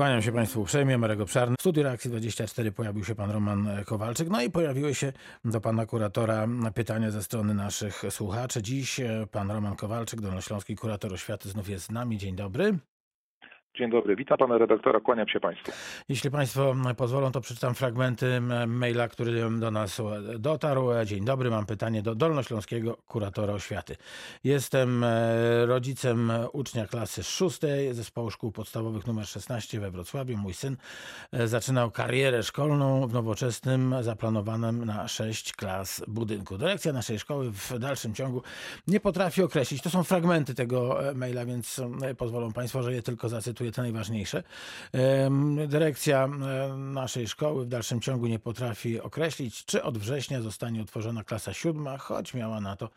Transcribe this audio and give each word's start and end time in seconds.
Kłaniam 0.00 0.22
się 0.22 0.32
Państwu 0.32 0.60
uprzejmie, 0.62 0.98
Marek 0.98 1.20
Obszarny. 1.20 1.56
W 1.58 1.60
studiu 1.60 1.82
Reakcji 1.82 2.10
24 2.10 2.72
pojawił 2.72 3.04
się 3.04 3.14
Pan 3.14 3.30
Roman 3.30 3.68
Kowalczyk, 3.86 4.28
no 4.28 4.42
i 4.42 4.50
pojawiły 4.50 4.94
się 4.94 5.12
do 5.44 5.60
Pana 5.60 5.86
Kuratora 5.86 6.48
pytania 6.74 7.10
ze 7.10 7.22
strony 7.22 7.54
naszych 7.54 8.02
słuchaczy. 8.10 8.62
Dziś 8.62 9.00
Pan 9.30 9.50
Roman 9.50 9.76
Kowalczyk, 9.76 10.20
Dolnośląski 10.20 10.76
Kurator 10.76 11.12
Oświaty 11.12 11.48
znów 11.48 11.68
jest 11.68 11.84
z 11.84 11.90
nami. 11.90 12.18
Dzień 12.18 12.36
dobry. 12.36 12.78
Dzień 13.74 13.90
dobry, 13.90 14.16
witam 14.16 14.38
pana 14.38 14.58
redaktora, 14.58 15.00
kłaniam 15.00 15.28
się 15.28 15.40
państwu. 15.40 15.72
Jeśli 16.08 16.30
państwo 16.30 16.74
pozwolą, 16.96 17.32
to 17.32 17.40
przeczytam 17.40 17.74
fragmenty 17.74 18.40
maila, 18.66 19.08
który 19.08 19.50
do 19.60 19.70
nas 19.70 20.02
dotarł. 20.38 20.88
Dzień 21.04 21.24
dobry, 21.24 21.50
mam 21.50 21.66
pytanie 21.66 22.02
do 22.02 22.14
Dolnośląskiego 22.14 22.96
Kuratora 23.06 23.54
Oświaty. 23.54 23.96
Jestem 24.44 25.04
e, 25.04 25.66
rodzicem 25.66 26.32
ucznia 26.52 26.86
klasy 26.86 27.22
szóstej 27.22 27.94
Zespołu 27.94 28.30
Szkół 28.30 28.52
Podstawowych 28.52 29.08
nr 29.08 29.26
16 29.26 29.80
we 29.80 29.90
Wrocławiu. 29.90 30.36
Mój 30.36 30.54
syn 30.54 30.76
e, 31.32 31.48
zaczynał 31.48 31.90
karierę 31.90 32.42
szkolną 32.42 33.06
w 33.06 33.12
nowoczesnym, 33.12 33.94
zaplanowanym 34.00 34.84
na 34.84 35.08
sześć 35.08 35.52
klas 35.52 36.02
budynku. 36.08 36.58
Dyrekcja 36.58 36.92
naszej 36.92 37.18
szkoły 37.18 37.50
w 37.52 37.78
dalszym 37.78 38.14
ciągu 38.14 38.42
nie 38.86 39.00
potrafi 39.00 39.42
określić, 39.42 39.82
to 39.82 39.90
są 39.90 40.04
fragmenty 40.04 40.54
tego 40.54 41.08
e, 41.10 41.14
maila, 41.14 41.44
więc 41.44 41.80
pozwolą 42.18 42.52
państwo, 42.52 42.82
że 42.82 42.92
je 42.92 43.02
tylko 43.02 43.28
zacytuję 43.28 43.59
te 43.72 43.82
najważniejsze. 43.82 44.42
Dyrekcja 45.68 46.28
naszej 46.76 47.28
szkoły 47.28 47.64
w 47.64 47.68
dalszym 47.68 48.00
ciągu 48.00 48.26
nie 48.26 48.38
potrafi 48.38 49.00
określić, 49.00 49.64
czy 49.64 49.82
od 49.82 49.98
września 49.98 50.40
zostanie 50.40 50.82
utworzona 50.82 51.24
klasa 51.24 51.52
siódma, 51.52 51.98
choć 51.98 52.34
miała 52.34 52.60
na 52.60 52.76
to 52.76 52.90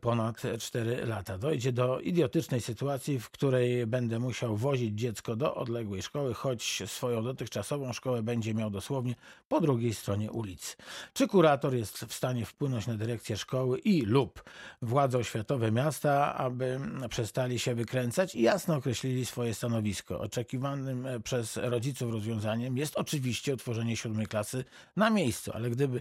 ponad 0.00 0.42
4 0.60 1.06
lata. 1.06 1.38
Dojdzie 1.38 1.72
do 1.72 2.00
idiotycznej 2.00 2.60
sytuacji, 2.60 3.20
w 3.20 3.30
której 3.30 3.86
będę 3.86 4.18
musiał 4.18 4.56
wozić 4.56 5.00
dziecko 5.00 5.36
do 5.36 5.54
odległej 5.54 6.02
szkoły, 6.02 6.34
choć 6.34 6.82
swoją 6.86 7.22
dotychczasową 7.22 7.92
szkołę 7.92 8.22
będzie 8.22 8.54
miał 8.54 8.70
dosłownie 8.70 9.14
po 9.48 9.60
drugiej 9.60 9.94
stronie 9.94 10.32
ulicy. 10.32 10.76
Czy 11.12 11.28
kurator 11.28 11.74
jest 11.74 11.98
w 11.98 12.14
stanie 12.14 12.44
wpłynąć 12.44 12.86
na 12.86 12.94
dyrekcję 12.94 13.36
szkoły 13.36 13.78
i 13.78 14.02
lub 14.02 14.42
władze 14.82 15.18
oświatowe 15.18 15.72
miasta, 15.72 16.34
aby 16.34 16.80
przestali 17.10 17.58
się 17.58 17.74
wykręcać 17.74 18.34
i 18.34 18.42
jasno 18.42 18.76
określili 18.76 19.26
swoje 19.26 19.54
stanowisko? 19.54 20.07
Oczekiwanym 20.10 21.06
e, 21.06 21.20
przez 21.20 21.56
rodziców 21.56 22.12
rozwiązaniem 22.12 22.76
jest 22.76 22.96
oczywiście 22.96 23.54
utworzenie 23.54 23.96
siódmej 23.96 24.26
klasy 24.26 24.64
na 24.96 25.10
miejscu, 25.10 25.50
ale 25.54 25.70
gdyby 25.70 26.00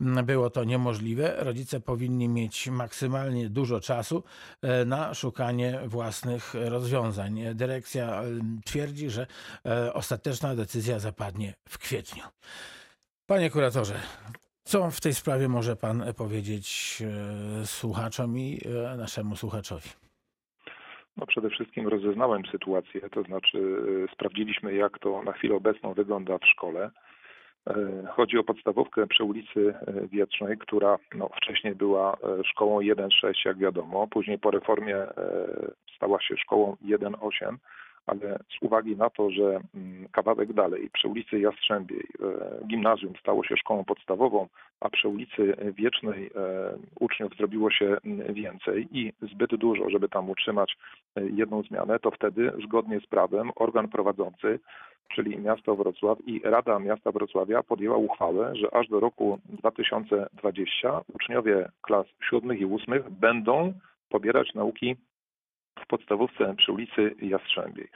było 0.00 0.50
to 0.50 0.64
niemożliwe, 0.64 1.34
rodzice 1.38 1.80
powinni 1.80 2.28
mieć 2.28 2.68
maksymalnie 2.68 3.50
dużo 3.50 3.80
czasu 3.80 4.24
e, 4.62 4.84
na 4.84 5.14
szukanie 5.14 5.80
własnych 5.86 6.54
rozwiązań. 6.54 7.40
Dyrekcja 7.54 8.22
twierdzi, 8.64 9.10
że 9.10 9.26
e, 9.66 9.94
ostateczna 9.94 10.54
decyzja 10.54 10.98
zapadnie 10.98 11.54
w 11.68 11.78
kwietniu. 11.78 12.22
Panie 13.26 13.50
kuratorze, 13.50 14.00
co 14.64 14.90
w 14.90 15.00
tej 15.00 15.14
sprawie 15.14 15.48
może 15.48 15.76
pan 15.76 16.04
powiedzieć 16.16 17.02
słuchaczom 17.64 18.38
i 18.38 18.60
naszemu 18.96 19.36
słuchaczowi? 19.36 20.01
No 21.16 21.26
przede 21.26 21.50
wszystkim 21.50 21.88
rozeznałem 21.88 22.42
sytuację, 22.46 23.00
to 23.10 23.22
znaczy 23.22 23.58
e, 24.08 24.14
sprawdziliśmy 24.14 24.74
jak 24.74 24.98
to 24.98 25.22
na 25.22 25.32
chwilę 25.32 25.54
obecną 25.54 25.94
wygląda 25.94 26.38
w 26.38 26.46
szkole. 26.46 26.90
E, 27.66 27.74
chodzi 28.10 28.38
o 28.38 28.44
podstawówkę 28.44 29.06
przy 29.06 29.24
ulicy 29.24 29.74
e, 29.74 30.08
Wietrznej, 30.08 30.58
która 30.58 30.98
no, 31.14 31.28
wcześniej 31.28 31.74
była 31.74 32.16
szkołą 32.44 32.80
1.6, 32.80 33.32
jak 33.44 33.58
wiadomo. 33.58 34.08
Później 34.08 34.38
po 34.38 34.50
reformie 34.50 34.96
stała 35.96 36.20
się 36.20 36.36
szkołą 36.36 36.76
1.8 36.84 37.56
ale 38.06 38.38
z 38.48 38.62
uwagi 38.62 38.96
na 38.96 39.10
to, 39.10 39.30
że 39.30 39.60
mm, 39.74 40.08
kawałek 40.12 40.52
dalej, 40.52 40.90
przy 40.92 41.08
ulicy 41.08 41.40
Jastrzębiej, 41.40 42.06
e, 42.22 42.66
gimnazjum 42.66 43.12
stało 43.20 43.44
się 43.44 43.56
szkołą 43.56 43.84
podstawową, 43.84 44.48
a 44.80 44.90
przy 44.90 45.08
ulicy 45.08 45.56
Wiecznej 45.76 46.26
e, 46.26 46.30
uczniów 47.00 47.36
zrobiło 47.36 47.70
się 47.70 47.96
mm, 48.04 48.34
więcej 48.34 48.88
i 48.92 49.12
zbyt 49.22 49.56
dużo, 49.56 49.90
żeby 49.90 50.08
tam 50.08 50.30
utrzymać 50.30 50.76
e, 51.16 51.22
jedną 51.28 51.62
zmianę, 51.62 51.98
to 51.98 52.10
wtedy 52.10 52.52
zgodnie 52.64 53.00
z 53.00 53.06
prawem 53.06 53.50
organ 53.56 53.88
prowadzący, 53.88 54.58
czyli 55.14 55.38
miasto 55.38 55.76
Wrocław 55.76 56.18
i 56.26 56.40
Rada 56.44 56.78
Miasta 56.78 57.12
Wrocławia 57.12 57.62
podjęła 57.62 57.96
uchwałę, 57.96 58.56
że 58.56 58.74
aż 58.74 58.88
do 58.88 59.00
roku 59.00 59.38
2020 59.44 61.00
uczniowie 61.14 61.68
klas 61.82 62.06
siódmych 62.30 62.60
i 62.60 62.64
ósmych 62.64 63.10
będą 63.10 63.72
pobierać 64.08 64.54
nauki 64.54 64.96
w 65.82 65.86
podstawówce 65.86 66.54
przy 66.56 66.72
ulicy 66.72 67.14
Jastrzębiej. 67.22 67.88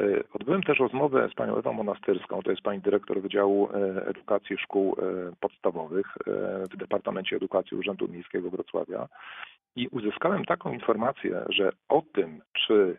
E, 0.00 0.22
odbyłem 0.32 0.62
też 0.62 0.78
rozmowę 0.78 1.28
z 1.32 1.34
panią 1.34 1.56
Ewą 1.56 1.72
Monastyrską, 1.72 2.42
to 2.42 2.50
jest 2.50 2.62
pani 2.62 2.80
dyrektor 2.80 3.20
Wydziału 3.22 3.68
e, 3.70 4.06
Edukacji 4.06 4.58
Szkół 4.58 4.96
e, 4.98 5.02
Podstawowych 5.40 6.06
w 6.72 6.76
Departamencie 6.76 7.36
Edukacji 7.36 7.76
Urzędu 7.76 8.08
Miejskiego 8.08 8.50
Wrocławia 8.50 9.08
i 9.76 9.88
uzyskałem 9.88 10.44
taką 10.44 10.72
informację, 10.72 11.44
że 11.48 11.72
o 11.88 12.02
tym, 12.12 12.42
czy 12.52 12.98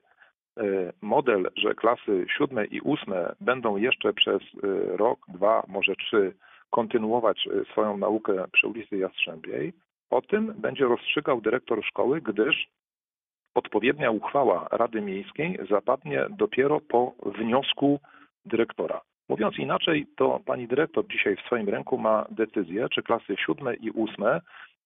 model, 1.02 1.50
że 1.56 1.74
klasy 1.74 2.26
siódme 2.38 2.66
i 2.66 2.82
ósme 2.82 3.36
będą 3.42 3.78
jeszcze 3.78 4.14
przez 4.14 4.42
rok, 4.88 5.20
dwa, 5.28 5.64
może 5.68 5.96
trzy 5.96 6.34
kontynuować 6.70 7.48
swoją 7.72 7.98
naukę 7.98 8.46
przy 8.52 8.68
ulicy 8.68 8.98
Jastrzębiej, 8.98 9.74
o 10.10 10.22
tym 10.22 10.54
będzie 10.58 10.86
rozstrzygał 10.86 11.42
dyrektor 11.42 11.86
szkoły, 11.86 12.22
gdyż 12.22 12.68
odpowiednia 13.56 14.12
uchwała 14.12 14.68
Rady 14.72 15.02
Miejskiej 15.02 15.60
zapadnie 15.70 16.26
dopiero 16.30 16.80
po 16.80 17.14
wniosku 17.26 18.00
dyrektora. 18.46 19.02
Mówiąc 19.30 19.58
inaczej, 19.58 20.08
to 20.16 20.40
pani 20.46 20.68
dyrektor 20.68 21.08
dzisiaj 21.08 21.36
w 21.36 21.42
swoim 21.42 21.70
ręku 21.70 21.98
ma 21.98 22.26
decyzję, 22.32 22.88
czy 22.90 23.04
klasy 23.04 23.36
siódme 23.46 23.76
i 23.76 23.92
ósme 23.92 24.42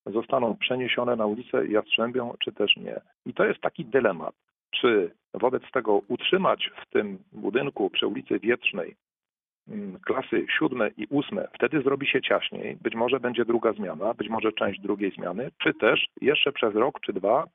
zostaną 0.06 0.57
przeniesione 0.57 1.16
na 1.16 1.25
ulicę 1.25 1.68
Jastrzębią, 1.68 2.34
czy 2.40 2.51
też 2.51 2.75
nie. 2.78 3.01
I 3.25 3.34
to 3.34 3.46
jest 3.46 3.62
taki 3.62 3.85
dylemat, 3.85 4.35
czy 4.72 5.12
wobec 5.34 5.63
tego 5.72 6.01
utrzymać 6.07 6.72
w 6.81 6.94
tym 6.94 7.18
budynku 7.31 7.90
przy 7.90 8.07
ulicy 8.07 8.40
Wietrznej 8.40 8.95
mm, 9.68 10.00
klasy 10.00 10.45
siódme 10.59 10.90
i 10.97 11.07
ósme, 11.09 11.47
wtedy 11.53 11.81
zrobi 11.81 12.07
się 12.07 12.22
ciaśniej, 12.22 12.78
być 12.81 12.95
może 12.95 13.19
będzie 13.19 13.45
druga 13.45 13.74
zmiana, 13.74 14.13
być 14.13 14.30
może 14.30 14.51
część 14.51 14.80
drugiej 14.80 15.12
zmiany, 15.12 15.51
czy 15.63 15.74
też 15.74 16.06
jeszcze 16.22 16.51
przez 16.51 16.75
rok 16.75 17.00
czy 17.00 17.13
dwa 17.13 17.45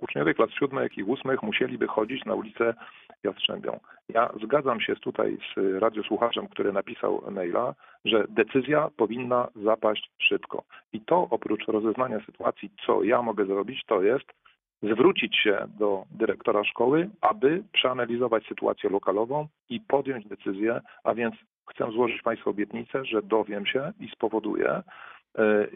uczniowie 0.00 0.34
klas 0.34 0.50
siódmych 0.50 0.98
i 0.98 1.02
ósmych 1.02 1.42
musieliby 1.42 1.86
chodzić 1.86 2.24
na 2.24 2.34
ulicę 2.34 2.74
Jastrzębią. 3.24 3.80
Ja 4.08 4.30
zgadzam 4.42 4.80
się 4.80 4.96
tutaj 4.96 5.38
z 5.54 5.80
radiosłuchaczem, 5.82 6.48
który 6.48 6.72
napisał 6.72 7.22
maila, 7.30 7.74
że 8.04 8.24
decyzja 8.28 8.90
powinna 8.96 9.48
zapaść 9.64 10.10
szybko. 10.18 10.62
I 10.92 11.00
to 11.00 11.26
oprócz 11.30 11.66
rozeznania 11.66 12.20
sytuacji, 12.26 12.70
co 12.86 13.02
ja 13.02 13.22
mogę 13.22 13.46
zrobić, 13.46 13.84
to 13.86 14.02
jest 14.02 14.26
zwrócić 14.82 15.36
się 15.36 15.66
do 15.78 16.04
dyrektora 16.10 16.64
szkoły, 16.64 17.10
aby 17.20 17.62
przeanalizować 17.72 18.46
sytuację 18.46 18.90
lokalową 18.90 19.46
i 19.68 19.80
podjąć 19.80 20.26
decyzję, 20.26 20.80
a 21.04 21.14
więc 21.14 21.34
chcę 21.70 21.90
złożyć 21.92 22.22
Państwu 22.22 22.50
obietnicę, 22.50 23.04
że 23.04 23.22
dowiem 23.22 23.66
się 23.66 23.92
i 24.00 24.08
spowoduję, 24.08 24.82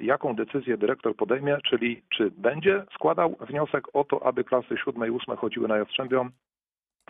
jaką 0.00 0.34
decyzję 0.34 0.76
dyrektor 0.76 1.16
podejmie, 1.16 1.58
czyli 1.64 2.02
czy 2.08 2.30
będzie 2.30 2.84
składał 2.94 3.36
wniosek 3.40 3.84
o 3.92 4.04
to, 4.04 4.26
aby 4.26 4.44
klasy 4.44 4.76
siódme 4.76 5.08
i 5.08 5.10
ósme 5.10 5.36
chodziły 5.36 5.68
na 5.68 5.76
Jastrzębią, 5.76 6.30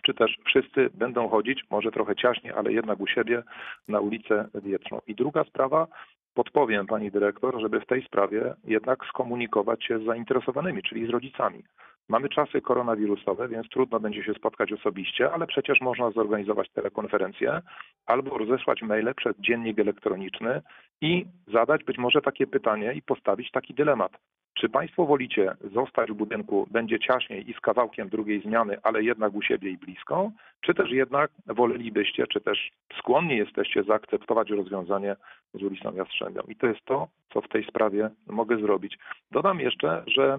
czy 0.02 0.14
też 0.14 0.38
wszyscy 0.46 0.90
będą 0.94 1.28
chodzić, 1.28 1.64
może 1.70 1.90
trochę 1.90 2.16
ciaśniej, 2.16 2.52
ale 2.52 2.72
jednak 2.72 3.00
u 3.00 3.06
siebie 3.06 3.42
na 3.88 4.00
ulicę 4.00 4.48
Wietrzną. 4.54 5.00
I 5.06 5.14
druga 5.14 5.44
sprawa, 5.44 5.86
podpowiem 6.34 6.86
pani 6.86 7.10
dyrektor, 7.10 7.60
żeby 7.60 7.80
w 7.80 7.86
tej 7.86 8.02
sprawie 8.02 8.54
jednak 8.64 9.06
skomunikować 9.06 9.84
się 9.84 9.98
z 9.98 10.04
zainteresowanymi, 10.04 10.82
czyli 10.82 11.06
z 11.06 11.10
rodzicami. 11.10 11.62
Mamy 12.08 12.28
czasy 12.28 12.60
koronawirusowe, 12.60 13.48
więc 13.48 13.68
trudno 13.68 14.00
będzie 14.00 14.24
się 14.24 14.34
spotkać 14.34 14.72
osobiście, 14.72 15.32
ale 15.32 15.46
przecież 15.46 15.80
można 15.80 16.10
zorganizować 16.10 16.70
telekonferencję 16.70 17.60
albo 18.06 18.38
rozesłać 18.38 18.82
maile 18.82 19.14
przez 19.14 19.36
dziennik 19.38 19.78
elektroniczny 19.78 20.62
i 21.00 21.26
zadać 21.52 21.84
być 21.84 21.98
może 21.98 22.20
takie 22.20 22.46
pytanie 22.46 22.92
i 22.92 23.02
postawić 23.02 23.50
taki 23.50 23.74
dylemat. 23.74 24.12
Czy 24.54 24.68
Państwo 24.68 25.06
wolicie 25.06 25.54
zostać 25.74 26.10
w 26.10 26.14
budynku, 26.14 26.66
będzie 26.70 26.98
ciaśniej 26.98 27.50
i 27.50 27.54
z 27.54 27.60
kawałkiem 27.60 28.08
drugiej 28.08 28.40
zmiany, 28.40 28.76
ale 28.82 29.02
jednak 29.02 29.34
u 29.34 29.42
siebie 29.42 29.70
i 29.70 29.78
blisko, 29.78 30.30
czy 30.60 30.74
też 30.74 30.90
jednak 30.90 31.30
wolelibyście, 31.46 32.26
czy 32.26 32.40
też 32.40 32.70
skłonni 32.98 33.36
jesteście 33.36 33.82
zaakceptować 33.82 34.50
rozwiązanie 34.50 35.16
z 35.54 35.62
ulicą 35.62 35.94
Jastrzębią? 35.94 36.42
I 36.48 36.56
to 36.56 36.66
jest 36.66 36.84
to, 36.84 37.08
co 37.32 37.40
w 37.40 37.48
tej 37.48 37.64
sprawie 37.64 38.10
mogę 38.26 38.56
zrobić. 38.56 38.98
Dodam 39.30 39.60
jeszcze, 39.60 40.04
że 40.06 40.38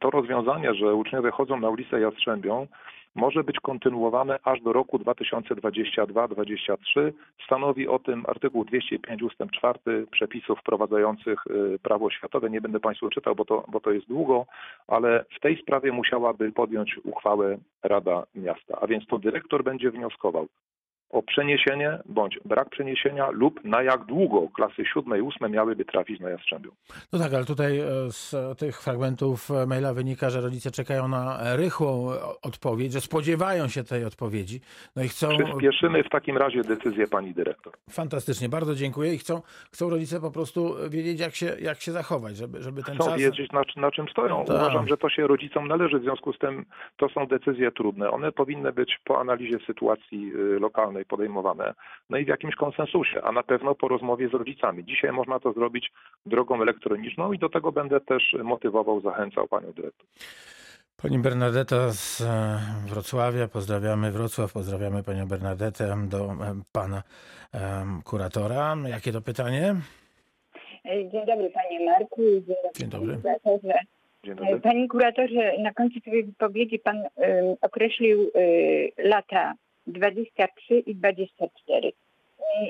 to 0.00 0.10
rozwiązanie, 0.10 0.74
że 0.74 0.94
uczniowie 0.94 1.30
chodzą 1.30 1.60
na 1.60 1.70
ulicę 1.70 2.00
Jastrzębią, 2.00 2.66
może 3.14 3.44
być 3.44 3.60
kontynuowane 3.60 4.38
aż 4.44 4.60
do 4.60 4.72
roku 4.72 4.98
2022-2023. 4.98 7.12
Stanowi 7.44 7.88
o 7.88 7.98
tym 7.98 8.24
artykuł 8.28 8.64
205 8.64 9.22
ust. 9.22 9.36
4 9.52 10.06
przepisów 10.10 10.58
wprowadzających 10.58 11.46
y, 11.46 11.78
prawo 11.82 12.06
oświatowe. 12.06 12.50
Nie 12.50 12.60
będę 12.60 12.80
Państwu 12.80 13.10
czytał, 13.10 13.34
bo 13.34 13.44
to, 13.44 13.64
bo 13.68 13.80
to 13.80 13.90
jest 13.90 14.08
długo, 14.08 14.46
ale 14.88 15.24
w 15.36 15.40
tej 15.40 15.62
sprawie 15.62 15.92
musiałaby 15.92 16.52
podjąć 16.52 16.98
uchwałę 17.04 17.58
Rada 17.82 18.26
Miasta. 18.34 18.78
A 18.80 18.86
więc 18.86 19.06
to 19.06 19.18
dyrektor 19.18 19.64
będzie 19.64 19.90
wnioskował, 19.90 20.46
o 21.12 21.22
przeniesienie 21.22 21.98
bądź 22.06 22.38
brak 22.44 22.68
przeniesienia 22.70 23.30
lub 23.30 23.64
na 23.64 23.82
jak 23.82 24.04
długo 24.04 24.48
klasy 24.48 24.84
siódme 24.92 25.18
i 25.18 25.20
ósme 25.20 25.48
miałyby 25.48 25.84
trafić 25.84 26.20
na 26.20 26.30
Jastrzębiu. 26.30 26.72
No 27.12 27.18
tak, 27.18 27.34
ale 27.34 27.44
tutaj 27.44 27.78
e, 27.78 27.84
z 28.10 28.34
tych 28.58 28.82
fragmentów 28.82 29.50
e, 29.50 29.66
maila 29.66 29.94
wynika, 29.94 30.30
że 30.30 30.40
rodzice 30.40 30.70
czekają 30.70 31.08
na 31.08 31.38
rychłą 31.56 32.08
odpowiedź, 32.42 32.92
że 32.92 33.00
spodziewają 33.00 33.68
się 33.68 33.84
tej 33.84 34.04
odpowiedzi. 34.04 34.60
No 34.96 35.02
i 35.02 35.08
chcą. 35.08 35.28
Przyspieszymy 35.28 36.04
w 36.04 36.08
takim 36.08 36.36
razie 36.36 36.62
decyzję 36.62 37.06
pani 37.06 37.34
dyrektor. 37.34 37.72
Fantastycznie, 37.90 38.48
bardzo 38.48 38.74
dziękuję 38.74 39.14
i 39.14 39.18
chcą, 39.18 39.42
chcą 39.72 39.90
rodzice 39.90 40.20
po 40.20 40.30
prostu 40.30 40.74
wiedzieć, 40.90 41.20
jak 41.20 41.34
się, 41.34 41.46
jak 41.60 41.80
się 41.80 41.92
zachować, 41.92 42.36
żeby, 42.36 42.62
żeby 42.62 42.82
ten 42.82 42.94
Chcą 42.94 43.04
czas. 43.04 43.20
wiedzieć, 43.20 43.52
na, 43.52 43.62
na 43.76 43.90
czym 43.90 44.08
stoją. 44.08 44.44
Tak. 44.44 44.56
Uważam, 44.56 44.88
że 44.88 44.96
to 44.96 45.08
się 45.08 45.26
rodzicom 45.26 45.68
należy, 45.68 45.98
w 45.98 46.02
związku 46.02 46.32
z 46.32 46.38
tym 46.38 46.64
to 46.96 47.08
są 47.08 47.26
decyzje 47.26 47.72
trudne. 47.72 48.10
One 48.10 48.32
powinny 48.32 48.72
być 48.72 48.98
po 49.04 49.20
analizie 49.20 49.58
sytuacji 49.66 50.32
y, 50.34 50.60
lokalnej 50.60 51.01
podejmowane, 51.04 51.74
no 52.10 52.18
i 52.18 52.24
w 52.24 52.28
jakimś 52.28 52.54
konsensusie, 52.54 53.22
a 53.22 53.32
na 53.32 53.42
pewno 53.42 53.74
po 53.74 53.88
rozmowie 53.88 54.28
z 54.28 54.32
rodzicami. 54.32 54.84
Dzisiaj 54.84 55.12
można 55.12 55.40
to 55.40 55.52
zrobić 55.52 55.92
drogą 56.26 56.62
elektroniczną 56.62 57.32
i 57.32 57.38
do 57.38 57.48
tego 57.48 57.72
będę 57.72 58.00
też 58.00 58.36
motywował, 58.42 59.00
zachęcał 59.00 59.48
panią 59.48 59.72
dyrektor. 59.72 60.06
Pani 61.02 61.18
Bernadetta 61.18 61.92
z 61.92 62.20
e, 62.20 62.58
Wrocławia, 62.86 63.48
pozdrawiamy 63.48 64.12
Wrocław, 64.12 64.52
pozdrawiamy 64.52 65.02
panią 65.02 65.28
Bernadetę 65.28 65.96
do 66.08 66.18
e, 66.18 66.62
pana 66.72 67.02
kuratora. 68.04 68.76
Jakie 68.88 69.12
to 69.12 69.20
pytanie? 69.22 69.74
Dzień 70.84 71.26
dobry 71.26 71.50
panie 71.50 71.86
Marku. 71.86 72.22
Dzień 72.76 72.88
dobry. 72.88 73.16
Dzień 73.16 73.16
dobry. 73.16 73.16
Panie 73.16 73.38
kuratorze. 73.40 73.78
Dzień 74.24 74.34
dobry. 74.34 74.60
Panie 74.60 74.88
kuratorze, 74.88 75.52
na 75.58 75.72
końcu 75.72 76.00
swojej 76.00 76.24
wypowiedzi 76.24 76.78
pan 76.78 77.02
określił 77.60 78.30
lata 78.98 79.54
23 79.86 80.78
i 80.78 80.94
24. 80.94 81.88
Y, 81.88 81.92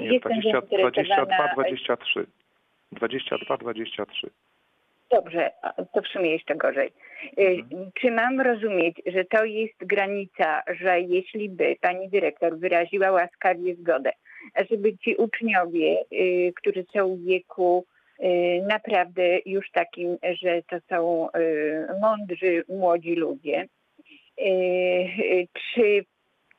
Nie, 0.00 0.20
20, 0.20 0.60
22, 0.60 0.90
zainteresowana- 0.90 1.54
23. 1.54 2.26
22, 2.92 3.56
23. 3.56 4.30
Dobrze, 5.10 5.50
to 5.94 6.02
w 6.02 6.08
sumie 6.08 6.30
jeszcze 6.30 6.54
gorzej. 6.54 6.92
Y, 7.38 7.64
Czy 8.00 8.10
mam 8.10 8.40
rozumieć, 8.40 8.96
że 9.06 9.24
to 9.24 9.44
jest 9.44 9.74
granica, 9.80 10.62
że 10.80 11.00
jeśli 11.00 11.48
by 11.48 11.76
pani 11.80 12.08
dyrektor 12.08 12.58
wyraziła 12.58 13.10
łaskawie 13.10 13.74
zgodę, 13.74 14.10
żeby 14.70 14.98
ci 14.98 15.16
uczniowie, 15.16 16.04
y, 16.12 16.52
którzy 16.56 16.84
są 16.96 17.16
w 17.16 17.24
wieku 17.24 17.84
y, 18.20 18.62
naprawdę 18.68 19.38
już 19.46 19.70
takim, 19.70 20.16
że 20.42 20.62
to 20.62 20.76
są 20.88 21.28
mądrzy, 22.00 22.64
młodzi 22.68 23.14
ludzie, 23.14 23.66
czy 25.74 26.04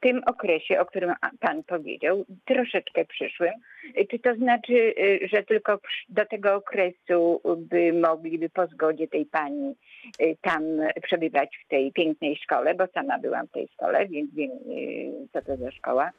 tym 0.03 0.21
okresie, 0.25 0.79
o 0.79 0.85
którym 0.85 1.13
pan 1.39 1.63
powiedział, 1.63 2.25
troszeczkę 2.45 3.05
przyszłym, 3.05 3.53
y, 3.97 4.05
czy 4.11 4.19
to 4.19 4.35
znaczy, 4.35 4.73
y, 4.73 5.27
że 5.33 5.43
tylko 5.43 5.79
do 6.09 6.25
tego 6.25 6.55
okresu 6.55 7.41
by 7.57 7.93
mogliby 7.93 8.49
po 8.49 8.67
zgodzie 8.67 9.07
tej 9.07 9.25
pani 9.25 9.75
y, 10.21 10.37
tam 10.41 10.63
przebywać 11.03 11.49
w 11.65 11.67
tej 11.67 11.91
pięknej 11.91 12.35
szkole, 12.35 12.75
bo 12.75 12.87
sama 12.87 13.19
byłam 13.19 13.47
w 13.47 13.51
tej 13.51 13.67
szkole, 13.67 14.05
więc 14.07 14.33
wiem, 14.33 14.51
y, 14.51 15.27
co 15.33 15.41
to 15.41 15.57
za 15.57 15.71
szkoła. 15.71 16.11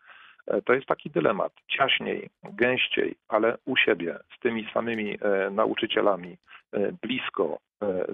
E, 0.48 0.62
To 0.62 0.74
jest 0.74 0.88
taki 0.88 1.10
dylemat. 1.10 1.54
Ciaśniej, 1.68 2.30
gęściej, 2.44 3.16
ale 3.28 3.57
u 3.66 3.78
siebie, 3.78 4.19
z 4.38 4.40
tymi 4.40 4.68
samymi 4.74 5.18
e, 5.22 5.50
nauczycielami, 5.50 6.38
e, 6.72 6.92
blisko, 7.01 7.60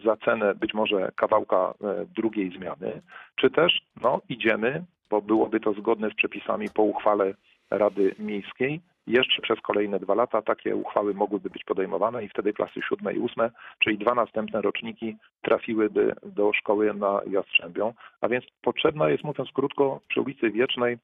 za 0.05 0.17
cenę 0.17 0.55
być 0.55 0.73
może 0.73 1.11
kawałka 1.15 1.73
drugiej 2.15 2.51
zmiany, 2.57 3.01
czy 3.35 3.49
też 3.49 3.81
no, 4.01 4.21
idziemy, 4.29 4.83
bo 5.09 5.21
byłoby 5.21 5.59
to 5.59 5.73
zgodne 5.73 6.09
z 6.09 6.13
przepisami 6.15 6.69
po 6.73 6.83
uchwale 6.83 7.33
Rady 7.71 8.15
Miejskiej, 8.19 8.81
jeszcze 9.07 9.41
przez 9.41 9.61
kolejne 9.61 9.99
dwa 9.99 10.15
lata 10.15 10.41
takie 10.41 10.75
uchwały 10.75 11.13
mogłyby 11.13 11.49
być 11.49 11.63
podejmowane 11.63 12.23
i 12.23 12.29
wtedy 12.29 12.53
klasy 12.53 12.81
siódme 12.89 13.13
i 13.13 13.19
ósme, 13.19 13.51
czyli 13.79 13.97
dwa 13.97 14.15
następne 14.15 14.61
roczniki 14.61 15.15
trafiłyby 15.41 16.15
do 16.23 16.53
szkoły 16.53 16.93
na 16.93 17.21
Jastrzębią. 17.29 17.93
A 18.21 18.27
więc 18.27 18.45
potrzebna 18.61 19.09
jest, 19.09 19.23
mówiąc 19.23 19.49
krótko, 19.53 19.99
przy 20.07 20.21
ulicy 20.21 20.51
Wiecznej 20.51 20.97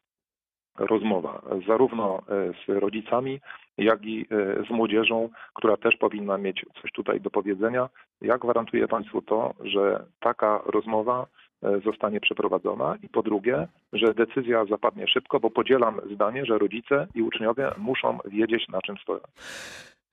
rozmowa, 0.78 1.42
zarówno 1.68 2.18
e, 2.18 2.22
z 2.66 2.80
rodzicami, 2.80 3.40
jak 3.78 4.06
i 4.06 4.22
e, 4.22 4.64
z 4.68 4.70
młodzieżą, 4.70 5.30
która 5.54 5.78
też 5.78 5.98
powinna 5.98 6.38
mieć 6.38 6.66
coś 6.82 6.92
tutaj 6.92 7.22
do 7.22 7.30
powiedzenia. 7.30 7.90
Ja 8.22 8.38
gwarantuję 8.38 8.88
Państwu 8.88 9.22
to, 9.22 9.54
że 9.64 10.06
taka 10.20 10.62
rozmowa 10.66 11.28
e, 11.64 11.80
zostanie 11.80 12.20
przeprowadzona 12.20 12.96
i 13.04 13.10
po 13.10 13.24
drugie, 13.24 13.68
że 13.94 14.14
decyzja 14.14 14.66
zapadnie 14.66 15.08
szybko, 15.08 15.40
bo 15.40 15.50
podzielam 15.50 16.02
zdanie, 16.16 16.46
że 16.46 16.58
rodzice 16.58 17.08
i 17.16 17.22
uczniowie 17.22 17.72
muszą 17.78 18.18
wiedzieć, 18.26 18.68
na 18.70 18.82
czym 18.82 18.98
stoją. 18.98 19.22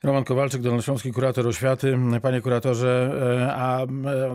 Roman 0.05 0.25
Kowalczyk, 0.25 0.63
Dolnośląski 0.63 1.13
kurator 1.13 1.47
oświaty. 1.47 1.99
Panie 2.23 2.41
kuratorze, 2.41 3.11
a 3.57 3.79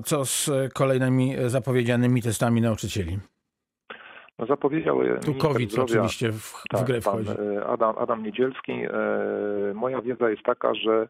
co 0.06 0.26
z 0.26 0.50
kolejnymi 0.74 1.36
zapowiedzianymi 1.48 2.22
testami 2.22 2.62
nauczycieli? 2.62 3.18
No, 4.40 4.46
zapowiedział 4.46 5.02
e, 5.02 5.20
Tu 5.20 5.34
COVID 5.34 5.72
zdrowia, 5.72 5.94
oczywiście 5.94 6.32
w, 6.32 6.36
w 6.42 6.64
tak, 6.70 6.84
grę 6.86 7.02
pan 7.02 7.24
wchodzi. 7.24 7.42
e, 7.58 7.66
Adam, 7.66 7.96
Adam 7.98 8.24
Niedzielski. 8.24 8.72
E, 8.72 8.90
Moja 9.74 10.02
wiedza 10.02 10.30
jest 10.30 10.44
taka, 10.44 10.74
że 10.76 11.08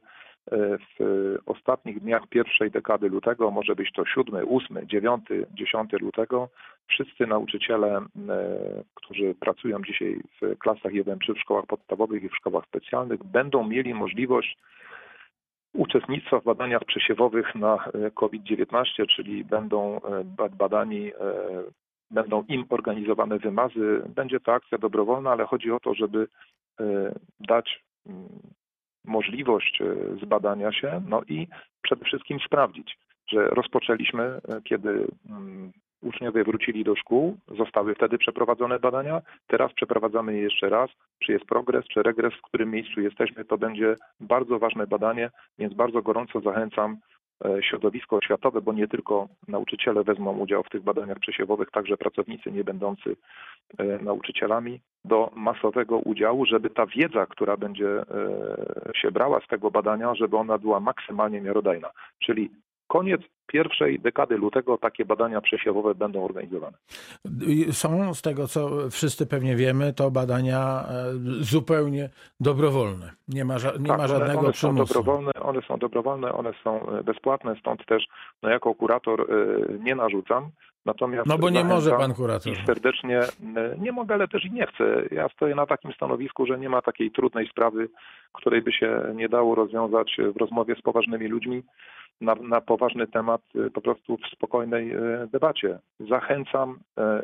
w 1.00 1.36
ostatnich 1.46 2.00
dniach 2.00 2.27
pierwszej 2.27 2.72
dekady 2.72 3.10
lutego, 3.10 3.51
może 3.51 3.75
być 3.75 3.91
to 3.93 4.05
7, 4.05 4.46
8, 4.50 4.88
9, 4.88 5.24
10 5.53 5.91
lutego, 6.01 6.50
wszyscy 6.88 7.27
nauczyciele, 7.27 8.01
którzy 8.96 9.36
pracują 9.39 9.81
dzisiaj 9.84 10.22
w 10.41 10.57
klasach 10.57 10.91
1-3 10.91 11.34
w 11.36 11.39
szkołach 11.39 11.65
podstawowych 11.65 12.24
i 12.24 12.29
w 12.29 12.36
szkołach 12.36 12.65
specjalnych, 12.65 13.24
będą 13.24 13.67
mieli 13.67 13.93
możliwość 13.93 14.57
uczestnictwa 15.74 16.39
w 16.39 16.43
badaniach 16.43 16.86
przesiewowych 16.86 17.55
na 17.55 17.75
e, 17.75 18.12
COVID-19, 18.12 18.86
czyli 19.15 19.43
będą 19.46 20.01
ba- 20.25 20.50
badani, 20.50 21.12
będą 22.12 22.44
im 22.48 22.66
organizowane 22.70 23.40
wymazy. 23.40 24.02
Będzie 24.16 24.40
to 24.40 24.54
akcja 24.54 24.78
dobrowolna, 24.78 25.32
ale 25.32 25.46
chodzi 25.46 25.72
o 25.72 25.80
to, 25.80 25.94
żeby 25.94 26.28
e, 26.80 27.14
dać 27.40 27.84
mm, 28.06 28.28
możliwość 29.06 29.82
e, 29.82 29.96
zbadania 30.24 30.72
się, 30.72 31.02
no 31.08 31.22
i 31.28 31.48
przede 31.82 32.06
wszystkim 32.06 32.40
sprawdzić, 32.40 32.98
że 33.32 33.48
rozpoczęliśmy, 33.48 34.24
e, 34.24 34.62
kiedy 34.64 35.08
mm, 35.30 35.72
uczniowie 36.02 36.44
wrócili 36.44 36.84
do 36.84 36.96
szkół, 36.96 37.38
zostały 37.58 37.96
wtedy 37.96 38.18
przeprowadzone 38.18 38.80
badania, 38.80 39.22
teraz 39.48 39.74
przeprowadzamy 39.74 40.34
je 40.34 40.42
jeszcze 40.42 40.70
raz. 40.70 40.90
Czy 41.20 41.32
jest 41.32 41.46
progres, 41.46 41.86
czy 41.86 42.04
regres, 42.04 42.34
w 42.34 42.42
którym 42.42 42.72
miejscu 42.72 43.02
jesteśmy, 43.02 43.46
to 43.46 43.58
będzie 43.58 43.96
bardzo 44.20 44.60
ważne 44.60 44.88
badanie, 44.88 45.30
więc 45.60 45.74
bardzo 45.74 46.02
gorąco 46.02 46.42
zachęcam 46.42 46.98
środowisko 47.62 48.15
oświatowe, 48.15 48.62
bo 48.62 48.74
nie 48.74 48.88
tylko 48.88 49.27
nauczyciele 49.48 50.03
wezmą 50.03 50.38
udział 50.38 50.63
w 50.63 50.70
tych 50.70 50.82
badaniach 50.84 51.20
przesiewowych, 51.20 51.72
także 51.72 51.98
pracownicy 51.98 52.51
nie 52.51 52.63
będący 52.63 53.15
e, 53.77 54.03
nauczycielami, 54.03 54.79
do 55.06 55.32
masowego 55.36 55.98
udziału, 55.98 56.46
żeby 56.46 56.70
ta 56.70 56.86
wiedza, 56.86 57.25
która 57.25 57.58
będzie 57.58 57.89
e, 57.89 58.03
się 58.96 59.12
brała 59.12 59.39
z 59.39 59.48
tego 59.48 59.72
badania, 59.72 60.15
żeby 60.15 60.38
ona 60.38 60.58
była 60.58 60.79
maksymalnie 60.79 61.41
miarodajna. 61.41 61.89
Czyli 62.20 62.50
koniec 62.88 63.22
pierwszej 63.48 64.00
dekady 64.00 64.38
lutego 64.38 64.77
takie 64.77 65.06
badania 65.06 65.41
przesiewowe 65.41 65.96
będą 65.96 66.25
organizowane. 66.25 66.77
Są 67.72 68.13
z 68.13 68.22
tego, 68.22 68.48
co 68.48 68.89
wszyscy 68.89 69.25
pewnie 69.27 69.56
wiemy, 69.56 69.94
to 69.94 70.12
badania 70.12 70.86
e, 70.89 71.13
zupełnie 71.39 72.10
dobrowolne. 72.39 73.12
Nie 73.27 73.46
ma, 73.46 73.58
ża- 73.58 73.79
nie 73.79 73.88
Tak, 73.88 73.98
ma 73.98 74.03
one, 74.03 74.08
żadnego 74.08 74.39
one 74.39 74.48
są 74.48 74.53
przymusu. 74.53 74.94
dobrowolne, 74.94 75.32
one 75.34 75.62
są 75.62 75.77
dobrowolne, 75.77 76.34
one 76.34 76.53
są 76.63 76.89
e, 76.89 77.03
bezpłatne, 77.03 77.56
stąd 77.60 77.86
też 77.86 78.03
no, 78.44 78.50
jako 78.50 78.75
kurator 78.75 79.22
e, 79.22 79.25
nie 79.79 79.96
narzucam. 79.96 80.50
Natomiast 80.88 81.27
No 81.27 81.38
bo 81.38 81.50
nie 81.50 81.63
może 81.63 81.91
pan 81.91 82.13
kurator. 82.13 82.53
I 82.53 82.65
serdecznie 82.65 83.20
e, 83.20 83.77
nie 83.79 83.91
mogę, 83.91 84.15
ale 84.15 84.27
też 84.27 84.46
i 84.46 84.51
nie 84.51 84.67
chcę. 84.67 85.03
Ja 85.12 85.29
stoję 85.29 85.56
na 85.56 85.65
takim 85.65 85.94
stanowisku, 85.94 86.46
że 86.46 86.60
nie 86.60 86.70
ma 86.70 86.82
takiej 86.82 87.12
trudnej 87.12 87.48
sprawy, 87.48 87.89
której 88.34 88.62
by 88.62 88.72
się 88.72 89.03
nie 89.15 89.29
dało 89.29 89.56
rozwiązać 89.56 90.17
w 90.36 90.38
rozmowie 90.38 90.75
z 90.75 90.82
poważnymi 90.82 91.27
ludźmi 91.27 91.63
na, 92.22 92.36
na 92.36 92.62
poważny 92.62 93.08
temat 93.08 93.41
e, 93.56 93.70
po 93.70 93.82
prostu 93.82 94.17
w 94.17 94.36
spokojnej 94.36 94.91
e, 94.91 95.27
debacie. 95.32 95.79
Zachęcam, 96.00 96.79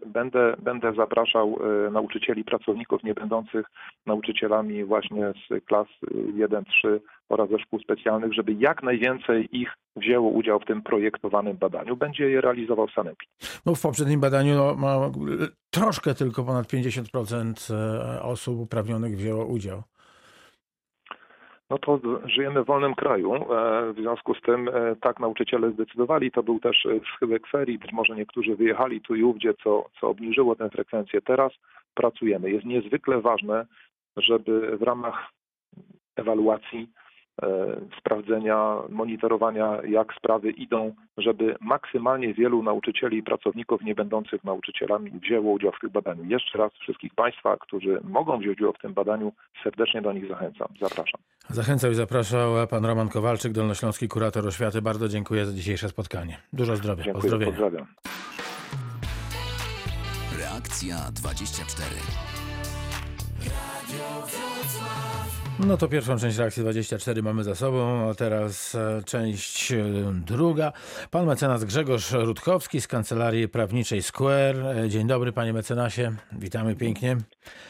będę, 0.05 0.55
będę 0.59 0.93
zapraszał 0.93 1.59
nauczycieli, 1.91 2.43
pracowników 2.43 3.03
nie 3.03 3.13
będących 3.13 3.65
nauczycielami 4.05 4.83
właśnie 4.83 5.33
z 5.47 5.65
klas 5.65 5.87
e, 5.87 6.47
1-3 6.47 6.99
oraz 7.29 7.49
ze 7.49 7.59
szkół 7.59 7.79
specjalnych, 7.79 8.33
żeby 8.33 8.53
jak 8.53 8.83
najwięcej 8.83 9.47
ich 9.51 9.73
wzięło 9.95 10.29
udział 10.29 10.59
w 10.59 10.65
tym 10.65 10.81
projektowanym 10.81 11.57
badaniu. 11.57 11.95
Będzie 11.95 12.29
je 12.29 12.41
realizował 12.41 12.89
Sanepid. 12.89 13.29
No, 13.65 13.75
w 13.75 13.81
poprzednim 13.81 14.19
badaniu 14.19 14.55
no, 14.55 14.75
ma, 14.75 15.11
troszkę 15.69 16.13
tylko 16.13 16.43
ponad 16.43 16.67
50% 16.67 17.73
e, 17.73 18.21
osób 18.21 18.59
uprawnionych 18.59 19.15
wzięło 19.15 19.45
udział. 19.45 19.83
No 21.69 21.77
to 21.77 21.99
żyjemy 22.25 22.63
w 22.63 22.65
wolnym 22.65 22.95
kraju. 22.95 23.35
e, 23.35 23.93
W 23.93 23.95
związku 23.95 24.35
z 24.35 24.41
tym 24.41 24.67
e, 24.69 24.95
tak 25.01 25.19
nauczyciele 25.19 25.71
zdecydowali. 25.71 26.31
To 26.31 26.43
był 26.43 26.59
też 26.59 26.87
schyłek 27.15 27.47
ferii. 27.47 27.79
Być 27.79 27.91
może 27.91 28.15
niektórzy 28.15 28.55
wyjechali 28.55 29.01
tu 29.01 29.15
i 29.15 29.23
ówdzie, 29.23 29.53
co, 29.63 29.85
co 29.99 30.09
obniżyło 30.09 30.55
tę 30.55 30.69
frekwencję. 30.69 31.21
Teraz 31.21 31.51
pracujemy. 31.93 32.51
Jest 32.51 32.65
niezwykle 32.65 33.21
ważne, 33.21 33.65
żeby 34.17 34.77
w 34.77 34.81
ramach 34.81 35.29
ewaluacji, 36.15 36.89
sprawdzenia, 37.99 38.75
monitorowania, 38.89 39.77
jak 39.87 40.13
sprawy 40.13 40.51
idą, 40.51 40.93
żeby 41.17 41.55
maksymalnie 41.61 42.33
wielu 42.33 42.63
nauczycieli 42.63 43.17
i 43.17 43.23
pracowników 43.23 43.81
nie 43.81 43.95
będących 43.95 44.43
nauczycielami 44.43 45.11
wzięło 45.11 45.51
udział 45.51 45.71
w 45.71 45.79
tym 45.79 45.89
badaniu. 45.89 46.25
Jeszcze 46.25 46.57
raz 46.57 46.71
wszystkich 46.73 47.13
Państwa, 47.15 47.57
którzy 47.57 47.99
mogą 48.03 48.39
wziąć 48.39 48.57
udział 48.59 48.73
w 48.73 48.81
tym 48.81 48.93
badaniu, 48.93 49.31
serdecznie 49.63 50.01
do 50.01 50.13
nich 50.13 50.27
zachęcam. 50.27 50.67
Zapraszam. 50.81 51.21
Zachęcał 51.49 51.91
i 51.91 51.95
zapraszał 51.95 52.67
pan 52.69 52.85
Roman 52.85 53.09
Kowalczyk, 53.09 53.51
dolnośląski 53.51 54.07
kurator 54.07 54.47
oświaty. 54.47 54.81
Bardzo 54.81 55.07
dziękuję 55.07 55.45
za 55.45 55.53
dzisiejsze 55.53 55.89
spotkanie. 55.89 56.37
Dużo 56.53 56.75
zdrowia. 56.75 57.03
Dziękuję, 57.03 57.21
Pozdrowienia. 57.21 57.51
pozdrawiam. 57.51 57.87
Reakcja 60.39 60.95
24. 61.11 61.89
No 65.67 65.77
to 65.77 65.87
pierwszą 65.87 66.17
część 66.17 66.37
reakcji 66.37 66.61
24 66.63 67.23
mamy 67.23 67.43
za 67.43 67.55
sobą, 67.55 68.09
a 68.09 68.13
teraz 68.13 68.75
e, 68.75 69.01
część 69.05 69.71
e, 69.71 69.83
druga. 70.25 70.73
Pan 71.11 71.25
mecenas 71.25 71.63
Grzegorz 71.63 72.11
Rutkowski 72.11 72.81
z 72.81 72.87
Kancelarii 72.87 73.47
Prawniczej 73.47 74.01
Square. 74.03 74.57
E, 74.85 74.89
Dzień 74.89 75.07
dobry 75.07 75.31
panie 75.31 75.53
mecenasie, 75.53 76.11
witamy 76.31 76.75
pięknie. 76.75 77.17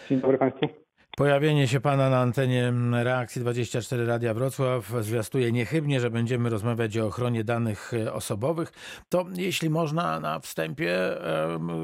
Dzień 0.09 0.21
dobry 0.21 0.37
Państwu. 0.37 0.82
Pojawienie 1.17 1.67
się 1.67 1.79
pana 1.79 2.09
na 2.09 2.19
antenie 2.19 2.73
reakcji 2.91 3.41
24 3.41 4.05
Radia 4.05 4.33
Wrocław 4.33 4.93
zwiastuje 5.01 5.51
niechybnie, 5.51 5.99
że 5.99 6.09
będziemy 6.09 6.49
rozmawiać 6.49 6.97
o 6.97 7.07
ochronie 7.07 7.43
danych 7.43 7.93
e, 7.93 8.13
osobowych. 8.13 8.71
To 9.09 9.25
jeśli 9.35 9.69
można 9.69 10.19
na 10.19 10.39
wstępie 10.39 10.97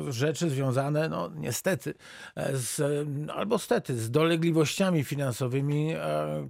rzeczy 0.10 0.50
związane, 0.50 1.10
no 1.10 1.30
niestety, 1.36 1.94
e, 2.36 2.58
z, 2.58 3.08
albo 3.32 3.60
stety, 3.60 3.98
z 3.98 4.12
dolegliwościami 4.12 5.04
finansowymi, 5.04 5.94
e, 5.94 6.00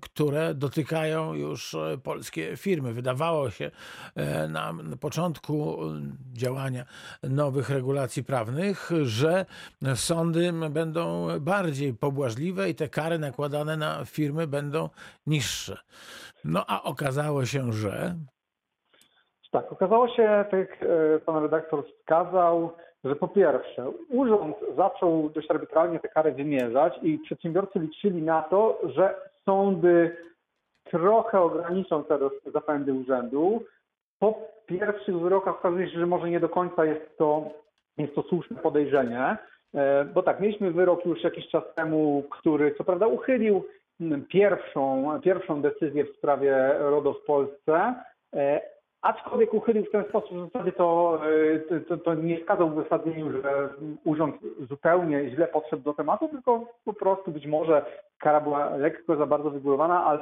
które 0.01 0.53
dotykają 0.53 1.33
już 1.33 1.75
polskie 2.03 2.57
firmy. 2.57 2.93
Wydawało 2.93 3.51
się 3.51 3.71
na 4.49 4.73
początku 4.99 5.79
działania 6.33 6.85
nowych 7.23 7.69
regulacji 7.69 8.23
prawnych, 8.23 8.89
że 9.03 9.45
sądy 9.95 10.53
będą 10.69 11.27
bardziej 11.39 11.93
pobłażliwe 11.93 12.68
te 12.75 12.89
kary 12.89 13.19
nakładane 13.19 13.77
na 13.77 14.05
firmy 14.05 14.47
będą 14.47 14.89
niższe. 15.27 15.77
No 16.45 16.65
a 16.67 16.83
okazało 16.83 17.45
się, 17.45 17.73
że 17.73 18.15
Tak, 19.51 19.71
okazało 19.71 20.07
się, 20.07 20.45
tak 20.51 20.59
jak 20.59 20.83
e, 20.83 21.19
pan 21.19 21.43
redaktor 21.43 21.83
wskazał, 21.85 22.71
że 23.03 23.15
po 23.15 23.27
pierwsze, 23.27 23.91
urząd 24.09 24.55
zaczął 24.77 25.29
dość 25.29 25.51
arbitralnie 25.51 25.99
te 25.99 26.07
kary 26.07 26.31
wymierzać 26.31 26.93
i 27.01 27.19
przedsiębiorcy 27.19 27.79
liczyli 27.79 28.21
na 28.21 28.41
to, 28.41 28.81
że 28.95 29.15
sądy 29.45 30.17
trochę 30.83 31.41
ograniczą 31.41 32.03
te 32.03 32.19
zapędy 32.53 32.93
urzędu. 32.93 33.63
Po 34.19 34.47
pierwszych 34.65 35.19
wyrokach 35.19 35.55
okazuje 35.55 35.91
się, 35.91 35.99
że 35.99 36.05
może 36.05 36.29
nie 36.29 36.39
do 36.39 36.49
końca 36.49 36.85
jest 36.85 37.17
to, 37.17 37.49
jest 37.97 38.15
to 38.15 38.23
słuszne 38.23 38.57
podejrzenie, 38.57 39.37
bo 40.13 40.23
tak, 40.23 40.39
mieliśmy 40.39 40.71
wyrok 40.71 41.05
już 41.05 41.23
jakiś 41.23 41.47
czas 41.47 41.63
temu, 41.75 42.23
który 42.31 42.75
co 42.75 42.83
prawda 42.83 43.07
uchylił 43.07 43.65
mm, 44.01 44.25
pierwszą, 44.25 45.19
pierwszą 45.23 45.61
decyzję 45.61 46.05
w 46.05 46.17
sprawie 46.17 46.73
RODO 46.79 47.13
w 47.13 47.23
Polsce, 47.25 47.95
e, 48.35 48.61
aczkolwiek 49.01 49.53
uchylił 49.53 49.85
w 49.85 49.91
ten 49.91 50.03
sposób, 50.03 50.37
w 50.37 50.51
zasadzie 50.51 50.71
to, 50.71 51.19
e, 51.71 51.79
to, 51.79 51.97
to 51.97 52.13
nie 52.13 52.39
wskazał 52.39 52.69
w 52.69 52.77
uzasadnieniu, 52.77 53.31
że 53.31 53.69
urząd 54.03 54.35
zupełnie 54.69 55.29
źle 55.29 55.47
podszedł 55.47 55.83
do 55.83 55.93
tematu, 55.93 56.27
tylko 56.27 56.65
po 56.85 56.93
prostu 56.93 57.31
być 57.31 57.47
może 57.47 57.85
kara 58.19 58.41
była 58.41 58.75
lekko 58.75 59.15
za 59.15 59.25
bardzo 59.25 59.49
wygórowana, 59.49 60.05
ale, 60.05 60.21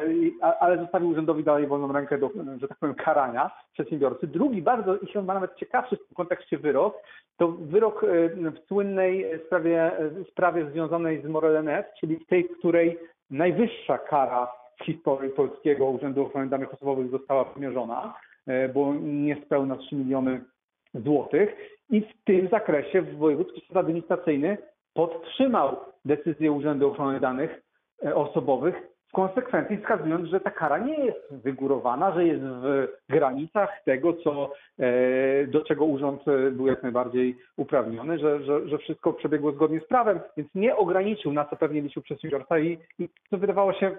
ale 0.60 0.78
zostawił 0.78 1.10
urzędowi 1.10 1.44
dalej 1.44 1.68
wolną 1.68 1.94
rękę 1.94 2.18
do, 2.18 2.30
że 2.62 2.68
tak 2.68 2.78
powiem, 2.78 2.96
karania 2.96 3.52
przedsiębiorcy. 3.74 4.28
Drugi 4.28 4.62
bardzo, 4.62 4.96
i 4.96 5.08
chyba 5.08 5.34
nawet 5.34 5.56
ciekawszy 5.56 5.96
w 5.96 6.00
tym 6.00 6.16
kontekście 6.16 6.58
wyrok, 6.58 6.98
to 7.38 7.48
wyrok 7.48 8.04
e, 8.04 8.08
w 8.52 8.60
słynnej 8.68 9.26
sprawie, 9.46 9.92
sprawie 10.32 10.70
związanej 10.72 11.22
z 11.22 11.26
Morelenet, 11.26 11.94
czyli 12.00 12.26
tej, 12.26 12.44
w 12.44 12.58
której 12.58 13.00
najwyższa 13.30 13.98
kara 13.98 14.52
w 14.82 14.86
historii 14.86 15.30
Polskiego 15.30 15.86
Urzędu 15.86 16.26
Ochrony 16.26 16.50
Danych 16.50 16.74
Osobowych 16.74 17.10
została 17.10 17.44
wymierzona, 17.44 18.14
e, 18.14 18.27
bo 18.74 18.94
niespełna 18.94 19.78
3 19.78 19.96
miliony 19.96 20.42
złotych. 20.94 21.56
I 21.90 22.02
w 22.02 22.24
tym 22.26 22.48
zakresie 22.52 23.02
wojewódzki 23.02 23.62
sąd 23.62 23.78
administracyjny 23.78 24.58
podtrzymał 24.94 25.76
decyzję 26.06 26.52
Urzędu 26.52 26.88
Ochrony 26.88 27.20
Danych 27.20 27.62
e, 28.06 28.16
Osobowych, 28.16 28.76
w 29.08 29.12
konsekwencji 29.12 29.78
wskazując, 29.78 30.30
że 30.30 30.40
ta 30.40 30.52
kara 30.52 30.78
nie 30.78 31.06
jest 31.06 31.34
wygórowana, 31.44 32.14
że 32.14 32.26
jest 32.26 32.44
w 32.44 32.88
granicach 33.10 33.84
tego, 33.86 34.14
co, 34.14 34.52
e, 34.80 35.48
do 35.48 35.62
czego 35.62 35.86
urząd 35.86 36.28
e, 36.28 36.52
był 36.52 36.68
jak 36.68 36.84
najbardziej 36.84 37.38
uprawniony, 37.58 38.20
że, 38.20 38.44
że, 38.44 38.68
że 38.68 38.78
wszystko 38.78 39.14
przebiegło 39.14 39.52
zgodnie 39.52 39.80
z 39.80 39.88
prawem, 39.88 40.20
więc 40.38 40.50
nie 40.56 40.76
ograniczył, 40.76 41.34
na 41.34 41.46
co 41.46 41.56
pewnie 41.56 41.82
liczył 41.82 42.04
przedsiębiorca 42.04 42.60
i, 42.60 42.78
i 43.00 43.10
to 43.30 43.38
wydawało 43.38 43.74
się, 43.74 43.98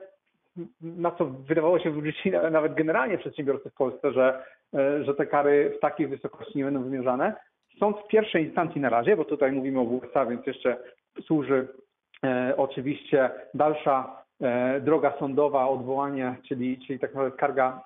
na 0.81 1.11
co 1.11 1.27
wydawało 1.27 1.79
się 1.79 1.91
wrócić 1.91 2.33
nawet 2.51 2.75
generalnie 2.75 3.19
przedsiębiorcy 3.19 3.71
w 3.71 3.75
Polsce, 3.75 4.13
że, 4.13 4.43
e, 4.75 5.05
że 5.05 5.15
te 5.15 5.27
kary 5.27 5.75
w 5.77 5.81
takiej 5.81 6.07
wysokości 6.07 6.59
nie 6.59 6.65
będą 6.65 6.83
wymierzane. 6.83 7.35
Sąd 7.79 7.97
w 7.97 8.09
pierwszej 8.09 8.45
instancji 8.45 8.81
na 8.81 8.89
razie, 8.89 9.17
bo 9.17 9.25
tutaj 9.25 9.53
mówimy 9.53 9.81
o 9.81 9.83
USA, 9.83 10.27
więc 10.27 10.47
jeszcze 10.47 10.77
służy 11.27 11.69
e, 12.25 12.55
oczywiście 12.57 13.31
dalsza 13.55 14.23
e, 14.41 14.81
droga 14.81 15.15
sądowa, 15.19 15.69
odwołanie, 15.69 16.37
czyli, 16.49 16.79
czyli 16.87 16.99
tak 16.99 17.15
naprawdę 17.15 17.37
skarga, 17.37 17.83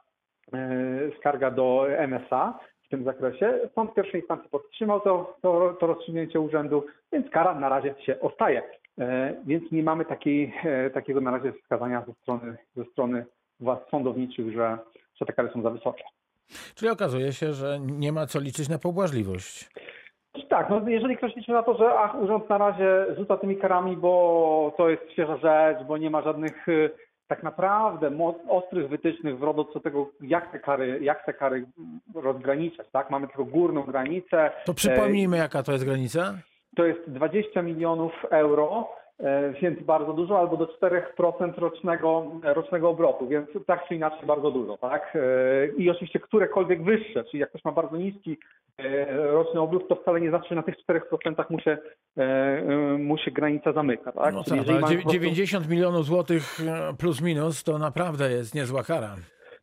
e, 0.52 0.58
skarga 1.18 1.50
do 1.50 1.86
MSA 2.08 2.58
w 2.86 2.88
tym 2.88 3.04
zakresie. 3.04 3.58
Sąd 3.74 3.90
w 3.90 3.94
pierwszej 3.94 4.20
instancji 4.20 4.50
podtrzymał 4.50 5.00
to, 5.00 5.36
to, 5.42 5.76
to 5.80 5.86
rozstrzygnięcie 5.86 6.40
urzędu, 6.40 6.86
więc 7.12 7.30
kara 7.30 7.54
na 7.54 7.68
razie 7.68 7.94
się 7.98 8.20
ostaje. 8.20 8.62
E, 8.98 9.34
Więc 9.46 9.72
nie 9.72 9.82
mamy 9.82 10.04
takiej, 10.04 10.54
e, 10.64 10.90
takiego 10.90 11.20
na 11.20 11.30
razie 11.30 11.52
wskazania 11.52 12.04
ze 12.06 12.12
strony, 12.12 12.56
ze 12.76 12.84
strony 12.84 13.26
władz 13.60 13.90
sądowniczych, 13.90 14.52
że, 14.52 14.78
że 15.20 15.26
te 15.26 15.32
kary 15.32 15.50
są 15.54 15.62
za 15.62 15.70
wysokie. 15.70 16.04
czyli 16.74 16.90
okazuje 16.92 17.32
się, 17.32 17.52
że 17.52 17.80
nie 17.80 18.12
ma 18.12 18.26
co 18.26 18.40
liczyć 18.40 18.68
na 18.68 18.78
pobłażliwość. 18.78 19.70
Tak, 20.48 20.70
no 20.70 20.88
jeżeli 20.88 21.16
ktoś 21.16 21.36
liczy 21.36 21.52
na 21.52 21.62
to, 21.62 21.78
że 21.78 21.94
ach, 21.98 22.22
urząd 22.22 22.48
na 22.48 22.58
razie 22.58 23.06
rzuca 23.18 23.36
tymi 23.36 23.56
karami, 23.56 23.96
bo 23.96 24.74
to 24.76 24.88
jest 24.90 25.02
świeża 25.12 25.36
rzecz, 25.36 25.86
bo 25.86 25.96
nie 25.98 26.10
ma 26.10 26.22
żadnych 26.22 26.68
y, 26.68 26.90
tak 27.28 27.42
naprawdę 27.42 28.10
ostrych 28.48 28.88
wytycznych 28.88 29.38
w 29.38 29.42
RODO 29.42 29.64
co 29.64 29.80
tego, 29.80 30.10
jak 30.20 30.52
te 30.52 30.58
kary, 30.58 30.98
jak 31.02 31.26
te 31.26 31.32
kary 31.34 31.66
rozgraniczać, 32.14 32.86
tak? 32.92 33.10
Mamy 33.10 33.26
tylko 33.26 33.44
górną 33.44 33.82
granicę. 33.82 34.50
To 34.64 34.74
przypomnijmy, 34.74 35.36
jaka 35.36 35.62
to 35.62 35.72
jest 35.72 35.84
granica. 35.84 36.34
To 36.76 36.86
jest 36.86 37.00
20 37.10 37.62
milionów 37.62 38.12
euro, 38.30 38.88
e, 39.20 39.52
więc 39.62 39.82
bardzo 39.82 40.12
dużo, 40.12 40.38
albo 40.38 40.56
do 40.56 40.66
4% 40.66 41.58
rocznego, 41.58 42.24
rocznego 42.42 42.88
obrotu, 42.88 43.28
więc 43.28 43.48
tak 43.66 43.88
czy 43.88 43.94
inaczej 43.94 44.26
bardzo 44.26 44.50
dużo, 44.50 44.78
tak? 44.78 45.16
E, 45.16 45.20
I 45.76 45.90
oczywiście 45.90 46.20
którekolwiek 46.20 46.82
wyższe, 46.84 47.24
czyli 47.24 47.38
jak 47.40 47.48
ktoś 47.48 47.64
ma 47.64 47.72
bardzo 47.72 47.96
niski 47.96 48.38
e, 48.78 49.16
roczny 49.16 49.60
obrót, 49.60 49.88
to 49.88 49.94
wcale 49.96 50.20
nie 50.20 50.28
znaczy, 50.28 50.48
że 50.48 50.54
na 50.54 50.62
tych 50.62 50.74
4% 50.88 51.44
mu 51.50 51.60
się, 51.60 51.78
e, 52.18 52.22
e, 52.22 52.98
mu 52.98 53.18
się 53.18 53.30
granica 53.30 53.72
zamyka, 53.72 54.12
tak? 54.12 54.34
No 54.34 54.44
tak, 54.44 54.56
jeżeli 54.56 54.70
ale 54.70 54.80
mamy 54.80 54.94
dziew- 54.94 55.02
po 55.02 55.10
prostu- 55.10 55.20
90 55.20 55.68
milionów 55.68 56.04
złotych 56.04 56.60
e, 56.60 56.94
plus 56.98 57.22
minus 57.22 57.64
to 57.64 57.78
naprawdę 57.78 58.30
jest 58.30 58.54
niezła 58.54 58.82
kara. 58.82 59.14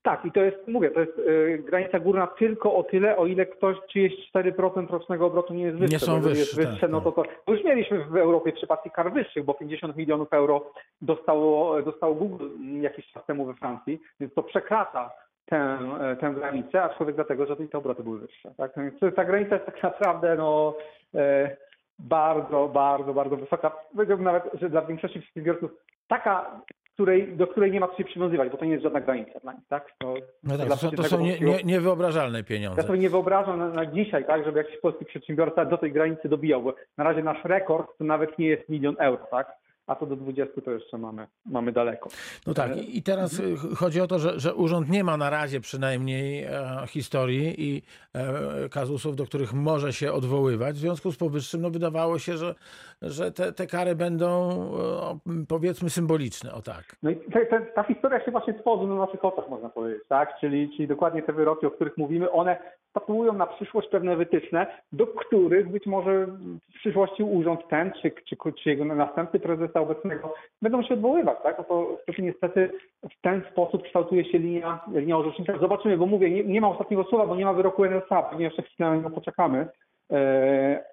Tak, 0.01 0.25
i 0.25 0.31
to 0.31 0.41
jest, 0.41 0.67
mówię, 0.67 0.91
to 0.91 0.99
jest 0.99 1.19
e, 1.19 1.57
granica 1.57 1.99
górna 1.99 2.27
tylko 2.27 2.75
o 2.75 2.83
tyle, 2.83 3.17
o 3.17 3.25
ile 3.25 3.45
ktoś 3.45 3.77
czyjeś 3.91 4.31
4% 4.35 4.89
rocznego 4.89 5.25
obrotu 5.25 5.53
nie 5.53 5.63
jest 5.63 5.77
wyższe. 5.77 5.93
Nie 5.93 5.99
są 5.99 6.21
wyższe, 6.21 6.39
jest 6.39 6.55
wyższe, 6.55 6.81
tak, 6.81 6.91
no 6.91 7.01
to, 7.01 7.11
to 7.11 7.23
bo 7.45 7.53
już 7.53 7.63
mieliśmy 7.63 8.05
w 8.05 8.15
Europie 8.15 8.51
przypadki 8.51 8.91
kar 8.91 9.13
wyższych, 9.13 9.45
bo 9.45 9.53
50 9.53 9.95
milionów 9.95 10.33
euro 10.33 10.71
dostało, 11.01 11.81
dostało 11.81 12.15
Google 12.15 12.49
jakiś 12.81 13.11
czas 13.11 13.25
temu 13.25 13.45
we 13.45 13.53
Francji, 13.53 14.01
więc 14.19 14.33
to 14.33 14.43
przekracza 14.43 15.11
tę, 15.45 15.77
e, 16.01 16.15
tę 16.15 16.33
granicę, 16.33 16.83
aczkolwiek 16.83 17.15
dlatego, 17.15 17.45
że 17.45 17.55
te 17.55 17.77
obroty 17.77 18.03
były 18.03 18.19
wyższe. 18.19 18.53
Tak? 18.57 18.71
Więc 18.77 19.15
ta 19.15 19.25
granica 19.25 19.55
jest 19.55 19.65
tak 19.65 19.83
naprawdę 19.83 20.35
no, 20.35 20.73
e, 21.15 21.57
bardzo, 21.99 22.67
bardzo, 22.67 23.13
bardzo 23.13 23.35
wysoka. 23.35 23.71
Powiedziałbym 23.95 24.25
nawet, 24.25 24.43
że 24.53 24.69
dla 24.69 24.81
większości 24.81 25.21
przedsiębiorców 25.21 25.71
taka, 26.07 26.61
której, 26.99 27.37
do 27.37 27.47
której 27.47 27.71
nie 27.71 27.79
ma 27.79 27.87
co 27.87 27.97
się 27.97 28.03
przywiązywać, 28.03 28.49
bo 28.49 28.57
to 28.57 28.65
nie 28.65 28.71
jest 28.71 28.83
żadna 28.83 29.01
granica 29.01 29.39
dla 29.39 29.53
nich, 29.53 29.63
tak? 29.69 29.91
To, 29.99 30.13
No 30.43 30.57
tak, 30.57 30.67
to 30.69 30.77
są, 30.77 30.91
to 30.91 31.03
są 31.03 31.19
nie, 31.21 31.39
nie, 31.39 31.63
niewyobrażalne 31.63 32.43
pieniądze. 32.43 32.81
ja 32.81 32.87
sobie 32.87 32.99
nie 32.99 33.09
wyobrażam 33.09 33.59
na, 33.59 33.69
na 33.69 33.85
dzisiaj, 33.85 34.25
tak, 34.25 34.45
żeby 34.45 34.57
jakiś 34.57 34.77
polski 34.81 35.05
przedsiębiorca 35.05 35.65
do 35.65 35.77
tej 35.77 35.91
granicy 35.91 36.29
dobijał, 36.29 36.63
bo 36.63 36.73
na 36.97 37.03
razie 37.03 37.23
nasz 37.23 37.43
rekord 37.45 37.97
to 37.97 38.03
nawet 38.03 38.39
nie 38.39 38.47
jest 38.47 38.69
milion 38.69 38.95
euro, 38.99 39.27
tak? 39.31 39.47
A 39.87 39.95
to 39.95 40.05
do 40.05 40.15
20 40.15 40.61
to 40.61 40.71
jeszcze 40.71 40.97
mamy, 40.97 41.27
mamy 41.45 41.71
daleko. 41.71 42.09
No 42.47 42.53
tak, 42.53 42.77
i 42.77 43.03
teraz 43.03 43.39
y, 43.39 43.55
ch- 43.57 43.77
chodzi 43.77 44.01
o 44.01 44.07
to, 44.07 44.19
że, 44.19 44.39
że 44.39 44.53
urząd 44.55 44.89
nie 44.89 45.03
ma 45.03 45.17
na 45.17 45.29
razie 45.29 45.59
przynajmniej 45.59 46.43
e, 46.43 46.51
historii 46.87 47.55
i 47.57 47.81
e, 48.13 48.69
kazusów, 48.69 49.15
do 49.15 49.25
których 49.25 49.53
może 49.53 49.93
się 49.93 50.11
odwoływać. 50.13 50.75
W 50.75 50.79
związku 50.79 51.11
z 51.11 51.17
powyższym 51.17 51.61
no, 51.61 51.69
wydawało 51.69 52.19
się, 52.19 52.37
że, 52.37 52.55
że 53.01 53.31
te, 53.31 53.51
te 53.53 53.67
kary 53.67 53.95
będą 53.95 54.49
e, 54.51 55.45
powiedzmy 55.47 55.89
symboliczne, 55.89 56.53
o 56.53 56.61
tak. 56.61 56.95
No 57.03 57.09
i 57.09 57.15
te, 57.15 57.45
te, 57.45 57.61
ta 57.61 57.83
historia 57.83 58.25
się 58.25 58.31
właśnie 58.31 58.53
tworzy 58.53 58.87
na 58.87 58.95
naszych 58.95 59.25
oczach, 59.25 59.49
można 59.49 59.69
powiedzieć, 59.69 60.03
tak? 60.07 60.39
Czyli, 60.39 60.69
czyli 60.75 60.87
dokładnie 60.87 61.23
te 61.23 61.33
wyroki, 61.33 61.65
o 61.65 61.71
których 61.71 61.97
mówimy, 61.97 62.31
one 62.31 62.57
statuują 62.89 63.33
na 63.33 63.47
przyszłość 63.47 63.89
pewne 63.89 64.15
wytyczne, 64.15 64.67
do 64.91 65.07
których 65.07 65.69
być 65.69 65.85
może 65.85 66.25
w 66.25 66.73
przyszłości 66.79 67.23
urząd 67.23 67.67
ten, 67.69 67.91
czy, 68.01 68.11
czy, 68.29 68.35
czy 68.63 68.69
jego 68.69 68.85
następcy 68.85 69.39
prezesa 69.39 69.79
obecnego 69.79 70.33
będą 70.61 70.83
się 70.83 70.93
odwoływać, 70.93 71.37
tak? 71.43 71.57
No 71.57 71.63
to 71.63 71.97
wtedy 72.03 72.21
niestety 72.21 72.71
w 73.03 73.21
ten 73.21 73.41
sposób 73.51 73.83
kształtuje 73.83 74.31
się 74.31 74.37
linia, 74.37 74.79
linia 74.93 75.17
orzecznicza. 75.17 75.57
Zobaczymy, 75.59 75.97
bo 75.97 76.05
mówię, 76.05 76.31
nie, 76.31 76.43
nie 76.43 76.61
ma 76.61 76.69
ostatniego 76.69 77.03
słowa, 77.03 77.25
bo 77.25 77.35
nie 77.35 77.45
ma 77.45 77.53
wyroku 77.53 77.85
NSA, 77.85 78.23
pewnie 78.23 78.45
jeszcze 78.45 78.61
chwilę 78.61 78.89
na 78.89 78.95
niego 78.95 79.09
poczekamy. 79.09 79.67
E, 80.11 80.83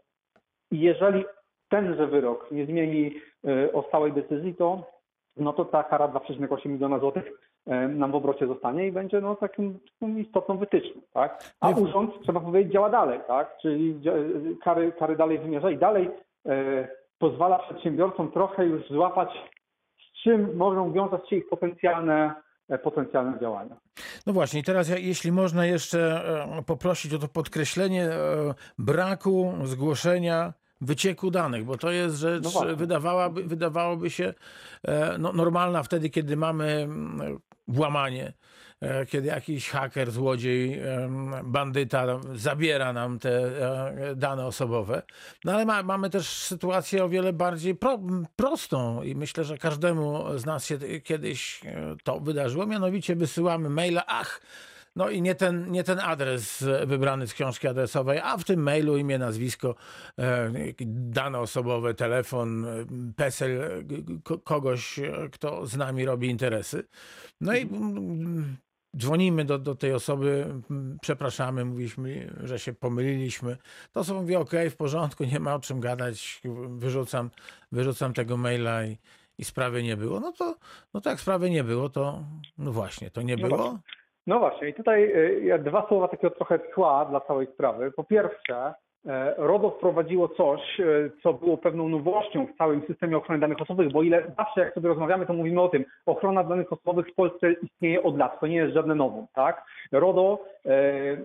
jeżeli 0.70 1.25
tenże 1.68 2.06
wyrok 2.06 2.50
nie 2.50 2.66
zmieni 2.66 3.14
e, 3.49 3.73
o 3.73 3.82
stałej 3.88 4.12
decyzji, 4.12 4.54
to 4.54 4.96
no 5.37 5.52
to 5.52 5.64
ta 5.64 5.82
kara 5.82 6.08
2,8 6.08 6.68
miliona 6.68 6.99
złotych 6.99 7.25
e, 7.66 7.88
nam 7.88 8.12
w 8.12 8.14
obrocie 8.14 8.47
zostanie 8.47 8.86
i 8.86 8.93
będzie 8.93 9.21
no, 9.21 9.34
takim, 9.34 9.78
istotną 10.19 10.58
wytyczną. 10.58 11.00
Tak? 11.12 11.54
A 11.60 11.71
No 11.71 11.76
urząd, 11.76 12.23
trzeba 12.23 12.40
powiedzieć, 12.40 12.73
działa 12.73 12.90
dalej, 12.90 13.21
tak? 13.26 13.56
czyli 13.62 13.95
dzia- 14.00 14.12
kary, 14.64 14.93
kary 14.93 15.17
dalej 15.17 15.38
wymierza 15.38 15.71
i 15.71 15.78
dalej 15.78 16.10
e, 16.47 16.88
pozwala 17.19 17.58
przedsiębiorcom 17.58 18.32
trochę 18.32 18.67
już 18.67 18.88
złapać, 18.88 19.28
z 19.99 20.23
czym 20.23 20.56
mogą 20.56 20.93
wiązać 20.93 21.28
się 21.30 21.36
ich 21.36 21.49
potencjalne, 21.49 22.34
e, 22.69 22.78
potencjalne 22.78 23.40
działania. 23.40 23.76
No 24.26 24.32
właśnie, 24.32 24.60
i 24.60 24.62
teraz 24.62 24.88
jeśli 24.88 25.32
można 25.32 25.67
jeszcze 25.67 25.99
e, 26.58 26.62
poprosić 26.62 27.14
o 27.14 27.19
to 27.19 27.28
podkreślenie 27.28 28.04
e, 28.04 28.19
braku 28.78 29.52
zgłoszenia 29.62 30.52
wycieku 30.80 31.30
danych, 31.30 31.65
bo 31.65 31.78
to 31.78 31.91
jest 31.91 32.17
rzecz, 32.17 32.45
No 32.45 32.76
wydawałaby, 32.76 33.45
wydawałoby 33.45 34.10
się 34.10 34.34
e, 34.82 35.19
no, 35.19 35.32
normalna 35.32 35.82
wtedy, 35.82 36.10
kiedy 36.10 36.36
mamy 36.36 36.67
mm, 36.67 37.39
włamanie, 37.69 38.32
e, 38.80 39.06
kiedy 39.06 39.28
jakiś 39.28 39.71
haker, 39.71 40.10
złodziej, 40.10 40.80
bandyta 41.45 42.06
zabiera 42.34 42.93
nam 42.93 43.19
te 43.19 43.30
e, 43.30 44.17
dane 44.17 44.47
osobowe. 44.47 45.02
No 45.45 45.52
ale 45.52 45.65
ma, 45.65 45.82
mamy 45.82 46.10
też 46.10 46.28
sytuację 46.28 47.04
o 47.04 47.08
wiele 47.08 47.32
bardziej 47.32 47.75
pro, 47.75 47.99
prostą 48.36 49.02
i 49.02 49.15
myślę, 49.15 49.45
że 49.45 49.58
każdemu 49.58 50.39
z 50.39 50.47
nas 50.47 50.67
się 50.67 50.78
kiedyś 51.04 51.60
to 52.04 52.21
wydarzyło. 52.21 52.67
Mianowicie 52.67 53.17
wysyłamy 53.17 53.71
maila, 53.71 54.04
ach, 54.06 54.41
no 54.97 55.11
i 55.11 55.23
nie 55.23 55.35
ten, 55.35 55.71
nie 55.73 55.85
ten 55.85 55.99
adres 56.00 56.65
wybrany 56.87 57.26
z 57.26 57.35
książki 57.35 57.69
adresowej, 57.69 58.19
a 58.19 58.37
w 58.37 58.45
tym 58.45 58.63
mailu 58.63 58.97
imię, 58.97 59.19
nazwisko, 59.19 59.75
e, 60.19 60.52
dane 60.87 61.39
osobowe, 61.39 61.95
telefon, 61.95 62.65
e, 62.65 62.71
PESEL 63.17 63.63
e, 63.63 63.82
ko- 64.25 64.39
kogoś, 64.39 64.99
e, 64.99 65.28
kto 65.32 65.67
z 65.67 65.76
nami 65.76 66.04
robi 66.04 66.28
interesy. 66.28 66.85
No 67.41 67.54
i 67.54 67.63
mm, 67.63 68.56
dzwonimy 68.97 69.45
do, 69.45 69.59
do 69.59 69.75
tej 69.75 69.93
osoby, 69.93 70.45
mm, 70.71 70.99
przepraszamy, 71.02 71.65
mówiliśmy, 71.65 72.35
że 72.45 72.59
się 72.59 72.73
pomyliliśmy. 72.73 73.56
To 73.93 74.00
osoba 74.00 74.21
mówi, 74.21 74.37
ok, 74.37 74.52
w 74.71 74.76
porządku, 74.76 75.25
nie 75.25 75.41
ma 75.41 75.54
o 75.54 75.61
czym 75.61 75.80
gadać, 75.80 76.41
wyrzucam, 76.69 77.30
wyrzucam 77.73 78.13
tego 78.13 78.37
maila 78.37 78.85
i, 78.85 78.99
i 79.39 79.45
sprawy 79.45 79.82
nie 79.82 79.97
było. 79.97 80.21
No 80.21 80.32
to, 80.32 80.56
no 80.95 81.00
to 81.00 81.11
jak 81.11 81.21
sprawy 81.21 81.50
nie 81.50 81.65
było, 81.65 81.89
to 81.89 82.25
no 82.59 82.73
właśnie, 82.73 83.11
to 83.11 83.23
nie 83.23 83.37
No 83.37 83.49
było. 83.49 83.78
No 84.26 84.39
właśnie, 84.39 84.69
i 84.69 84.75
tutaj 84.75 85.12
e, 85.50 85.58
dwa 85.58 85.86
słowa 85.89 86.08
takiego 86.08 86.30
trochę 86.30 86.58
tła 86.58 87.04
dla 87.04 87.21
całej 87.21 87.47
sprawy. 87.47 87.93
Po 87.93 88.04
pierwsze, 88.04 88.75
e, 89.06 89.34
RODO 89.36 89.71
wprowadziło 89.71 90.28
coś, 90.28 90.80
e, 90.80 90.84
co 91.23 91.32
było 91.32 91.56
pewną 91.56 91.89
nowością 91.89 92.47
w 92.47 92.56
całym 92.58 92.82
systemie 92.86 93.17
ochrony 93.17 93.41
danych 93.41 93.60
osobowych, 93.62 93.93
bo 93.93 94.02
ile 94.02 94.23
zawsze 94.36 94.60
jak 94.60 94.75
sobie 94.75 94.89
rozmawiamy, 94.89 95.26
to 95.26 95.32
mówimy 95.32 95.60
o 95.60 95.69
tym, 95.69 95.84
ochrona 96.06 96.45
danych 96.45 96.73
osobowych 96.73 97.08
w 97.08 97.15
Polsce 97.15 97.52
istnieje 97.52 98.02
od 98.02 98.19
lat, 98.19 98.41
to 98.41 98.47
nie 98.47 98.56
jest 98.56 98.75
żadne 98.75 98.95
nowum, 98.95 99.26
tak? 99.34 99.65
RODO, 99.93 100.45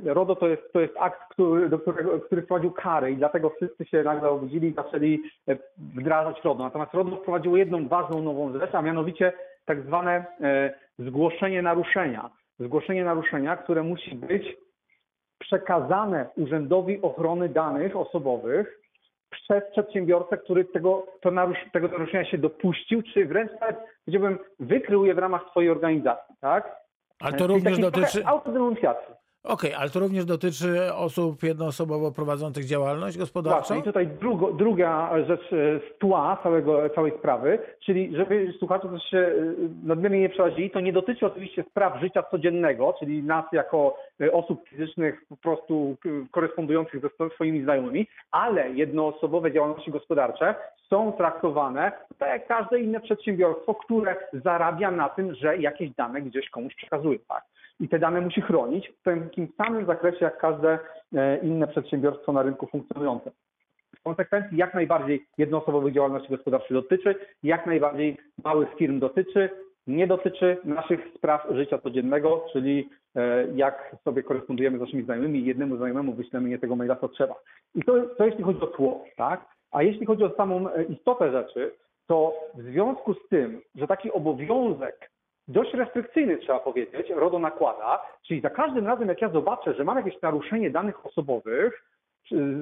RODO 0.03 0.35
to 0.35 0.47
jest, 0.47 0.73
to 0.73 0.79
jest 0.79 0.93
akt, 0.99 1.21
który, 1.29 1.69
do 1.69 1.79
którego, 1.79 2.19
który 2.19 2.41
wprowadził 2.41 2.71
kary 2.71 3.11
i 3.11 3.17
dlatego 3.17 3.49
wszyscy 3.49 3.85
się 3.85 4.03
nagle 4.03 4.29
obudzili 4.29 4.67
i 4.67 4.73
zaczęli 4.73 5.19
wdrażać 5.77 6.43
RODO. 6.43 6.63
Natomiast 6.63 6.93
RODO 6.93 7.15
wprowadziło 7.15 7.57
jedną 7.57 7.87
ważną 7.87 8.21
nową 8.21 8.59
rzecz, 8.59 8.75
a 8.75 8.81
mianowicie 8.81 9.33
tak 9.65 9.81
zwane 9.81 10.25
zgłoszenie 10.99 11.61
naruszenia 11.61 12.29
zgłoszenie 12.65 13.03
naruszenia, 13.03 13.57
które 13.57 13.83
musi 13.83 14.15
być 14.15 14.57
przekazane 15.39 16.29
Urzędowi 16.37 17.01
Ochrony 17.01 17.49
Danych 17.49 17.95
Osobowych 17.95 18.79
przez 19.29 19.63
przedsiębiorcę, 19.71 20.37
który 20.37 20.65
tego, 20.65 21.07
narusz, 21.31 21.57
tego 21.73 21.87
naruszenia 21.87 22.25
się 22.25 22.37
dopuścił, 22.37 23.01
czy 23.13 23.25
wręcz 23.25 23.51
nawet, 23.61 23.77
powiedziałbym, 24.05 24.39
wykrył 24.59 25.05
je 25.05 25.13
w 25.13 25.17
ramach 25.17 25.49
swojej 25.49 25.69
organizacji, 25.69 26.35
tak? 26.41 26.75
Ale 27.19 27.31
to 27.31 27.47
Czyli 27.47 27.53
również 27.53 27.79
dotyczy. 27.79 28.25
autodenuncjacji. 28.25 29.15
Okej, 29.43 29.73
ale 29.73 29.89
to 29.89 29.99
również 29.99 30.25
dotyczy 30.25 30.93
osób 30.93 31.43
jednoosobowo 31.43 32.11
prowadzących 32.11 32.65
działalność 32.65 33.17
gospodarczą? 33.17 33.57
Właśnie, 33.59 33.77
i 33.77 33.83
tutaj 33.83 34.07
drugo, 34.07 34.53
druga 34.53 35.11
rzecz 35.27 35.53
e, 35.53 35.79
z 35.79 35.97
tła 35.99 36.37
całego, 36.43 36.89
całej 36.89 37.11
sprawy, 37.17 37.59
czyli 37.79 38.15
żeby 38.15 38.53
słuchacze 38.59 38.87
też 38.89 39.03
się 39.03 39.17
e, 39.17 39.33
nadmiernie 39.83 40.19
nie 40.19 40.29
przerazili, 40.29 40.71
to 40.71 40.79
nie 40.79 40.93
dotyczy 40.93 41.25
oczywiście 41.25 41.63
spraw 41.69 42.01
życia 42.01 42.23
codziennego, 42.23 42.93
czyli 42.99 43.23
nas 43.23 43.45
jako 43.51 43.97
e, 44.21 44.31
osób 44.31 44.69
fizycznych 44.69 45.21
po 45.29 45.37
prostu 45.37 45.97
korespondujących 46.31 47.01
ze 47.01 47.29
swoimi 47.29 47.63
znajomymi, 47.63 48.07
ale 48.31 48.69
jednoosobowe 48.69 49.51
działalności 49.51 49.91
gospodarcze 49.91 50.55
są 50.89 51.11
traktowane 51.11 51.91
tak 52.17 52.29
jak 52.29 52.47
każde 52.47 52.79
inne 52.79 52.99
przedsiębiorstwo, 52.99 53.75
które 53.75 54.15
zarabia 54.33 54.91
na 54.91 55.09
tym, 55.09 55.35
że 55.35 55.57
jakieś 55.57 55.89
dane 55.89 56.21
gdzieś 56.21 56.49
komuś 56.49 56.75
przekazuje. 56.75 57.19
Tak? 57.19 57.43
I 57.81 57.89
te 57.89 57.99
dane 57.99 58.21
musi 58.21 58.41
chronić 58.41 58.89
w 58.89 59.03
takim 59.03 59.47
samym 59.57 59.85
zakresie 59.85 60.25
jak 60.25 60.37
każde 60.37 60.79
e, 61.13 61.37
inne 61.37 61.67
przedsiębiorstwo 61.67 62.33
na 62.33 62.41
rynku 62.41 62.67
funkcjonujące. 62.67 63.31
W 63.95 64.03
konsekwencji 64.03 64.57
jak 64.57 64.73
najbardziej 64.73 65.25
jednoosobowych 65.37 65.93
działalności 65.93 66.29
gospodarczych 66.29 66.73
dotyczy, 66.73 67.15
jak 67.43 67.65
najbardziej 67.65 68.17
małych 68.43 68.69
firm 68.77 68.99
dotyczy 68.99 69.49
nie 69.87 70.07
dotyczy 70.07 70.57
naszych 70.63 70.99
spraw 71.15 71.47
życia 71.51 71.77
codziennego, 71.77 72.45
czyli 72.53 72.89
e, 73.15 73.47
jak 73.55 73.95
sobie 74.03 74.23
korespondujemy 74.23 74.77
z 74.77 74.81
naszymi 74.81 75.03
znajomymi 75.03 75.45
jednemu 75.45 75.77
znajomemu 75.77 76.13
wyślemy 76.13 76.49
nie 76.49 76.59
tego 76.59 76.75
maila, 76.75 76.95
co 76.95 77.07
trzeba. 77.07 77.35
I 77.75 77.83
to, 77.83 77.93
to 78.17 78.25
jeśli 78.25 78.43
chodzi 78.43 78.61
o 78.61 78.67
tło, 78.67 79.05
tak? 79.17 79.45
A 79.71 79.83
jeśli 79.83 80.05
chodzi 80.05 80.23
o 80.23 80.35
samą 80.35 80.69
e, 80.69 80.83
istotę 80.83 81.31
rzeczy, 81.31 81.71
to 82.07 82.33
w 82.55 82.61
związku 82.61 83.13
z 83.13 83.27
tym, 83.29 83.61
że 83.75 83.87
taki 83.87 84.11
obowiązek 84.11 85.11
dość 85.51 85.73
restrykcyjny, 85.73 86.37
trzeba 86.37 86.59
powiedzieć, 86.59 87.09
RODO 87.09 87.39
nakłada, 87.39 88.01
czyli 88.27 88.41
za 88.41 88.49
każdym 88.49 88.87
razem, 88.87 89.07
jak 89.07 89.21
ja 89.21 89.29
zobaczę, 89.29 89.73
że 89.73 89.83
mam 89.83 89.97
jakieś 89.97 90.21
naruszenie 90.21 90.69
danych 90.69 91.05
osobowych, 91.05 91.85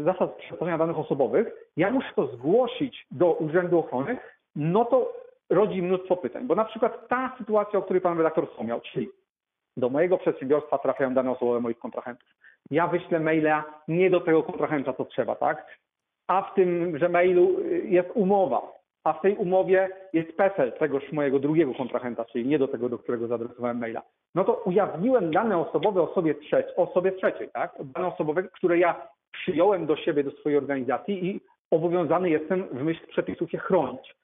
zasad 0.03 0.35
przetwarzania 0.35 0.77
danych 0.77 0.99
osobowych, 0.99 1.47
ja 1.77 1.91
muszę 1.91 2.09
to 2.15 2.27
zgłosić 2.27 3.07
do 3.11 3.33
Urzędu 3.33 3.79
Ochrony, 3.79 4.17
no 4.55 4.85
to 4.85 5.13
rodzi 5.49 5.81
mnóstwo 5.81 6.17
pytań. 6.17 6.47
Bo 6.47 6.55
na 6.55 6.65
przykład 6.65 7.07
ta 7.07 7.35
sytuacja, 7.37 7.79
o 7.79 7.81
której 7.81 8.01
pan 8.01 8.17
redaktor 8.17 8.49
wspomniał, 8.49 8.81
czyli 8.81 9.09
do 9.77 9.89
mojego 9.89 10.17
przedsiębiorstwa 10.17 10.77
trafiają 10.77 11.13
dane 11.13 11.31
osobowe 11.31 11.59
moich 11.59 11.79
kontrahentów. 11.79 12.29
Ja 12.71 12.87
wyślę 12.87 13.19
maila 13.19 13.63
nie 13.87 14.09
do 14.09 14.19
tego 14.21 14.43
kontrahenta, 14.43 14.93
co 14.93 15.05
trzeba, 15.05 15.35
tak? 15.35 15.77
A 16.27 16.41
w 16.41 16.53
tymże 16.53 17.09
mailu 17.09 17.63
jest 17.83 18.09
umowa, 18.13 18.61
a 19.03 19.13
w 19.13 19.21
tej 19.21 19.35
umowie 19.35 19.89
jest 20.13 20.37
PESEL 20.37 20.71
tegoż 20.71 21.11
mojego 21.11 21.39
drugiego 21.39 21.73
kontrahenta, 21.73 22.25
czyli 22.25 22.47
nie 22.47 22.59
do 22.59 22.67
tego, 22.67 22.89
do 22.89 22.97
którego 22.97 23.27
zaadresowałem 23.27 23.77
maila. 23.77 24.01
No 24.35 24.43
to 24.43 24.53
ujawniłem 24.53 25.31
dane 25.31 25.57
osobowe 25.57 26.01
osobie, 26.01 26.35
trzec 26.35 26.65
osobie 26.75 27.11
trzeciej, 27.11 27.49
tak? 27.53 27.73
Dane 27.83 28.07
osobowe, 28.07 28.43
które 28.43 28.77
ja 28.77 29.07
przyjąłem 29.31 29.85
do 29.85 29.95
siebie, 29.95 30.23
do 30.23 30.31
swojej 30.31 30.57
organizacji 30.57 31.25
i 31.25 31.41
obowiązany 31.71 32.29
jestem 32.29 32.63
w 32.71 32.83
myśl 32.83 33.07
przepisów 33.07 33.53
je 33.53 33.59
chronić. 33.59 34.15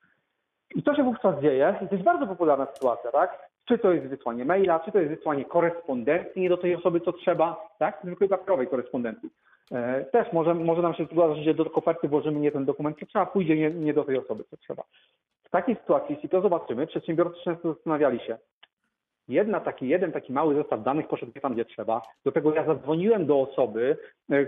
I 0.75 0.83
co 0.83 0.95
się 0.95 1.03
wówczas 1.03 1.41
dzieje? 1.41 1.75
To 1.89 1.95
jest 1.95 2.05
bardzo 2.05 2.27
popularna 2.27 2.65
sytuacja, 2.65 3.11
tak? 3.11 3.49
Czy 3.67 3.77
to 3.77 3.93
jest 3.93 4.07
wysłanie 4.07 4.45
maila, 4.45 4.79
czy 4.79 4.91
to 4.91 4.99
jest 4.99 5.15
wysłanie 5.15 5.45
korespondencji 5.45 6.41
nie 6.41 6.49
do 6.49 6.57
tej 6.57 6.75
osoby, 6.75 7.01
co 7.01 7.13
trzeba, 7.13 7.69
tak? 7.79 7.99
Zwykłej 8.03 8.29
papierowej 8.29 8.67
korespondencji. 8.67 9.29
E, 9.71 10.06
Też 10.06 10.34
może, 10.34 10.54
może 10.54 10.82
nam 10.82 10.93
się 10.93 11.06
zdarzyć, 11.06 11.43
że 11.43 11.54
do 11.54 11.65
koperty 11.65 12.08
włożymy 12.08 12.39
nie 12.39 12.51
ten 12.51 12.65
dokument, 12.65 12.99
co 12.99 13.06
trzeba, 13.06 13.25
pójdzie 13.25 13.56
nie, 13.56 13.71
nie 13.71 13.93
do 13.93 14.04
tej 14.04 14.17
osoby, 14.17 14.43
co 14.49 14.58
trzeba. 14.58 14.84
W 15.43 15.49
takiej 15.49 15.75
sytuacji, 15.75 16.15
jeśli 16.15 16.30
to 16.30 16.41
zobaczymy, 16.41 16.88
przedsiębiorcy 16.88 17.39
często 17.43 17.73
zastanawiali 17.73 18.19
się, 18.19 18.38
jedna 19.28 19.60
taki, 19.60 19.88
jeden 19.88 20.12
taki 20.12 20.34
mały 20.34 20.56
zestaw 20.56 20.84
danych 20.84 21.08
poszedł 21.08 21.32
nie 21.36 21.41
tam, 21.41 21.54
gdzie 21.54 21.65
trzeba. 21.65 22.01
Do 22.25 22.32
tego 22.32 22.54
ja 22.54 22.65
zadzwoniłem 22.65 23.25
do 23.25 23.41
osoby, 23.41 23.97
e, 24.32 24.45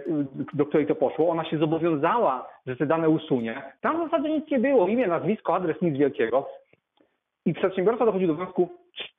do 0.54 0.66
której 0.66 0.88
to 0.88 0.96
poszło. 0.96 1.30
Ona 1.30 1.46
się 1.46 1.58
zobowiązała, 1.58 2.50
że 2.68 2.76
te 2.76 2.86
dane 2.86 3.10
usunie. 3.10 3.62
Tam 3.82 3.98
w 4.08 4.12
zasadzie 4.12 4.30
nic 4.30 4.52
nie 4.52 4.60
było. 4.60 4.88
Imię, 4.88 5.08
nazwisko, 5.08 5.56
adres, 5.56 5.82
nic 5.82 5.98
wielkiego. 5.98 6.50
I 7.46 7.54
przedsiębiorca 7.54 8.06
dochodzi 8.06 8.28
do 8.28 8.34
wniosku, 8.36 8.70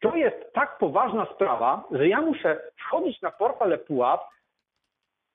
to 0.00 0.16
jest 0.16 0.52
tak 0.52 0.78
poważna 0.78 1.26
sprawa, 1.34 1.84
że 1.90 2.08
ja 2.08 2.20
muszę 2.20 2.60
wchodzić 2.76 3.22
na 3.22 3.30
portal 3.30 3.72
ePUAP 3.72 4.20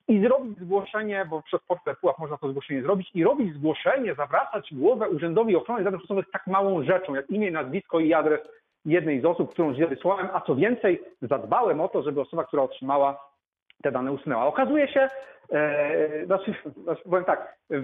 i 0.08 0.20
zrobić 0.20 0.58
zgłoszenie, 0.58 1.26
bo 1.30 1.42
przez 1.42 1.60
portal 1.68 1.92
ePUAP 1.92 2.18
można 2.18 2.36
to 2.36 2.50
zgłoszenie 2.50 2.82
zrobić 2.82 3.10
i 3.14 3.24
robić 3.24 3.54
zgłoszenie, 3.54 4.14
zawracać 4.14 4.74
głowę 4.74 5.08
Urzędowi 5.08 5.56
Ochrony 5.56 5.84
Danych 5.84 6.00
Osobowych 6.00 6.30
tak 6.32 6.46
małą 6.46 6.82
rzeczą, 6.82 7.14
jak 7.14 7.30
imię, 7.30 7.50
nazwisko 7.50 8.00
i 8.00 8.14
adres 8.14 8.40
jednej 8.84 9.20
z 9.20 9.24
osób, 9.24 9.50
którą 9.50 9.74
źle 9.74 9.86
wysłałem, 9.86 10.28
a 10.32 10.40
co 10.40 10.54
więcej, 10.54 11.02
zadbałem 11.22 11.80
o 11.80 11.88
to, 11.88 12.02
żeby 12.02 12.20
osoba, 12.20 12.44
która 12.44 12.62
otrzymała 12.62 13.30
te 13.82 13.92
dane 13.92 14.12
usunęła. 14.12 14.46
Okazuje 14.46 14.88
się, 14.88 15.08
e, 15.52 16.26
znaczy, 16.26 16.54
znaczy 16.82 17.02
powiem 17.02 17.24
tak, 17.24 17.56
e, 17.70 17.80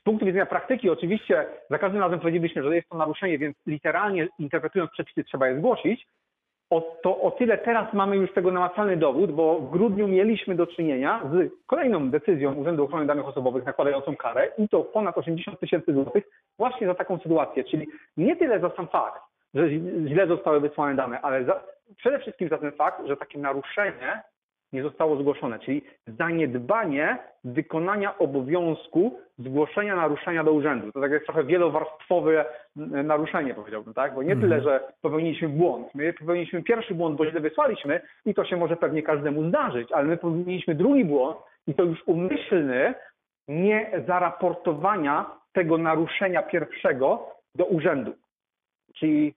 z 0.00 0.02
punktu 0.04 0.26
widzenia 0.26 0.46
praktyki 0.46 0.90
oczywiście 0.90 1.46
za 1.70 1.78
każdym 1.78 2.00
razem 2.00 2.18
powiedzielibyśmy, 2.18 2.62
że 2.62 2.76
jest 2.76 2.88
to 2.88 2.98
naruszenie, 2.98 3.38
więc 3.38 3.56
literalnie 3.66 4.28
interpretując 4.38 4.90
przepisy 4.90 5.24
trzeba 5.24 5.48
je 5.48 5.58
zgłosić. 5.58 6.06
O, 6.70 6.80
to 7.02 7.20
o 7.20 7.30
tyle 7.30 7.58
teraz 7.58 7.92
mamy 7.92 8.16
już 8.16 8.32
tego 8.32 8.50
namacalny 8.50 8.96
dowód, 8.96 9.32
bo 9.32 9.58
w 9.58 9.70
grudniu 9.70 10.08
mieliśmy 10.08 10.54
do 10.54 10.66
czynienia 10.66 11.20
z 11.32 11.50
kolejną 11.66 12.10
decyzją 12.10 12.54
Urzędu 12.54 12.84
Ochrony 12.84 13.06
Danych 13.06 13.28
Osobowych 13.28 13.64
nakładającą 13.64 14.16
karę 14.16 14.48
i 14.58 14.68
to 14.68 14.84
ponad 14.84 15.18
80 15.18 15.60
tysięcy 15.60 15.92
złotych 15.92 16.24
właśnie 16.58 16.86
za 16.86 16.94
taką 16.94 17.18
sytuację. 17.18 17.64
Czyli 17.64 17.86
nie 18.16 18.36
tyle 18.36 18.60
za 18.60 18.70
sam 18.70 18.88
fakt, 18.88 19.22
że 19.54 19.70
źle 20.06 20.26
zostały 20.26 20.60
wysłane 20.60 20.94
dane, 20.94 21.20
ale 21.20 21.44
za, 21.44 21.60
przede 21.96 22.18
wszystkim 22.18 22.48
za 22.48 22.58
ten 22.58 22.72
fakt, 22.72 23.06
że 23.06 23.16
takie 23.16 23.38
naruszenie 23.38 24.22
nie 24.72 24.82
zostało 24.82 25.16
zgłoszone, 25.16 25.58
czyli 25.58 25.82
zaniedbanie 26.06 27.18
wykonania 27.44 28.18
obowiązku 28.18 29.18
zgłoszenia 29.38 29.96
naruszenia 29.96 30.44
do 30.44 30.52
urzędu. 30.52 30.92
To 30.92 31.00
tak 31.00 31.12
jest 31.12 31.24
trochę 31.24 31.44
wielowarstwowe 31.44 32.44
m, 32.76 33.06
naruszenie, 33.06 33.54
powiedziałbym, 33.54 33.94
tak? 33.94 34.14
Bo 34.14 34.22
nie 34.22 34.32
Mhm. 34.32 34.50
tyle, 34.50 34.62
że 34.62 34.92
popełniliśmy 35.02 35.48
błąd. 35.48 35.94
My 35.94 36.12
popełniliśmy 36.12 36.62
pierwszy 36.62 36.94
błąd, 36.94 37.16
bo 37.16 37.30
źle 37.30 37.40
wysłaliśmy 37.40 38.00
i 38.26 38.34
to 38.34 38.44
się 38.44 38.56
może 38.56 38.76
pewnie 38.76 39.02
każdemu 39.02 39.48
zdarzyć, 39.48 39.92
ale 39.92 40.04
my 40.04 40.16
popełniliśmy 40.16 40.74
drugi 40.74 41.04
błąd 41.04 41.36
i 41.66 41.74
to 41.74 41.82
już 41.82 42.02
umyślny 42.06 42.94
nie 43.48 43.90
zaraportowania 44.06 45.30
tego 45.52 45.78
naruszenia 45.78 46.42
pierwszego 46.42 47.28
do 47.54 47.64
urzędu. 47.64 48.12
Czyli 48.94 49.34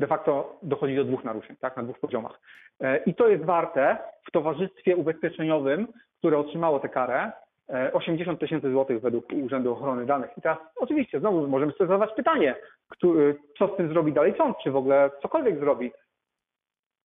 de 0.00 0.06
facto 0.06 0.58
dochodzi 0.62 0.96
do 0.96 1.04
dwóch 1.04 1.24
naruszeń, 1.24 1.56
tak, 1.56 1.76
na 1.76 1.82
dwóch 1.82 1.98
poziomach. 1.98 2.40
E, 2.80 2.96
I 2.96 3.14
to 3.14 3.28
jest 3.28 3.44
warte 3.44 3.96
w 4.28 4.30
towarzystwie 4.30 4.96
ubezpieczeniowym, 4.96 5.86
które 6.18 6.38
otrzymało 6.38 6.80
tę 6.80 6.88
karę, 6.88 7.32
e, 7.68 7.92
80 7.92 8.40
tysięcy 8.40 8.70
złotych 8.70 9.00
według 9.00 9.24
Urzędu 9.44 9.72
Ochrony 9.72 10.06
Danych. 10.06 10.30
I 10.38 10.40
teraz 10.40 10.58
oczywiście 10.76 11.20
znowu 11.20 11.48
możemy 11.48 11.72
sobie 11.72 11.88
zadawać 11.88 12.10
pytanie, 12.16 12.54
który, 12.88 13.36
co 13.58 13.74
z 13.74 13.76
tym 13.76 13.88
zrobi 13.88 14.12
dalej 14.12 14.34
sąd, 14.38 14.56
czy 14.62 14.70
w 14.70 14.76
ogóle 14.76 15.10
cokolwiek 15.22 15.58
zrobi. 15.58 15.92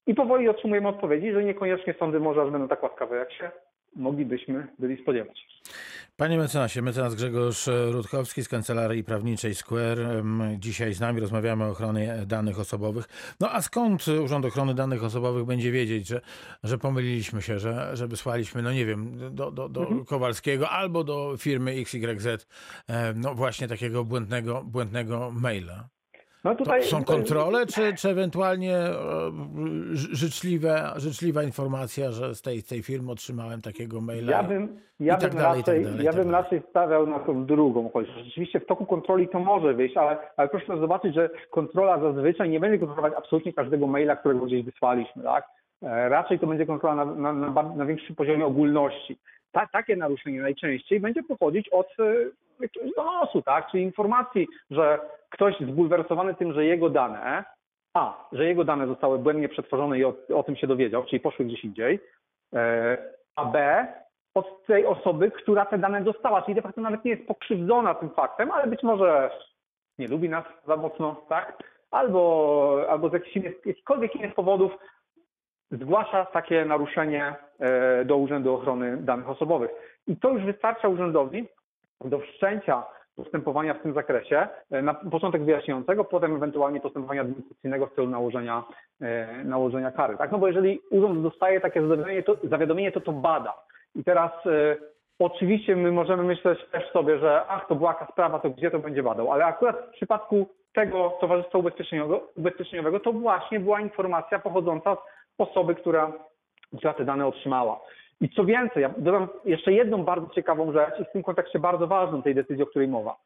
I 0.08 0.16
powoli 0.16 0.50
otrzymujemy 0.50 0.88
odpowiedzi, 0.88 1.32
że 1.32 1.44
niekoniecznie 1.44 1.94
sądy 2.00 2.20
może 2.20 2.42
aż 2.42 2.50
będą 2.50 2.68
tak 2.68 2.84
łaskawe, 2.84 3.16
jak 3.16 3.32
się 3.32 3.52
moglibyśmy 3.96 4.68
byli 4.80 5.02
spodziewać. 5.02 5.46
Panie 6.18 6.38
mecenasie, 6.38 6.82
mecenas 6.82 7.16
Grzegorz 7.16 7.70
Rutkowski 7.92 8.44
z 8.44 8.50
Kancelarii 8.50 9.04
Prawniczej 9.04 9.56
Square. 9.56 10.24
Dzisiaj 10.58 10.94
z 10.94 11.00
nami 11.00 11.22
rozmawiamy 11.22 11.66
o 11.66 11.70
ochronie 11.70 12.16
danych 12.28 12.60
osobowych. 12.60 13.06
No 13.40 13.52
a 13.52 13.62
skąd 13.62 14.08
Urząd 14.08 14.46
Ochrony 14.46 14.74
Danych 14.74 15.04
Osobowych 15.04 15.46
będzie 15.46 15.72
wiedzieć, 15.72 16.08
że, 16.08 16.22
że 16.64 16.78
pomyliliśmy 16.78 17.42
się, 17.42 17.60
że, 17.60 17.96
że 17.98 18.08
wysłaliśmy, 18.08 18.62
no 18.62 18.72
nie 18.74 18.86
wiem, 18.86 19.20
do, 19.36 19.52
do, 19.52 19.70
do 19.70 20.06
Kowalskiego 20.06 20.70
albo 20.70 21.04
do 21.04 21.38
firmy 21.38 21.72
XYZ, 21.72 22.48
no 23.16 23.36
właśnie 23.36 23.68
takiego 23.68 24.04
błędnego, 24.04 24.64
błędnego 24.64 25.32
maila? 25.32 25.90
No 26.46 26.56
tutaj 26.56 26.84
są 26.84 27.04
kontrole, 27.04 27.66
czy, 27.66 27.94
czy 27.94 28.10
ewentualnie 28.10 28.76
e, 28.76 28.94
życzliwe, 29.94 30.92
życzliwa 30.96 31.44
informacja, 31.44 32.12
że 32.12 32.36
z 32.36 32.42
tej, 32.42 32.64
tej 32.64 32.84
firmy 32.84 33.12
otrzymałem 33.12 33.62
takiego 33.62 34.02
maila? 34.02 34.32
Ja 34.32 34.44
bym, 34.44 34.80
ja 35.00 35.18
tak 35.18 35.32
bym, 35.32 35.40
dalej, 35.40 35.64
tak 35.64 35.76
raczej, 35.76 35.84
dalej, 35.86 36.06
ja 36.06 36.14
tak 36.14 36.22
bym 36.22 36.32
raczej 36.32 36.62
stawiał 36.70 37.08
na 37.08 37.20
tą 37.20 37.46
drugą, 37.46 37.90
choć 37.94 38.08
rzeczywiście 38.08 38.60
w 38.60 38.66
toku 38.66 38.86
kontroli 38.86 39.30
to 39.30 39.40
może 39.40 39.74
wyjść, 39.74 39.98
ale, 39.98 40.18
ale 40.38 40.50
proszę 40.50 40.80
zobaczyć, 40.80 41.16
że 41.16 41.30
kontrola 41.52 42.00
zazwyczaj 42.00 42.50
nie 42.50 42.60
będzie 42.60 42.80
kontrolować 42.80 43.14
absolutnie 43.18 43.54
każdego 43.54 43.88
maila, 43.88 44.16
którego 44.16 44.46
gdzieś 44.46 44.66
wysłaliśmy, 44.66 45.24
tak? 45.24 45.46
E, 45.84 46.10
Raczej 46.10 46.40
to 46.40 46.48
będzie 46.48 46.66
kontrola 46.66 47.06
na, 47.06 47.06
na, 47.06 47.34
na, 47.34 47.64
na 47.64 47.86
większym 47.86 48.16
poziomie 48.16 48.46
ogólności. 48.46 49.18
Ta, 49.52 49.68
takie 49.68 49.96
naruszenie 49.96 50.42
najczęściej 50.42 51.00
będzie 51.00 51.24
pochodzić 51.24 51.70
od 51.70 51.88
e, 52.00 52.04
jakiegoś 52.60 52.92
donosu, 52.96 53.42
tak? 53.42 53.72
Czyli 53.72 53.84
informacji, 53.84 54.48
że 54.70 55.00
ktoś 55.30 55.60
zbulwersowany 55.60 56.36
tym, 56.36 56.54
że 56.54 56.66
jego 56.66 56.90
dane, 56.90 57.44
a, 57.94 58.28
że 58.32 58.46
jego 58.46 58.64
dane 58.64 58.88
zostały 58.88 59.20
błędnie 59.20 59.50
przetworzone 59.50 60.00
i 60.00 60.06
o, 60.06 60.14
o 60.36 60.44
tym 60.44 60.56
się 60.56 60.68
dowiedział, 60.68 61.06
czyli 61.06 61.20
poszły 61.20 61.46
gdzieś 61.46 61.64
indziej, 61.64 62.00
e, 62.54 62.98
a 63.36 63.46
B, 63.46 63.88
od 64.34 64.66
tej 64.66 64.86
osoby, 64.86 65.32
która 65.32 65.66
te 65.66 65.78
dane 65.78 66.02
dostała, 66.02 66.42
czyli 66.42 66.56
de 66.56 66.62
facto 66.62 66.82
nawet 66.82 67.06
nie 67.06 67.12
jest 67.12 67.28
pokrzywdzona 67.28 67.96
tym 67.96 68.10
faktem, 68.10 68.52
ale 68.52 68.68
być 68.68 68.84
może 68.84 69.30
nie 70.00 70.08
lubi 70.08 70.30
nas 70.30 70.46
za 70.68 70.76
mocno, 70.76 71.16
tak? 71.30 71.64
Albo, 71.92 72.86
albo 72.90 73.10
z 73.10 73.14
jakichkolwiek 73.14 74.16
innych 74.16 74.36
powodów 74.36 74.72
zgłasza 75.72 76.26
takie 76.26 76.66
naruszenie 76.66 77.36
e, 77.60 78.06
do 78.06 78.18
Urzędu 78.18 78.54
Ochrony 78.54 78.98
Danych 78.98 79.30
Osobowych. 79.30 79.72
I 80.08 80.18
to 80.18 80.30
już 80.30 80.44
wystarcza 80.44 80.88
urzędowi 80.88 81.48
do 82.02 82.20
wszczęcia 82.20 82.84
postępowania 83.16 83.74
w 83.74 83.82
tym 83.82 83.94
zakresie, 83.94 84.48
e, 84.72 84.82
na 84.82 84.94
początek 84.94 85.44
wyjaśniającego, 85.44 86.04
potem 86.04 86.36
ewentualnie 86.36 86.82
postępowania 86.82 87.22
administracyjnego 87.22 87.88
w 87.88 87.96
celu 87.96 88.08
nałożenia, 88.08 88.64
e, 89.02 89.44
nałożenia 89.44 89.92
kary. 89.92 90.18
Tak? 90.18 90.32
No 90.32 90.38
bo 90.38 90.48
jeżeli 90.48 90.80
urząd 90.92 91.24
dostaje 91.24 91.62
takie 91.62 91.82
zawiadomienie, 91.82 92.24
to, 92.24 92.38
zawiadomienie, 92.44 92.92
to 92.92 93.02
to 93.02 93.12
bada. 93.12 93.54
I 93.96 94.04
teraz 94.04 94.32
e, 94.46 94.76
oczywiście 95.20 95.76
my 95.76 95.92
możemy 95.92 96.24
myśleć 96.24 96.60
też 96.72 96.92
sobie, 96.92 97.20
że 97.20 97.46
ach, 97.48 97.68
to 97.68 97.76
była 97.76 98.08
sprawa, 98.12 98.40
to 98.40 98.50
gdzie 98.50 98.72
to 98.72 98.80
będzie 98.80 99.04
badał, 99.04 99.32
ale 99.32 99.46
akurat 99.46 99.76
w 99.88 99.90
przypadku 99.90 100.48
tego 100.74 101.18
Towarzystwa 101.22 101.58
Ubezpieczeniowego, 101.58 102.28
ubezpieczeniowego 102.36 103.00
to 103.00 103.14
właśnie 103.14 103.60
była 103.60 103.82
informacja 103.82 104.40
pochodząca 104.40 104.98
z 105.38 105.42
osoby, 105.42 105.76
która, 105.76 106.12
która 106.78 106.94
te 106.94 107.06
dane 107.06 107.28
otrzymała. 107.28 107.80
I 108.22 108.30
co 108.30 108.46
więcej, 108.46 108.82
ja 108.82 108.90
dodam 108.98 109.28
jeszcze 109.46 109.74
jedną 109.74 110.04
bardzo 110.04 110.30
ciekawą 110.36 110.72
rzecz 110.72 111.00
i 111.00 111.06
w 111.06 111.12
tym 111.12 111.24
kontekście 111.24 111.60
bardzo 111.60 111.88
ważną 111.88 112.22
tej 112.22 112.36
decyzji, 112.36 112.64
o 112.64 112.68
której 112.68 112.88
mowa. 112.88 113.18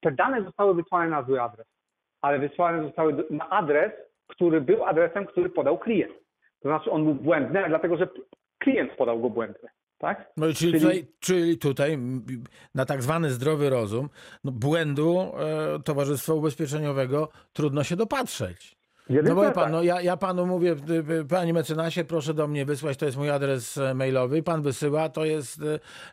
Te 0.00 0.10
dane 0.10 0.44
zostały 0.44 0.74
wysłane 0.74 1.10
na 1.10 1.22
zły 1.22 1.42
adres, 1.42 1.66
ale 2.20 2.38
wysłane 2.38 2.82
zostały 2.82 3.24
na 3.30 3.50
adres, 3.50 3.92
który 4.26 4.60
był 4.60 4.84
adresem, 4.84 5.26
który 5.26 5.50
podał 5.50 5.78
klient. 5.78 6.12
To 6.62 6.68
znaczy 6.68 6.90
on 6.90 7.04
był 7.04 7.14
błędny, 7.14 7.64
dlatego 7.68 7.96
że 7.96 8.08
klient 8.58 8.92
podał 8.92 9.20
go 9.20 9.30
błędny. 9.30 9.68
Tak? 9.98 10.32
No 10.36 10.46
czyli, 10.46 10.56
Czyli- 10.56 10.80
Tutaj, 10.80 11.06
czyli 11.20 11.58
tutaj 11.58 11.98
na 12.74 12.84
tak 12.84 13.02
zwany 13.02 13.30
zdrowy 13.30 13.70
rozum 13.70 14.08
no 14.44 14.52
błędu 14.52 15.18
e, 15.20 15.78
Towarzystwa 15.84 16.34
Ubezpieczeniowego 16.34 17.28
trudno 17.52 17.84
się 17.84 17.96
dopatrzeć. 17.96 18.79
No 19.10 19.34
bo 19.34 19.52
pan, 19.52 19.72
no 19.72 19.82
ja, 19.82 20.00
ja 20.00 20.16
panu 20.16 20.46
mówię, 20.46 20.72
y, 20.72 21.12
y, 21.20 21.24
panie 21.24 21.54
mecenasie, 21.54 22.04
proszę 22.04 22.34
do 22.34 22.48
mnie 22.48 22.64
wysłać, 22.64 22.96
to 22.96 23.04
jest 23.04 23.18
mój 23.18 23.30
adres 23.30 23.78
e, 23.78 23.94
mailowy. 23.94 24.42
Pan 24.42 24.62
wysyła, 24.62 25.08
to 25.08 25.24
jest 25.24 25.62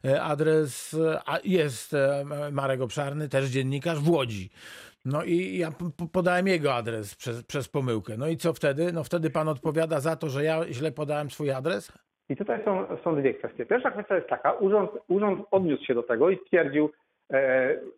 e, 0.06 0.22
adres, 0.22 0.96
a 1.26 1.38
jest 1.44 1.94
e, 1.94 2.24
Marek 2.52 2.82
Obszarny, 2.82 3.30
też 3.30 3.46
dziennikarz 3.46 4.00
w 4.00 4.10
Łodzi. 4.10 4.50
No 5.06 5.24
i 5.24 5.58
ja 5.58 5.72
podałem 6.12 6.48
jego 6.48 6.74
adres 6.74 7.16
przez, 7.16 7.44
przez 7.44 7.70
pomyłkę. 7.70 8.14
No 8.18 8.28
i 8.28 8.38
co 8.38 8.54
wtedy? 8.54 8.94
No 8.94 9.04
wtedy 9.04 9.30
pan 9.30 9.48
odpowiada 9.48 10.00
za 10.00 10.16
to, 10.16 10.30
że 10.30 10.44
ja 10.44 10.62
źle 10.72 10.92
podałem 10.92 11.30
swój 11.30 11.52
adres? 11.52 11.92
I 12.30 12.36
tutaj 12.36 12.66
są, 12.66 12.86
są 13.04 13.16
dwie 13.16 13.34
kwestie. 13.34 13.66
Pierwsza 13.66 13.92
kwestia 13.92 14.16
jest 14.16 14.28
taka, 14.28 14.52
urząd, 14.52 14.92
urząd 15.08 15.46
odniósł 15.52 15.86
się 15.86 15.96
do 15.96 16.04
tego 16.04 16.30
i 16.30 16.38
stwierdził, 16.46 16.90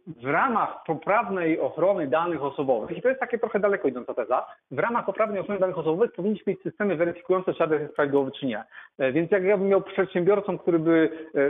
w 0.07 0.25
ramach 0.25 0.83
poprawnej 0.85 1.59
ochrony 1.59 2.07
danych 2.07 2.43
osobowych, 2.43 2.97
i 2.97 3.01
to 3.01 3.07
jest 3.09 3.19
takie 3.19 3.39
trochę 3.39 3.59
daleko 3.59 3.87
idąca 3.87 4.13
teza, 4.13 4.45
w 4.71 4.79
ramach 4.79 5.05
poprawnej 5.05 5.39
ochrony 5.41 5.59
danych 5.59 5.77
osobowych 5.77 6.11
powinniśmy 6.11 6.53
mieć 6.53 6.63
systemy 6.63 6.95
weryfikujące, 6.95 7.53
czy 7.53 7.63
adres 7.63 7.81
jest 7.81 7.95
prawidłowy, 7.95 8.31
czy 8.39 8.45
nie. 8.45 8.63
E, 8.97 9.11
więc 9.11 9.31
jak 9.31 9.43
ja 9.43 9.57
bym 9.57 9.67
miał 9.67 9.81
przedsiębiorcą, 9.81 10.57
który 10.57 10.79
by 10.79 11.09
e, 11.35 11.49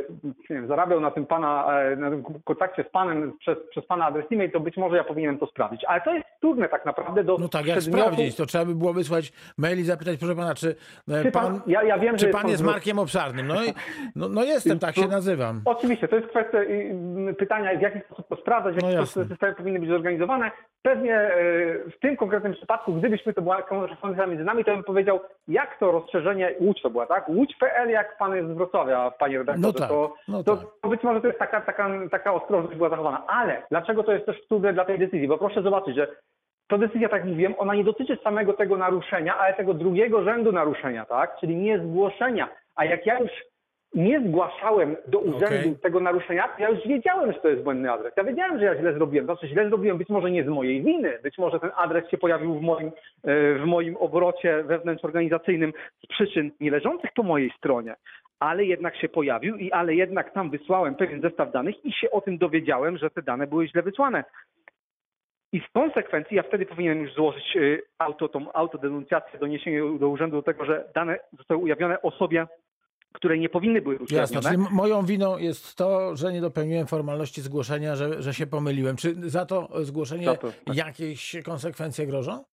wiem, 0.50 0.68
zarabiał 0.68 1.00
na 1.00 1.12
tym 1.12 1.26
pana, 1.26 1.82
e, 1.82 1.96
na 1.96 2.10
tym 2.10 2.24
kontakcie 2.46 2.84
z 2.84 2.90
panem 2.90 3.34
przez, 3.40 3.58
przez 3.70 3.86
pana 3.86 4.06
adres 4.06 4.26
e-mail, 4.32 4.52
to 4.52 4.60
być 4.60 4.78
może 4.78 4.98
ja 4.98 5.04
powinienem 5.04 5.38
to 5.38 5.48
sprawdzić. 5.48 5.86
Ale 5.86 6.02
to 6.02 6.14
jest 6.14 6.26
trudne 6.42 6.70
tak 6.70 6.86
naprawdę 6.86 7.24
do 7.24 7.38
No 7.38 7.48
tak, 7.48 7.66
jak 7.66 7.78
przedmiotu- 7.80 8.02
sprawdzić? 8.02 8.36
To 8.36 8.46
trzeba 8.46 8.66
by 8.66 8.76
było 8.76 8.94
wysłać 8.94 9.34
mail 9.58 9.80
i 9.80 9.84
zapytać, 9.84 10.20
proszę 10.20 10.36
pana, 10.36 10.56
czy 10.56 10.76
e, 11.10 11.24
Czy 11.24 11.32
pan, 11.32 11.44
pan, 11.44 11.62
ja, 11.68 11.84
ja 11.84 12.00
wiem, 12.00 12.18
czy 12.18 12.26
że 12.26 12.32
pan 12.32 12.48
jest 12.48 12.64
Markiem 12.64 13.00
Obszarnym? 13.00 13.48
No, 13.48 13.64
i, 13.64 13.74
no, 14.16 14.30
no 14.30 14.44
jestem, 14.44 14.80
tak 14.86 14.96
się 14.96 15.08
nazywam. 15.08 15.62
Oczywiście, 15.66 16.08
to 16.08 16.16
jest 16.16 16.28
kwestia 16.28 16.62
y, 16.62 17.36
pytania, 17.70 17.80
w 17.80 17.94
jaki 17.94 18.06
sposób 18.06 18.28
to 18.28 18.36
sprawdzać, 18.36 18.76
w 18.76 18.82
jaki 18.84 18.96
No 18.96 19.06
sposób 19.06 19.24
te 19.24 19.30
systemy 19.30 19.56
powinny 19.56 19.80
być 19.80 19.90
zorganizowane. 19.90 20.52
Pewnie 20.82 21.32
y, 21.38 21.92
w 21.98 22.00
tym 22.00 22.18
konkretnym 22.18 22.54
przypadku, 22.54 22.94
gdybyśmy 22.94 23.34
to 23.34 23.42
była 23.42 23.62
konwersacja 23.62 24.28
między 24.28 24.44
nami, 24.44 24.66
to 24.66 24.72
bym 24.72 24.84
powiedział, 24.84 25.20
jak 25.48 25.80
to 25.80 25.92
rozszerzenie 25.92 26.54
Łódź 26.60 26.82
to 26.82 26.90
była, 26.90 27.06
tak? 27.06 27.30
Łódź.pl, 27.30 27.90
jak 27.90 28.18
pan 28.18 28.36
jest 28.36 28.50
z 28.50 28.54
Wrocławia, 28.54 29.12
panie 29.12 29.38
redaktorze, 29.38 29.68
No 29.68 29.80
tak, 29.80 29.90
to, 29.90 30.16
no 30.28 30.44
to, 30.44 30.58
tak. 30.58 30.90
być 30.92 31.04
może 31.04 31.22
to 31.22 31.28
jest 31.28 31.40
taka, 31.40 31.62
taka, 31.62 31.90
taka 32.12 32.34
ostrożność 32.34 32.78
była 32.78 32.90
zachowana. 32.90 33.24
Ale 33.28 33.62
dlaczego 33.72 34.04
to 34.04 34.12
jest 34.14 34.26
też 34.26 34.48
trudne 34.48 34.74
dla 34.74 34.86
tej 34.86 35.00
decyzji? 35.00 35.28
Bo 35.28 35.38
proszę 35.38 35.62
zobaczyć, 35.62 35.96
że 35.96 36.08
to 36.68 36.78
decyzja, 36.78 37.10
tak 37.10 37.20
jak 37.20 37.30
mówiłem, 37.30 37.56
ona 37.58 37.76
nie 37.76 37.84
dotyczy 37.84 38.18
samego 38.24 38.54
tego 38.54 38.78
naruszenia, 38.78 39.38
ale 39.38 39.54
tego 39.54 39.74
drugiego 39.74 40.24
rzędu 40.24 40.52
naruszenia, 40.52 41.06
tak? 41.06 41.38
Czyli 41.40 41.56
nie 41.56 41.80
zgłoszenia. 41.80 42.50
A 42.76 42.86
jak 42.86 43.06
ja 43.06 43.20
już 43.20 43.32
nie 43.94 44.20
zgłaszałem 44.28 44.96
do 45.08 45.20
urzędu 45.20 45.46
Okej. 45.46 45.76
tego 45.76 46.00
naruszenia, 46.00 46.50
ja 46.60 46.70
już 46.70 46.88
wiedziałem, 46.88 47.34
że 47.34 47.40
to 47.40 47.50
jest 47.50 47.64
błędny 47.64 47.92
adres. 47.92 48.14
Ja 48.18 48.24
wiedziałem, 48.24 48.60
że 48.60 48.66
ja 48.66 48.80
źle 48.80 48.94
zrobiłem. 48.94 49.26
Znaczy 49.26 49.48
źle 49.48 49.70
zrobiłem 49.70 49.98
być 49.98 50.10
może 50.10 50.32
nie 50.32 50.44
z 50.44 50.48
mojej 50.48 50.84
winy. 50.84 51.20
Być 51.24 51.38
może 51.38 51.60
ten 51.60 51.72
adres 51.76 52.10
się 52.10 52.18
pojawił 52.18 52.56
w 52.56 52.62
moim, 52.62 52.88
e, 53.24 53.54
w 53.54 53.66
moim 53.66 53.98
obrocie 53.98 54.64
wewnątrzorganizacyjnym 54.64 55.74
z 56.04 56.08
przyczyn 56.08 56.52
nie 56.60 56.72
leżących 56.72 57.10
po 57.16 57.24
mojej 57.24 57.52
stronie. 57.58 57.96
Ale 58.40 58.66
jednak 58.66 58.96
się 58.96 59.10
pojawił 59.10 59.56
i 59.56 59.72
ale 59.72 59.96
jednak 59.96 60.34
tam 60.34 60.50
wysłałem 60.50 60.96
pewien 60.96 61.22
zestaw 61.22 61.52
danych 61.52 61.86
i 61.86 61.92
się 61.92 62.12
o 62.12 62.22
tym 62.22 62.38
dowiedziałem, 62.38 62.98
że 62.98 63.10
te 63.10 63.22
dane 63.22 63.48
były 63.48 63.68
źle 63.68 63.82
wysłane. 63.82 64.24
I 65.52 65.60
w 65.60 65.72
konsekwencji 65.72 66.38
ja 66.38 66.44
wtedy 66.44 66.66
powinienem 66.66 67.04
już 67.04 67.14
złożyć 67.14 67.56
y, 67.56 67.82
auto, 67.98 68.30
tą 68.30 68.54
autodenuncjację, 68.54 69.40
doniesienie 69.40 70.00
do 70.00 70.10
urzędu 70.10 70.36
do 70.36 70.44
tego, 70.44 70.66
że 70.66 70.86
dane 70.96 71.20
zostały 71.38 71.62
ujawnione 71.62 72.02
osobie, 72.02 72.48
której 73.14 73.40
nie 73.40 73.50
powinny 73.50 73.82
były 73.82 74.00
być 74.00 74.12
Jasne, 74.12 74.42
czyli 74.42 74.58
moją 74.72 75.06
winą 75.06 75.38
jest 75.38 75.76
to, 75.76 76.16
że 76.16 76.34
nie 76.34 76.42
dopełniłem 76.42 76.88
formalności 76.88 77.42
zgłoszenia, 77.42 77.96
że, 77.96 78.22
że 78.22 78.34
się 78.34 78.48
pomyliłem. 78.48 78.96
Czy 78.96 79.30
za 79.30 79.46
to 79.46 79.84
zgłoszenie 79.84 80.26
Za 80.26 80.36
to, 80.36 80.48
tak. 80.66 80.76
jakieś 80.76 81.36
konsekwencje 81.46 82.08
grożą? 82.08 82.44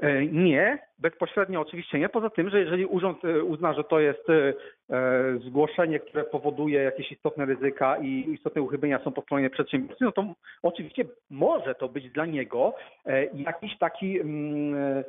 E, 0.00 0.26
Nie, 0.26 0.78
bezpośrednio 0.98 1.60
oczywiście 1.60 1.98
nie. 1.98 2.08
Poza 2.08 2.30
tym, 2.30 2.50
że 2.50 2.60
jeżeli 2.60 2.86
urząd 2.86 3.24
e, 3.24 3.44
uzna, 3.44 3.74
że 3.74 3.84
to 3.84 4.00
jest 4.00 4.26
e, 4.30 4.54
zgłoszenie, 5.46 6.00
które 6.00 6.24
powoduje 6.24 6.82
jakieś 6.82 7.12
istotne 7.12 7.44
ryzyka 7.44 7.98
i 7.98 8.32
istotne 8.32 8.62
uchybienia 8.62 9.04
są 9.04 9.12
po 9.12 9.22
stronie 9.22 9.50
przedsiębiorcy, 9.50 10.04
no 10.04 10.12
to 10.12 10.34
oczywiście 10.62 11.04
może 11.30 11.74
to 11.74 11.88
być 11.88 12.10
dla 12.10 12.26
niego 12.26 12.74
jakiś 13.34 13.78
taki, 13.78 14.20
mm, 14.20 15.04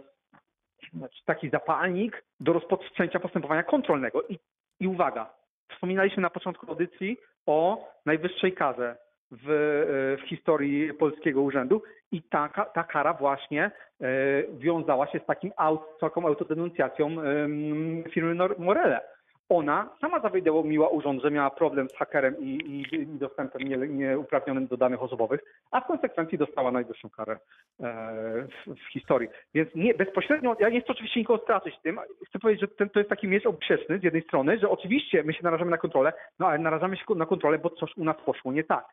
znaczy 0.93 1.25
taki 1.25 1.49
zapalnik 1.49 2.23
do 2.39 2.53
rozpoczęcia 2.53 3.19
postępowania 3.19 3.63
kontrolnego. 3.63 4.23
I, 4.29 4.39
I 4.81 4.87
uwaga, 4.87 5.33
wspominaliśmy 5.73 6.21
na 6.21 6.29
początku 6.29 6.69
audycji 6.69 7.17
o 7.45 7.87
najwyższej 8.05 8.53
karze 8.53 8.97
w, 9.31 9.49
e, 9.49 10.23
w 10.23 10.29
historii 10.29 10.93
polskiego 10.93 11.41
urzędu 11.41 11.81
i 12.11 12.21
ta, 12.23 12.49
ta 12.73 12.83
kara 12.83 13.13
właśnie 13.13 13.63
e, 13.63 13.71
wiązała 14.53 15.07
się 15.07 15.19
z 15.19 15.25
takim 15.25 15.51
aut, 15.57 15.81
taką 15.99 16.25
autodenuncjacją 16.27 17.09
firmy 18.11 18.35
Morele. 18.57 19.01
Ona 19.51 19.89
sama 20.01 20.19
zawiadomiła 20.19 20.89
urząd, 20.89 21.21
że 21.21 21.31
miała 21.31 21.49
problem 21.49 21.89
z 21.89 21.95
hakerem 21.95 22.35
i, 22.39 22.47
i, 22.49 22.95
i 22.95 23.05
dostępem 23.07 23.61
nie, 23.61 23.77
nieuprawnionym 23.77 24.67
do 24.67 24.77
danych 24.77 25.03
osobowych, 25.03 25.41
a 25.71 25.81
w 25.81 25.87
konsekwencji 25.87 26.37
dostała 26.37 26.71
najwyższą 26.71 27.09
karę 27.09 27.33
e, 27.33 27.37
w, 28.67 28.75
w 28.75 28.91
historii. 28.93 29.29
Więc 29.53 29.69
nie, 29.75 29.93
bezpośrednio, 29.93 30.55
ja 30.59 30.69
nie 30.69 30.81
chcę 30.81 30.91
oczywiście 30.91 31.19
nikogo 31.19 31.43
stracić 31.43 31.75
tym, 31.83 31.99
chcę 32.29 32.39
powiedzieć, 32.39 32.61
że 32.61 32.67
ten, 32.67 32.89
to 32.89 32.99
jest 32.99 33.09
taki 33.09 33.27
miecz 33.27 33.45
obsieczny 33.45 33.99
z 33.99 34.03
jednej 34.03 34.23
strony, 34.23 34.59
że 34.59 34.69
oczywiście 34.69 35.23
my 35.23 35.33
się 35.33 35.43
narażamy 35.43 35.71
na 35.71 35.77
kontrolę, 35.77 36.13
no 36.39 36.47
ale 36.47 36.59
narażamy 36.59 36.97
się 36.97 37.03
na 37.15 37.25
kontrolę, 37.25 37.57
bo 37.59 37.69
coś 37.69 37.97
u 37.97 38.03
nas 38.03 38.15
poszło 38.25 38.51
nie 38.51 38.63
tak. 38.63 38.85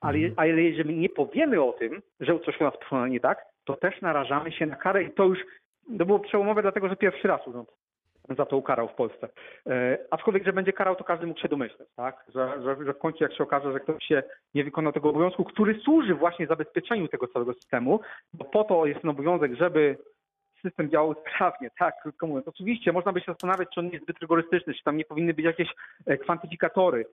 Ale, 0.00 0.18
je- 0.18 0.32
ale 0.36 0.48
jeżeli 0.62 0.96
nie 0.96 1.08
powiemy 1.08 1.62
o 1.62 1.72
tym, 1.72 2.02
że 2.20 2.40
coś 2.40 2.60
u 2.60 2.64
nas 2.64 2.76
poszło 2.78 3.06
nie 3.06 3.20
tak, 3.20 3.44
to 3.64 3.76
też 3.76 4.00
narażamy 4.02 4.52
się 4.52 4.66
na 4.66 4.76
karę 4.76 5.02
i 5.02 5.10
to 5.10 5.24
już 5.24 5.38
to 5.98 6.06
było 6.06 6.18
przełomowe, 6.18 6.62
dlatego 6.62 6.88
że 6.88 6.96
pierwszy 6.96 7.28
raz 7.28 7.46
urząd 7.46 7.68
za 8.34 8.46
to 8.46 8.56
ukarał 8.56 8.88
w 8.88 8.94
Polsce. 8.94 9.28
E, 9.66 9.98
aczkolwiek, 10.10 10.44
że 10.44 10.52
będzie 10.52 10.72
karał, 10.72 10.96
to 10.96 11.04
każdy 11.04 11.26
mógł 11.26 11.40
się 11.40 11.48
domyśleć, 11.48 11.88
tak? 11.96 12.24
Że, 12.34 12.62
że, 12.62 12.84
że 12.84 12.92
w 12.92 12.98
końcu 12.98 13.24
jak 13.24 13.34
się 13.34 13.44
okaże, 13.44 13.72
że 13.72 13.80
ktoś 13.80 14.04
się 14.04 14.22
nie 14.54 14.64
wykonał 14.64 14.92
tego 14.92 15.10
obowiązku, 15.10 15.44
który 15.44 15.80
służy 15.80 16.14
właśnie 16.14 16.46
zabezpieczeniu 16.46 17.08
tego 17.08 17.28
całego 17.28 17.54
systemu, 17.54 18.00
bo 18.34 18.44
po 18.44 18.64
to 18.64 18.86
jest 18.86 19.00
ten 19.00 19.10
obowiązek, 19.10 19.54
żeby 19.54 19.96
system 20.62 20.90
działał 20.90 21.14
sprawnie, 21.14 21.70
tak, 21.78 21.94
krótko 22.02 22.26
mówiąc. 22.26 22.48
Oczywiście 22.48 22.92
można 22.92 23.12
by 23.12 23.20
się 23.20 23.32
zastanawiać, 23.32 23.68
czy 23.74 23.80
on 23.80 23.86
jest 23.86 24.04
zbyt 24.04 24.18
rygorystyczny, 24.18 24.74
czy 24.74 24.84
tam 24.84 24.96
nie 24.96 25.04
powinny 25.04 25.34
być 25.34 25.44
jakieś 25.44 25.68
e, 26.06 26.18
kwantyfikatory, 26.18 27.04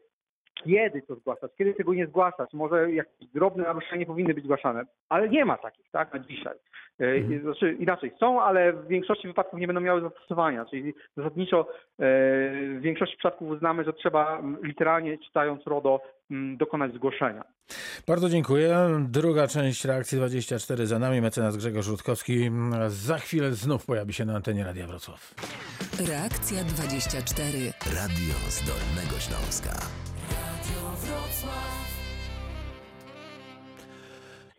kiedy 0.66 1.02
to 1.02 1.16
zgłaszać, 1.16 1.52
kiedy 1.58 1.74
tego 1.74 1.94
nie 1.94 2.08
zgłaszać, 2.08 2.54
może 2.54 2.92
jakieś 2.92 3.30
drobne 3.30 3.64
naruszenia 3.64 3.98
nie 3.98 4.06
powinny 4.06 4.34
być 4.34 4.44
zgłaszane, 4.44 4.86
ale 5.10 5.30
nie 5.30 5.46
ma 5.46 5.58
takich, 5.58 5.90
tak, 5.92 6.14
na 6.14 6.20
dzisiaj. 6.20 6.56
E, 7.00 7.06
Mhm. 7.06 7.42
Znaczy 7.42 7.74
inaczej, 7.80 8.12
są, 8.20 8.42
ale 8.42 8.74
w 8.74 8.88
większości 8.88 9.28
wypadków 9.28 9.60
nie 9.60 9.68
będą 9.68 9.82
miały 9.82 10.02
zastosowania, 10.02 10.66
czyli 10.66 10.94
zasadniczo 11.18 11.60
e, 11.60 11.66
w 12.78 12.80
większości 12.82 13.18
przypadków 13.18 13.50
uznamy, 13.50 13.84
że 13.84 13.94
trzeba 13.94 14.42
literalnie 14.64 15.18
czytając 15.18 15.68
RODO 15.68 16.02
dokonać 16.58 16.94
zgłoszenia. 16.94 17.44
Bardzo 18.08 18.30
dziękuję. 18.30 18.78
Druga 19.10 19.48
część 19.48 19.86
reakcji 19.86 20.18
24 20.18 20.88
za 20.88 21.00
nami. 21.00 21.22
Mecenas 21.22 21.58
Grzegorz 21.58 21.88
Rutkowski 21.88 22.52
za 22.88 23.18
chwilę 23.18 23.52
znów 23.52 23.86
pojawi 23.86 24.14
się 24.14 24.26
na 24.26 24.36
antenie 24.36 24.64
Radia 24.64 24.88
Wrocław. 24.88 25.34
Reakcja 26.10 26.64
24. 26.64 27.48
Radio 27.86 28.34
z 28.50 28.60
Dolnego 28.68 29.20
Śląska. 31.44 31.73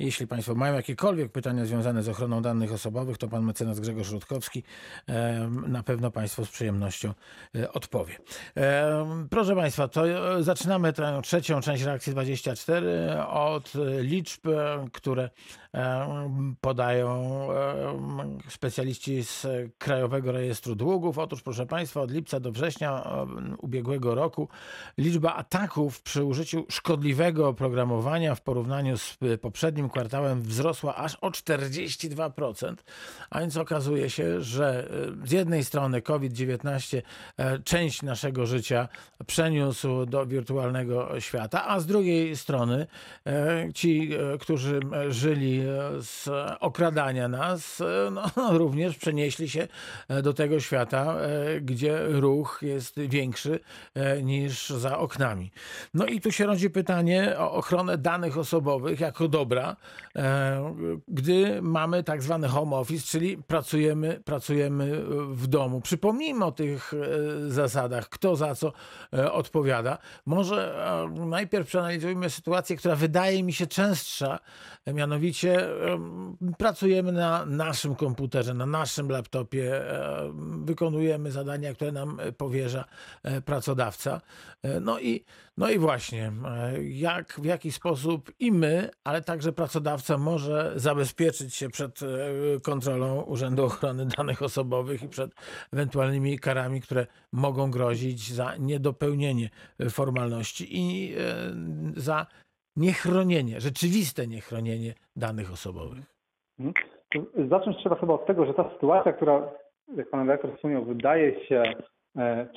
Jeśli 0.05 0.27
Państwo 0.27 0.55
mają 0.55 0.75
jakiekolwiek 0.75 1.33
pytania 1.33 1.65
związane 1.65 2.03
z 2.03 2.09
ochroną 2.09 2.43
danych 2.43 2.73
osobowych, 2.73 3.19
to 3.19 3.29
pan 3.29 3.45
mecenas 3.45 3.81
Grzegorz 3.81 4.11
Rutkowski 4.11 4.63
na 5.69 5.83
pewno 5.83 6.11
Państwu 6.11 6.45
z 6.45 6.51
przyjemnością 6.51 7.15
e, 7.55 7.73
odpowie. 7.73 8.15
Proszę 9.31 9.57
Państwa, 9.57 9.89
to 9.89 10.09
e, 10.09 10.43
zaczynamy 10.43 10.93
tę 10.93 11.21
trzecią 11.23 11.61
część 11.61 11.83
reakcji 11.83 12.13
24 12.13 13.23
od 13.29 13.73
e, 13.77 14.03
liczb, 14.03 14.47
e, 14.47 14.87
które 14.93 15.31
podają 16.61 17.49
specjaliści 18.49 19.25
z 19.25 19.47
Krajowego 19.79 20.33
Rejestru 20.33 20.75
Długów. 20.75 21.19
Otóż, 21.19 21.43
proszę 21.43 21.67
Państwa, 21.67 22.01
od 22.01 22.11
lipca 22.11 22.41
do 22.41 22.53
września 22.53 23.05
ubiegłego 23.59 24.15
roku 24.15 24.49
liczba 24.99 25.35
ataków 25.35 26.03
przy 26.03 26.25
użyciu 26.25 26.67
szkodliwego 26.69 27.49
oprogramowania 27.49 28.35
w 28.35 28.41
porównaniu 28.41 28.99
z 28.99 29.19
poprzednim 29.41 29.89
kwartałem 29.95 30.43
wzrosła 30.43 30.97
aż 30.97 31.15
o 31.15 31.31
42%, 31.31 32.75
a 33.31 33.41
więc 33.41 33.57
okazuje 33.57 34.11
się, 34.11 34.41
że 34.41 34.89
e, 35.23 35.27
z 35.27 35.33
jednej 35.33 35.65
strony 35.65 36.03
COVID-19 36.03 37.03
e, 37.37 37.59
część 37.59 38.03
naszego 38.03 38.47
życia 38.47 38.89
przeniósł 39.27 40.07
do 40.07 40.27
wirtualnego 40.27 41.21
świata, 41.21 41.67
a 41.69 41.81
z 41.81 41.87
drugiej 41.87 42.37
strony 42.37 42.87
e, 43.27 43.73
ci, 43.75 44.11
którzy 44.41 44.81
żyli 45.09 45.63
z 46.01 46.29
okradania 46.61 47.29
nas, 47.29 47.83
no, 48.13 48.31
również 48.59 48.97
przenieśli 48.97 49.49
się 49.49 49.69
do 50.23 50.35
tego 50.35 50.61
świata, 50.61 51.17
gdzie 51.61 51.99
ruch 52.07 52.59
jest 52.63 53.01
większy 53.01 53.61
niż 54.23 54.69
za 54.69 54.99
oknami. 54.99 55.51
No 55.95 56.07
i 56.07 56.21
tu 56.21 56.33
się 56.33 56.47
rodzi 56.47 56.71
pytanie 56.71 57.35
o 57.39 57.53
ochronę 57.53 57.99
danych 57.99 58.39
osobowych 58.39 59.01
jako 59.01 59.29
dobra, 59.29 59.74
e, 60.17 60.75
gdy 61.09 61.63
mamy 61.63 62.03
tak 62.03 62.23
zwany 62.23 62.49
home 62.49 62.77
office, 62.77 63.07
czyli 63.07 63.37
pracujemy, 63.37 64.21
pracujemy 64.25 65.05
w 65.31 65.47
domu. 65.47 65.81
Przypomnijmy 65.81 66.45
o 66.45 66.53
tych 66.53 66.95
e, 66.95 67.51
zasadach, 67.51 68.09
kto 68.09 68.37
za 68.37 68.55
co 68.55 68.73
e, 69.13 69.33
odpowiada. 69.33 69.99
Może 70.27 70.85
najpierw 71.27 71.69
przeanalizujmy 71.69 72.31
sytuację, 72.31 72.77
która 72.77 72.97
wydaje 72.97 73.43
mi 73.43 73.53
się 73.53 73.67
częstsza, 73.67 74.39
mianowicie 74.87 75.69
em, 75.93 76.37
pracujemy 76.59 77.13
na 77.13 77.47
naszym 77.47 77.95
komputerze, 77.95 78.55
na 78.55 78.67
naszym 78.67 79.11
laptopie, 79.11 79.83
wykonujemy 80.65 81.31
zadania, 81.31 81.75
które 81.75 81.93
nam 81.93 82.19
powierza 82.39 82.85
pracodawca. 83.45 84.21
No 84.81 85.01
i, 85.01 85.25
no 85.57 85.71
i 85.71 85.79
właśnie, 85.79 86.23
e, 86.25 86.83
jak, 86.83 87.27
w 87.27 87.45
jaki 87.45 87.73
sposób 87.73 88.31
i 88.41 88.53
my, 88.53 88.91
ale 89.05 89.23
także 89.23 89.53
pracodawca 89.53 90.19
może 90.19 90.73
zabezpieczyć 90.77 91.55
się 91.55 91.69
przed 91.69 92.01
e, 92.03 92.07
kontrolą 92.61 93.23
Urzędu 93.23 93.65
Ochrony 93.65 94.07
Danych 94.17 94.43
Osobowych 94.43 95.03
i 95.03 95.09
przed 95.09 95.31
ewentualnymi 95.73 96.39
karami, 96.39 96.81
które 96.81 97.07
mogą 97.33 97.71
grozić 97.71 98.33
za 98.33 98.57
niedopełnienie 98.57 99.51
e, 99.81 99.91
formalności 99.91 100.67
i 100.71 101.15
za 101.97 102.27
niechronienie, 102.77 103.61
rzeczywiste 103.61 104.27
niechronienie 104.27 104.95
danych 105.17 105.53
osobowych. 105.53 106.05
Mhm. 106.59 106.75
Zacząć 107.49 107.77
trzeba 107.77 107.97
chyba 107.97 108.15
od 108.15 108.27
tego, 108.27 108.47
że 108.47 108.55
ta 108.55 108.71
sytuacja, 108.71 109.13
która, 109.13 109.51
jak 109.97 110.11
pan 110.11 110.21
redaktor 110.21 110.57
wspomniał, 110.57 110.85
wydaje 110.85 111.47
się 111.47 111.63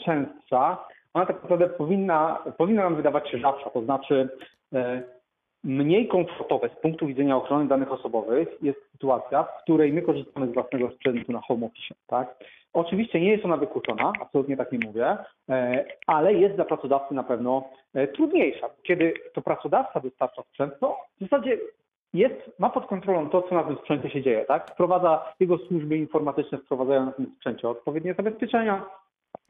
częstsza, 0.06 0.88
ona 1.18 1.26
tak 1.26 1.44
naprawdę 1.44 1.70
powinna, 1.70 2.44
powinna 2.58 2.84
nam 2.84 2.96
wydawać 2.96 3.30
się 3.30 3.38
rzadka. 3.38 3.70
To 3.70 3.82
znaczy 3.82 4.30
e, 4.74 5.04
mniej 5.64 6.08
komfortowe 6.08 6.70
z 6.70 6.82
punktu 6.82 7.08
widzenia 7.08 7.38
ochrony 7.38 7.68
danych 7.68 7.92
osobowych 7.92 8.48
jest 8.62 8.92
sytuacja, 8.92 9.44
w 9.44 9.64
której 9.64 9.94
my 9.94 10.02
korzystamy 10.02 10.48
z 10.48 10.54
własnego 10.54 10.92
sprzętu 10.92 11.32
na 11.32 11.42
home 11.42 11.66
office. 11.66 11.96
Tak? 12.08 12.36
Oczywiście 12.74 13.22
nie 13.22 13.32
jest 13.32 13.46
ona 13.46 13.58
wykluczona, 13.58 14.14
absolutnie 14.22 14.58
tak 14.58 14.72
nie 14.72 14.80
mówię, 14.80 15.18
e, 15.50 15.86
ale 16.08 16.34
jest 16.34 16.56
dla 16.56 16.66
pracodawcy 16.66 17.14
na 17.14 17.24
pewno 17.24 17.70
e, 17.94 18.08
trudniejsza. 18.08 18.70
Kiedy 18.84 19.14
to 19.34 19.42
pracodawca 19.42 20.00
dostarcza 20.00 20.44
sprzęt, 20.44 20.80
to 20.80 20.98
w 21.22 21.24
zasadzie 21.24 21.58
jest, 22.14 22.60
ma 22.60 22.70
pod 22.70 22.86
kontrolą 22.86 23.30
to, 23.30 23.42
co 23.42 23.56
na 23.56 23.64
tym 23.64 23.78
sprzęcie 23.78 24.10
się 24.10 24.22
dzieje, 24.22 24.46
tak? 24.46 24.72
Wprowadza 24.72 25.34
jego 25.40 25.58
służby 25.58 25.98
informatyczne, 25.98 26.58
wprowadzają 26.58 27.06
na 27.06 27.12
tym 27.12 27.32
sprzęcie 27.36 27.70
odpowiednie 27.70 28.14
zabezpieczenia, 28.14 28.86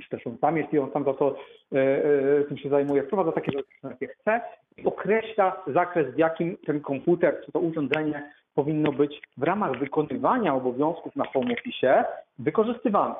czy 0.04 0.10
też 0.10 0.28
on 0.28 0.38
sam, 0.38 0.58
jeśli 0.58 0.80
on 0.80 0.92
sam 0.92 1.04
za 1.04 1.14
to 1.14 1.36
e, 1.74 1.78
e, 1.78 2.44
tym 2.44 2.58
się 2.58 2.70
zajmuje, 2.70 3.04
wprowadza 3.04 3.32
takie 3.32 3.52
zabezpieczenia, 3.52 3.94
jakie 4.02 4.08
chce 4.08 4.42
i 4.78 4.86
określa 4.86 5.64
zakres, 5.68 6.16
w 6.16 6.18
jakim 6.18 6.58
ten 6.66 6.82
komputer 6.82 7.42
czy 7.46 7.52
to 7.52 7.60
urządzenie 7.60 8.32
powinno 8.56 8.92
być 8.92 9.22
w 9.38 9.44
ramach 9.44 9.80
wykonywania 9.80 10.56
obowiązków 10.56 11.16
na 11.16 11.26
home 11.26 11.54
office 11.54 12.06
wykorzystywane. 12.40 13.16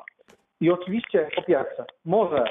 I 0.60 0.70
oczywiście, 0.70 1.28
po 1.36 1.42
pierwsze, 1.42 1.84
może 2.04 2.44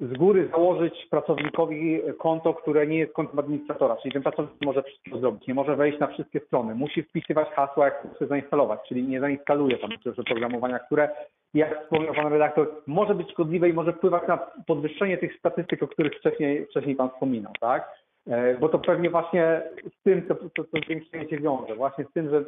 z 0.00 0.12
góry 0.12 0.48
założyć 0.50 1.06
pracownikowi 1.10 2.00
konto, 2.18 2.54
które 2.54 2.86
nie 2.86 2.98
jest 2.98 3.12
kontem 3.12 3.38
administratora, 3.38 3.96
czyli 3.96 4.12
ten 4.12 4.22
pracownik 4.22 4.64
może 4.64 4.82
wszystko 4.82 5.18
zrobić, 5.18 5.46
nie 5.46 5.54
może 5.54 5.76
wejść 5.76 5.98
na 5.98 6.06
wszystkie 6.06 6.40
strony, 6.40 6.74
musi 6.74 7.02
wpisywać 7.02 7.48
hasła, 7.48 7.84
jak 7.84 8.06
chce 8.14 8.26
zainstalować, 8.26 8.80
czyli 8.88 9.02
nie 9.02 9.20
zainstaluje 9.20 9.78
tam 9.78 9.90
przecież 9.90 10.18
oprogramowania, 10.18 10.78
które, 10.78 11.08
jak 11.54 11.82
wspomniał 11.82 12.14
pan 12.14 12.32
redaktor, 12.32 12.82
może 12.86 13.14
być 13.14 13.30
szkodliwe 13.30 13.68
i 13.68 13.72
może 13.72 13.92
wpływać 13.92 14.28
na 14.28 14.38
podwyższenie 14.66 15.18
tych 15.18 15.38
statystyk, 15.38 15.82
o 15.82 15.88
których 15.88 16.12
wcześniej, 16.18 16.66
wcześniej 16.66 16.96
pan 16.96 17.10
wspominał, 17.10 17.52
tak? 17.60 17.88
E, 18.26 18.58
Bo 18.58 18.68
to 18.68 18.78
pewnie 18.78 19.10
właśnie 19.10 19.62
z 19.98 20.02
tym, 20.02 20.28
co, 20.28 20.34
co, 20.34 20.64
co 20.64 20.78
zwiększenie 20.84 21.28
się 21.28 21.38
wiąże, 21.38 21.74
właśnie 21.74 22.04
z 22.04 22.12
tym, 22.12 22.30
że 22.30 22.44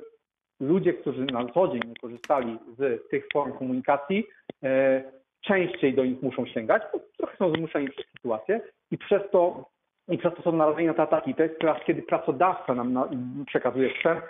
ludzie, 0.61 0.94
którzy 0.94 1.24
na 1.24 1.46
co 1.48 1.68
dzień 1.68 1.80
nie 1.87 1.94
korzystali 1.94 2.59
z 2.78 3.09
tych 3.09 3.28
form 3.32 3.52
komunikacji, 3.52 4.26
e, 4.62 5.16
częściej 5.46 5.94
do 5.94 6.04
nich 6.04 6.22
muszą 6.22 6.46
sięgać, 6.46 6.82
bo 6.92 6.98
trochę 7.16 7.37
są 7.37 7.52
zmuszeni 7.52 7.88
przez 7.88 8.06
sytuację 8.16 8.61
i 8.90 8.98
przez 8.98 9.22
to, 9.32 9.64
i 10.09 10.18
przez 10.18 10.35
to 10.35 10.42
są 10.42 10.52
narażeni 10.52 10.87
na 10.87 10.94
te 10.94 11.02
ataki. 11.02 11.35
To 11.35 11.42
jest 11.42 11.59
teraz, 11.59 11.78
kiedy 11.87 12.02
pracodawca 12.02 12.74
nam 12.74 12.92
na, 12.92 13.09
przekazuje 13.46 13.90
sprzęt, 13.90 14.20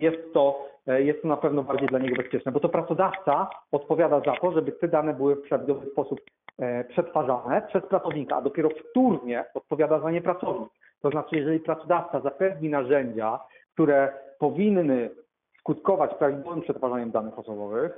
jest 0.00 0.32
to, 0.34 0.68
e, 0.86 1.02
jest 1.02 1.22
to 1.22 1.28
na 1.28 1.36
pewno 1.36 1.62
bardziej 1.62 1.88
dla 1.88 1.98
niego 1.98 2.16
bezpieczne, 2.16 2.52
bo 2.52 2.60
to 2.60 2.68
pracodawca 2.68 3.50
odpowiada 3.72 4.20
za 4.20 4.36
to, 4.36 4.52
żeby 4.52 4.72
te 4.72 4.88
dane 4.88 5.14
były 5.14 5.36
w 5.36 5.48
prawidłowy 5.48 5.90
sposób 5.90 6.20
e, 6.58 6.84
przetwarzane 6.84 7.62
przez 7.62 7.86
pracownika, 7.86 8.36
a 8.36 8.42
dopiero 8.42 8.68
wtórnie 8.70 9.44
odpowiada 9.54 10.00
za 10.00 10.10
nie 10.10 10.22
pracownik. 10.22 10.68
To 11.02 11.10
znaczy, 11.10 11.36
jeżeli 11.36 11.60
pracodawca 11.60 12.20
zapewni 12.20 12.68
narzędzia, 12.68 13.40
które 13.72 14.12
powinny 14.38 15.10
skutkować 15.58 16.14
prawidłowym 16.14 16.62
przetwarzaniem 16.62 17.10
danych 17.10 17.38
osobowych, 17.38 17.92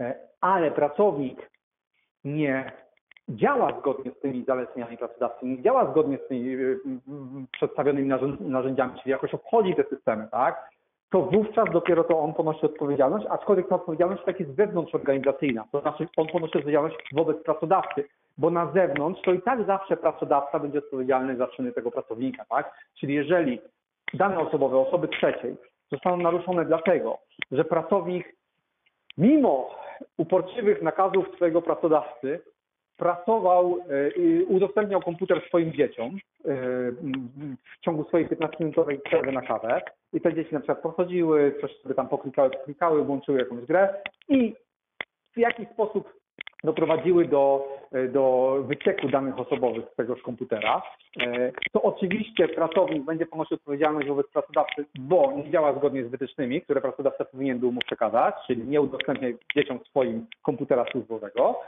e, 0.00 0.14
ale 0.40 0.70
pracownik 0.70 1.50
nie 2.26 2.72
działa 3.28 3.78
zgodnie 3.80 4.10
z 4.10 4.20
tymi 4.20 4.44
zaleceniami 4.44 4.98
pracodawcy, 4.98 5.46
nie 5.46 5.62
działa 5.62 5.90
zgodnie 5.90 6.18
z 6.18 6.28
tymi 6.28 6.48
y, 6.48 6.60
y, 6.60 6.78
przedstawionymi 7.52 8.08
narzę- 8.08 8.40
narzędziami, 8.40 8.92
czyli 9.02 9.10
jakoś 9.10 9.34
obchodzi 9.34 9.74
te 9.74 9.84
systemy, 9.84 10.28
tak? 10.30 10.70
To 11.10 11.22
wówczas 11.22 11.64
dopiero 11.72 12.04
to 12.04 12.20
on 12.20 12.34
ponosi 12.34 12.66
odpowiedzialność, 12.66 13.26
aczkolwiek 13.30 13.68
ta 13.68 13.74
odpowiedzialność 13.74 14.22
tak 14.24 14.40
jest 14.40 14.54
wewnątrzorganizacyjna, 14.54 15.64
to 15.72 15.80
znaczy 15.80 16.08
on 16.16 16.26
ponosi 16.26 16.58
odpowiedzialność 16.58 16.96
wobec 17.14 17.42
pracodawcy, 17.42 18.04
bo 18.38 18.50
na 18.50 18.72
zewnątrz 18.72 19.22
to 19.22 19.32
i 19.32 19.42
tak 19.42 19.66
zawsze 19.66 19.96
pracodawca 19.96 20.58
będzie 20.58 20.78
odpowiedzialny 20.78 21.36
za 21.36 21.46
czyny 21.46 21.72
tego 21.72 21.90
pracownika, 21.90 22.44
tak? 22.44 22.74
Czyli 22.94 23.14
jeżeli 23.14 23.60
dane 24.14 24.38
osobowe 24.38 24.78
osoby 24.78 25.08
trzeciej 25.08 25.56
zostaną 25.92 26.16
naruszone 26.16 26.64
dlatego, 26.64 27.18
że 27.52 27.64
pracownik 27.64 28.36
mimo 29.18 29.70
uporczywych 30.16 30.82
nakazów 30.82 31.26
swojego 31.36 31.62
pracodawcy 31.62 32.40
pracował 32.96 33.78
e, 33.90 34.08
i 34.08 34.44
udostępniał 34.44 35.00
komputer 35.00 35.42
swoim 35.48 35.72
dzieciom 35.72 36.16
e, 36.16 36.18
w 37.64 37.80
ciągu 37.80 38.04
swojej 38.04 38.28
15-minutowej 38.28 38.98
przerwy 39.04 39.32
na 39.32 39.42
kawę. 39.42 39.82
I 40.12 40.20
te 40.20 40.34
dzieci 40.34 40.54
na 40.54 40.60
przykład 40.60 40.82
pochodziły, 40.82 41.54
coś 41.60 41.76
sobie 41.76 41.94
tam 41.94 42.08
poklikały, 42.08 42.50
poklikały, 42.50 43.04
włączyły 43.04 43.38
jakąś 43.38 43.64
grę 43.64 44.02
i 44.28 44.54
w 45.34 45.38
jakiś 45.38 45.68
sposób 45.68 46.12
doprowadziły 46.64 47.24
do, 47.24 47.68
e, 47.92 48.08
do 48.08 48.56
wycieku 48.66 49.08
danych 49.08 49.38
osobowych 49.38 49.84
z 49.92 49.96
tegoż 49.96 50.22
komputera, 50.22 50.82
e, 51.20 51.52
to 51.72 51.82
oczywiście 51.82 52.48
pracownik 52.48 53.04
będzie 53.04 53.26
ponosił 53.26 53.54
odpowiedzialność 53.54 54.08
wobec 54.08 54.26
pracodawcy, 54.26 54.84
bo 54.98 55.32
nie 55.32 55.50
działa 55.50 55.72
zgodnie 55.78 56.04
z 56.04 56.10
wytycznymi, 56.10 56.62
które 56.62 56.80
pracodawca 56.80 57.24
powinien 57.24 57.58
był 57.58 57.72
mu 57.72 57.80
przekazać, 57.80 58.34
czyli 58.46 58.64
nie 58.64 58.80
udostępnia 58.80 59.28
dzieciom 59.56 59.80
swoim 59.84 60.26
komputera 60.42 60.84
służbowego, 60.92 61.60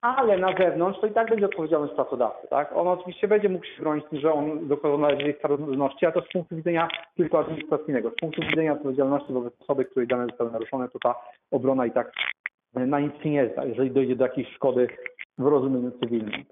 ale 0.00 0.38
na 0.38 0.54
zewnątrz 0.58 1.00
to 1.00 1.06
i 1.06 1.12
tak 1.12 1.30
będzie 1.30 1.46
odpowiedzialność 1.46 1.94
pracodawcy, 1.94 2.48
tak? 2.48 2.72
On 2.76 2.88
oczywiście 2.88 3.28
będzie 3.28 3.48
mógł 3.48 3.66
się 3.66 3.82
bronić 3.82 4.04
tym, 4.10 4.20
że 4.20 4.32
on 4.32 4.68
dokonał 4.68 4.98
należytej 4.98 5.34
staranności, 5.38 6.06
a 6.06 6.12
to 6.12 6.20
z 6.20 6.28
punktu 6.32 6.56
widzenia 6.56 6.88
tylko 7.16 7.38
administracyjnego. 7.38 8.10
Z 8.10 8.14
punktu 8.14 8.42
widzenia 8.42 8.72
odpowiedzialności 8.72 9.32
wobec 9.32 9.54
osoby, 9.60 9.84
której 9.84 10.08
dane 10.08 10.26
zostały 10.26 10.50
naruszone, 10.50 10.88
to 10.88 10.98
ta 10.98 11.14
obrona 11.50 11.86
i 11.86 11.90
tak 11.90 12.12
na 12.74 13.00
nic 13.00 13.12
się 13.22 13.30
nie 13.30 13.48
zda, 13.52 13.64
jeżeli 13.64 13.90
dojdzie 13.90 14.16
do 14.16 14.24
jakiejś 14.24 14.48
szkody 14.48 14.88
w 15.38 15.46
rozumieniu 15.46 15.90
cywilnym. 15.90 16.44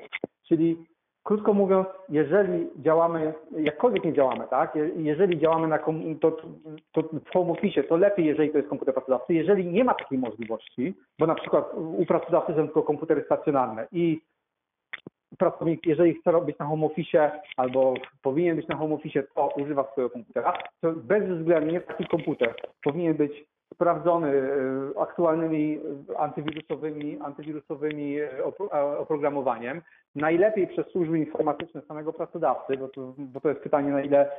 Czyli 0.48 0.76
krótko 1.24 1.54
mówiąc, 1.54 1.86
jeżeli 2.08 2.66
działamy, 2.76 3.34
jakkolwiek 3.56 4.04
nie 4.04 4.12
działamy, 4.12 4.44
tak, 4.50 4.74
je- 4.74 4.90
jeżeli 4.96 5.38
działamy 5.38 5.68
na 5.68 5.78
kom- 5.78 6.18
to, 6.18 6.30
to 6.92 7.02
w 7.02 7.32
home 7.32 7.52
office, 7.52 7.84
to 7.84 7.96
lepiej, 7.96 8.26
jeżeli 8.26 8.50
to 8.50 8.56
jest 8.58 8.68
komputer 8.70 8.94
pracodawcy. 8.94 9.34
Jeżeli 9.34 9.66
nie 9.66 9.84
ma 9.84 9.94
takiej 9.94 10.18
możliwości, 10.18 10.94
bo 11.18 11.26
na 11.26 11.34
przykład 11.34 11.74
u 11.74 12.06
pracodawcy 12.06 12.52
są 12.54 12.64
tylko 12.64 12.82
komputery 12.82 13.22
stacjonarne 13.24 13.86
i 13.92 14.20
pracownik, 15.38 15.86
jeżeli 15.86 16.14
chce 16.14 16.30
robić 16.32 16.58
na 16.58 16.66
home 16.66 16.86
office 16.86 17.30
albo 17.56 17.94
powinien 18.22 18.56
być 18.56 18.68
na 18.68 18.76
home 18.76 18.94
office, 18.94 19.22
to 19.22 19.48
używa 19.56 19.84
swojego 19.92 20.10
komputera, 20.12 20.58
to 20.80 20.92
bezwzględnie 20.92 21.80
taki 21.80 22.06
komputer 22.06 22.54
powinien 22.82 23.14
być 23.14 23.44
sprawdzony 23.78 24.28
e, 24.28 25.00
aktualnymi 25.00 25.80
e, 26.10 26.18
antywirusowymi, 26.18 27.18
antywirusowymi 27.24 28.20
e, 28.20 28.28
opro- 28.44 28.98
oprogramowaniem. 28.98 29.82
Najlepiej 30.14 30.66
przez 30.66 30.86
służby 30.86 31.18
informatyczne 31.18 31.82
samego 31.82 32.12
pracodawcy, 32.12 32.76
bo 32.76 32.88
to, 32.88 33.14
bo 33.18 33.40
to 33.40 33.48
jest 33.48 33.60
pytanie, 33.60 33.90
na 33.90 34.00
ile 34.00 34.30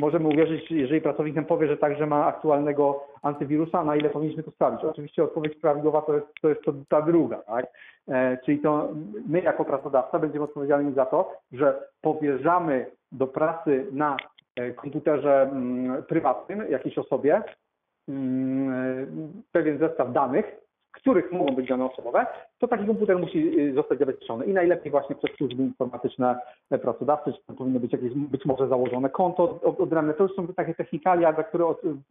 możemy 0.00 0.28
uwierzyć, 0.28 0.70
jeżeli 0.70 1.00
pracownik 1.00 1.34
nam 1.34 1.44
powie, 1.44 1.66
że 1.66 1.76
także 1.76 2.06
ma 2.06 2.26
aktualnego 2.26 3.04
antywirusa, 3.22 3.84
na 3.84 3.96
ile 3.96 4.10
powinniśmy 4.10 4.42
to 4.42 4.50
sprawdzić. 4.50 4.84
Oczywiście 4.84 5.24
odpowiedź 5.24 5.56
prawidłowa 5.56 6.02
to 6.02 6.14
jest, 6.14 6.26
to 6.42 6.48
jest 6.48 6.62
to 6.62 6.72
ta 6.88 7.02
druga, 7.02 7.36
tak? 7.36 7.66
Czyli 8.44 8.58
to 8.58 8.88
my 9.28 9.40
jako 9.40 9.64
pracodawca 9.64 10.18
będziemy 10.18 10.44
odpowiedzialni 10.44 10.94
za 10.94 11.06
to, 11.06 11.32
że 11.52 11.88
powierzamy 12.00 12.86
do 13.12 13.26
pracy 13.26 13.86
na 13.92 14.16
komputerze 14.76 15.42
mm, 15.42 16.02
prywatnym 16.02 16.70
jakiejś 16.70 16.98
osobie 16.98 17.42
pewien 19.52 19.78
zestaw 19.78 20.12
danych, 20.12 20.56
których 20.92 21.32
mogą 21.32 21.54
być 21.54 21.68
dane 21.68 21.84
osobowe, 21.84 22.26
to 22.58 22.68
taki 22.68 22.86
komputer 22.86 23.18
musi 23.18 23.60
y, 23.60 23.74
zostać 23.74 23.98
zabezpieczony 23.98 24.44
i 24.44 24.52
najlepiej 24.52 24.90
właśnie 24.90 25.16
przez 25.16 25.36
służby 25.36 25.62
informatyczne 25.62 26.38
e, 26.70 26.78
pracodawcy, 26.78 27.32
czy 27.32 27.54
powinno 27.56 27.80
być 27.80 27.92
jakieś 27.92 28.12
być 28.14 28.44
może 28.44 28.68
założone 28.68 29.10
konto 29.10 29.60
od- 29.64 29.80
odrębne. 29.80 30.14
To 30.14 30.22
już 30.22 30.34
są 30.34 30.46
takie 30.46 30.74
technikalia, 30.74 31.32
które, 31.32 31.64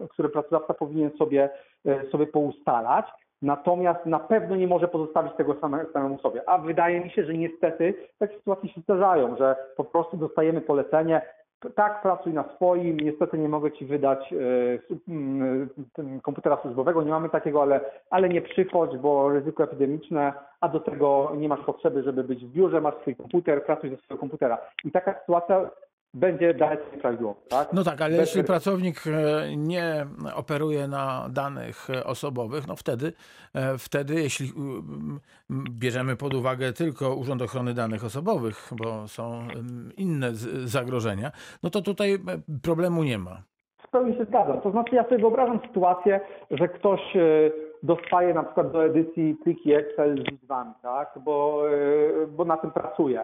które 0.10 0.30
pracodawca 0.30 0.74
powinien 0.74 1.12
sobie, 1.18 1.50
e, 1.86 2.10
sobie 2.10 2.28
poustalać. 2.28 3.06
Natomiast 3.42 4.06
na 4.06 4.20
pewno 4.20 4.56
nie 4.56 4.68
może 4.68 4.88
pozostawić 4.88 5.34
tego 5.34 5.56
same, 5.62 5.86
samemu 5.94 6.20
sobie. 6.20 6.50
A 6.50 6.58
wydaje 6.58 7.02
mi 7.02 7.10
się, 7.10 7.26
że 7.26 7.34
niestety 7.34 7.94
takie 8.20 8.38
sytuacje 8.38 8.70
się 8.70 8.82
zdarzają, 8.82 9.38
że 9.38 9.56
po 9.78 9.84
prostu 9.84 10.18
dostajemy 10.18 10.62
polecenie, 10.62 11.22
tak, 11.70 12.02
pracuj 12.02 12.34
na 12.34 12.44
swoim, 12.56 13.00
niestety 13.00 13.38
nie 13.38 13.50
mogę 13.50 13.72
ci 13.72 13.86
wydać 13.86 14.34
e, 14.34 14.38
ten 15.94 16.22
komputera 16.22 16.58
służbowego, 16.62 17.04
nie 17.04 17.12
mamy 17.12 17.30
takiego, 17.30 17.62
ale, 17.62 17.82
ale 18.10 18.30
nie 18.30 18.42
przychodź, 18.42 18.98
bo 18.98 19.30
ryzyko 19.30 19.64
epidemiczne, 19.64 20.34
a 20.62 20.70
do 20.70 20.80
tego 20.80 21.34
nie 21.38 21.50
masz 21.50 21.66
potrzeby, 21.66 22.04
żeby 22.04 22.24
być 22.24 22.46
w 22.46 22.52
biurze, 22.52 22.82
masz 22.82 22.96
swój 23.02 23.16
komputer, 23.16 23.66
pracuj 23.66 23.90
ze 23.90 23.98
swojego 23.98 24.20
komputera. 24.20 24.58
I 24.84 24.92
taka 24.92 25.20
sytuacja 25.20 25.70
będzie 26.14 26.54
dalece 26.54 26.84
nieprawidłowa, 26.96 27.40
tak? 27.50 27.74
No 27.74 27.84
tak, 27.84 28.02
ale 28.02 28.18
Bez- 28.18 28.20
jeśli 28.20 28.44
pracownik 28.44 29.04
e, 29.08 29.58
nie 29.58 30.06
operuje 30.36 30.88
na 30.88 31.28
danych 31.30 31.90
e, 31.90 32.04
osobowych, 32.04 32.68
no 32.68 32.76
wtedy, 32.76 33.14
e, 33.54 33.78
wtedy 33.78 34.14
jeśli 34.14 34.52
bierzemy 35.52 36.16
pod 36.16 36.34
uwagę 36.34 36.74
tylko 36.74 37.16
Urząd 37.16 37.42
Ochrony 37.42 37.74
Danych 37.74 38.06
Osobowych, 38.06 38.70
bo 38.72 39.08
są 39.08 39.48
inne 39.98 40.32
zagrożenia, 40.66 41.32
no 41.64 41.70
to 41.70 41.82
tutaj 41.82 42.20
problemu 42.64 43.04
nie 43.04 43.18
ma. 43.18 43.44
W 43.88 43.90
pełni 43.92 44.18
się 44.18 44.26
zgadzam. 44.26 44.62
To 44.62 44.72
znaczy 44.72 44.96
ja 44.96 45.04
sobie 45.04 45.18
wyobrażam 45.18 45.60
sytuację, 45.68 46.22
że 46.52 46.68
ktoś 46.70 47.02
dostaje 47.84 48.34
na 48.34 48.44
przykład 48.44 48.72
do 48.72 48.86
edycji 48.86 49.36
pliki 49.44 49.74
Excel 49.74 50.16
z 50.16 50.32
liczbami, 50.32 50.74
tak? 50.82 51.20
bo, 51.24 51.64
bo 52.28 52.46
na 52.46 52.58
tym 52.58 52.72
pracuje. 52.72 53.24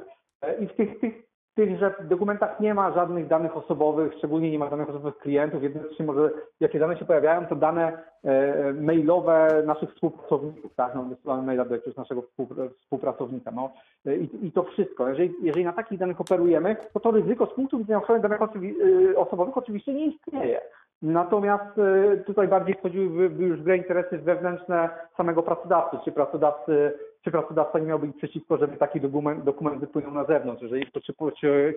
I 0.59 0.67
w 0.67 0.73
tych, 0.73 0.99
tych, 0.99 1.27
tychże 1.57 1.93
dokumentach 2.01 2.59
nie 2.59 2.73
ma 2.73 2.91
żadnych 2.91 3.27
danych 3.27 3.57
osobowych, 3.57 4.13
szczególnie 4.17 4.51
nie 4.51 4.59
ma 4.59 4.69
danych 4.69 4.89
osobowych 4.89 5.17
klientów. 5.17 5.61
Się 5.97 6.03
może, 6.03 6.29
jakie 6.59 6.79
dane 6.79 6.97
się 6.97 7.05
pojawiają, 7.05 7.45
to 7.45 7.55
dane 7.55 7.97
e, 8.23 8.73
mailowe 8.73 9.63
naszych 9.65 9.89
współpracowników, 9.93 10.75
tak? 10.75 10.95
No, 10.95 11.03
wysyłamy 11.03 11.43
maila 11.43 11.65
do 11.65 11.75
jakiegoś 11.75 11.95
naszego 11.95 12.21
współpr- 12.21 12.69
współpracownika. 12.81 13.51
No. 13.51 13.69
E, 14.05 14.15
I, 14.17 14.45
I 14.47 14.51
to 14.51 14.63
wszystko. 14.63 15.09
Jeżeli, 15.09 15.33
jeżeli 15.41 15.65
na 15.65 15.73
takich 15.73 15.99
danych 15.99 16.21
operujemy, 16.21 16.75
to 16.93 16.99
to 16.99 17.11
ryzyko 17.11 17.45
z 17.45 17.53
punktu 17.53 17.77
widzenia 17.77 17.97
ochrony 17.99 18.21
danych 18.21 18.39
y, 18.81 19.17
osobowych 19.17 19.57
oczywiście 19.57 19.93
nie 19.93 20.05
istnieje. 20.05 20.61
Natomiast 21.01 21.77
y, 21.77 22.23
tutaj 22.25 22.47
bardziej 22.47 22.75
wchodziły 22.75 23.29
w- 23.29 23.39
już 23.39 23.59
w 23.59 23.63
grę 23.63 23.77
interesy 23.77 24.17
wewnętrzne 24.17 24.89
samego 25.17 25.43
pracodawcy, 25.43 25.97
czy 26.05 26.11
pracodawcy, 26.11 26.93
czy 27.27 27.31
pracodawca 27.31 27.79
nie 27.79 27.85
miałby 27.85 28.07
nic 28.07 28.17
przeciwko, 28.17 28.57
żeby 28.57 28.77
taki 28.77 29.01
dokument, 29.01 29.43
dokument 29.43 29.79
wypłynął 29.79 30.11
na 30.11 30.23
zewnątrz, 30.23 30.61
jeżeli 30.61 30.91
to, 30.91 31.01
czy, 31.01 31.13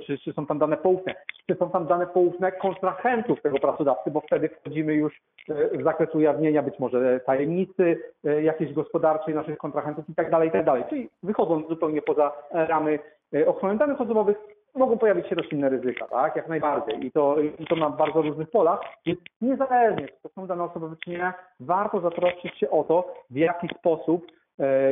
czy, 0.07 0.19
czy, 0.19 0.33
są 0.33 0.47
tam 0.47 0.59
dane 0.59 0.77
poufne, 0.77 1.15
czy 1.47 1.55
są 1.55 1.71
tam 1.71 1.87
dane 1.87 2.07
poufne 2.07 2.53
kontrahentów 2.53 3.43
tego 3.43 3.59
pracodawcy, 3.59 4.11
bo 4.11 4.21
wtedy 4.21 4.49
wchodzimy 4.49 4.95
już 4.95 5.21
y, 5.51 5.79
w 5.79 5.83
zakres 5.83 6.15
ujawnienia 6.15 6.63
być 6.63 6.79
może 6.79 7.21
tajemnicy 7.21 7.99
y, 8.27 8.43
jakiejś 8.43 8.73
gospodarczej 8.73 9.35
naszych 9.35 9.59
kontrahentów 9.59 10.09
i 10.09 10.15
tak 10.15 10.31
dalej, 10.31 10.49
i 10.49 10.53
tak 10.53 10.65
dalej. 10.65 10.85
Czyli 10.89 11.09
wychodząc 11.23 11.69
zupełnie 11.69 12.03
poza 12.03 12.33
ramy 12.53 12.99
y, 13.35 13.49
ochrony 13.49 13.79
danych 13.79 14.01
osobowych, 14.01 14.37
mogą 14.75 14.99
pojawić 14.99 15.29
się 15.29 15.37
też 15.37 15.53
inne 15.53 15.69
ryzyka, 15.69 16.07
tak? 16.07 16.37
Jak 16.37 16.49
najbardziej. 16.49 17.07
I 17.07 17.13
to, 17.13 17.37
i 17.59 17.67
to 17.67 17.77
na 17.77 17.91
bardzo 17.91 18.23
różnych 18.23 18.51
polach. 18.51 18.81
Więc 19.07 19.21
niezależnie, 19.41 20.09
czy 20.09 20.23
to 20.23 20.29
są 20.29 20.47
dane 20.47 20.65
osobowe, 20.65 20.97
czy 21.05 21.11
nie, 21.11 21.33
warto 21.61 22.01
zatroszczyć 22.01 22.59
się 22.59 22.71
o 22.71 22.85
to, 22.85 23.15
w 23.31 23.37
jaki 23.37 23.69
sposób, 23.79 24.27
e, 24.27 24.40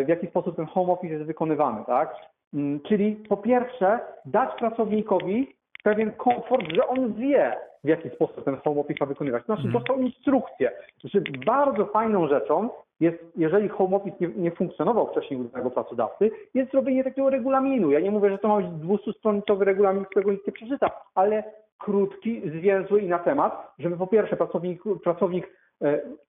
w 0.05 0.09
jaki 0.09 0.27
sposób 0.27 0.57
ten 0.57 0.67
home 0.67 0.93
office 0.93 1.15
jest 1.15 1.27
wykonywany, 1.27 1.85
tak? 1.87 2.15
Mm, 2.55 2.81
Czyli 2.81 3.17
po 3.17 3.37
pierwsze 3.37 4.01
dać 4.25 4.51
pracownikowi 4.59 5.57
pewien 5.83 6.13
komfort, 6.13 6.67
że 6.75 6.87
on 6.87 7.13
wie, 7.13 7.57
w 7.85 7.89
jaki 7.89 8.11
sposób 8.11 8.45
ten 8.45 8.57
home 8.57 8.81
office 8.81 8.97
ma 9.01 9.07
wykonywać. 9.07 9.45
To 9.47 9.57
znaczy, 9.57 9.87
są 9.89 9.99
instrukcje. 9.99 10.73
Znaczy, 11.01 11.23
bardzo 11.47 11.87
fajną 11.87 12.29
rzeczą 12.29 12.69
jest, 13.01 13.19
jeżeli 13.37 13.69
home 13.69 13.97
office 13.97 14.17
nie, 14.21 14.29
nie 14.29 14.51
funkcjonował 14.51 15.07
wcześniej 15.07 15.41
u 15.41 15.45
danego 15.45 15.71
pracodawcy, 15.71 16.31
jest 16.55 16.71
zrobienie 16.71 17.05
takiego 17.05 17.31
regulaminu. 17.31 17.91
Ja 17.91 18.01
nie 18.01 18.11
mówię, 18.11 18.31
że 18.31 18.39
to 18.39 18.49
ma 18.49 18.57
być 18.57 18.67
200-stronicowy 18.67 19.61
regulamin, 19.65 20.05
którego 20.05 20.33
nikt 20.33 20.47
nie 20.47 20.53
przeczyta, 20.53 20.91
ale 21.15 21.45
krótki, 21.79 22.43
zwięzły 22.51 23.01
i 23.01 23.09
na 23.09 23.19
temat, 23.19 23.73
żeby 23.79 23.97
po 23.97 24.07
pierwsze 24.07 24.37
pracownik, 24.37 24.83
pracownik 25.05 25.47
e, 25.47 25.51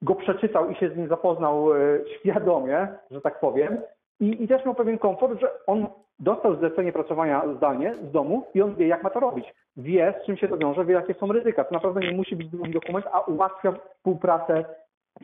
go 0.02 0.16
przeczytał 0.16 0.70
i 0.70 0.76
się 0.76 0.89
z 0.89 0.97
nim 0.97 1.08
zapoznał 1.08 1.74
e, 1.74 1.78
świadomie, 2.20 2.88
że 3.12 3.22
tak 3.22 3.39
powiem, 3.39 3.78
i, 4.20 4.43
i 4.43 4.47
też 4.47 4.66
miał 4.66 4.76
pewien 4.76 4.97
komfort, 4.97 5.39
że 5.39 5.66
on 5.68 5.88
dostał 6.20 6.56
zlecenie 6.56 6.91
pracowania 6.91 7.43
zdalnie 7.58 7.95
z 7.95 8.12
domu 8.12 8.43
i 8.54 8.62
on 8.62 8.76
wie, 8.76 8.88
jak 8.88 9.04
ma 9.04 9.10
to 9.10 9.20
robić. 9.20 9.54
Wie, 9.78 10.14
z 10.22 10.26
czym 10.26 10.38
się 10.38 10.47
to 10.47 10.58
wiąże, 10.58 10.86
wie, 10.86 10.93
jakie 10.93 11.14
są 11.14 11.32
ryzyka. 11.32 11.64
To 11.64 11.74
naprawdę 11.74 12.00
nie 12.00 12.12
musi 12.12 12.36
być 12.36 12.47
długi 12.47 12.72
dokument, 12.72 13.06
a 13.12 13.20
ułatwia 13.20 13.72
współpracę 13.72 14.66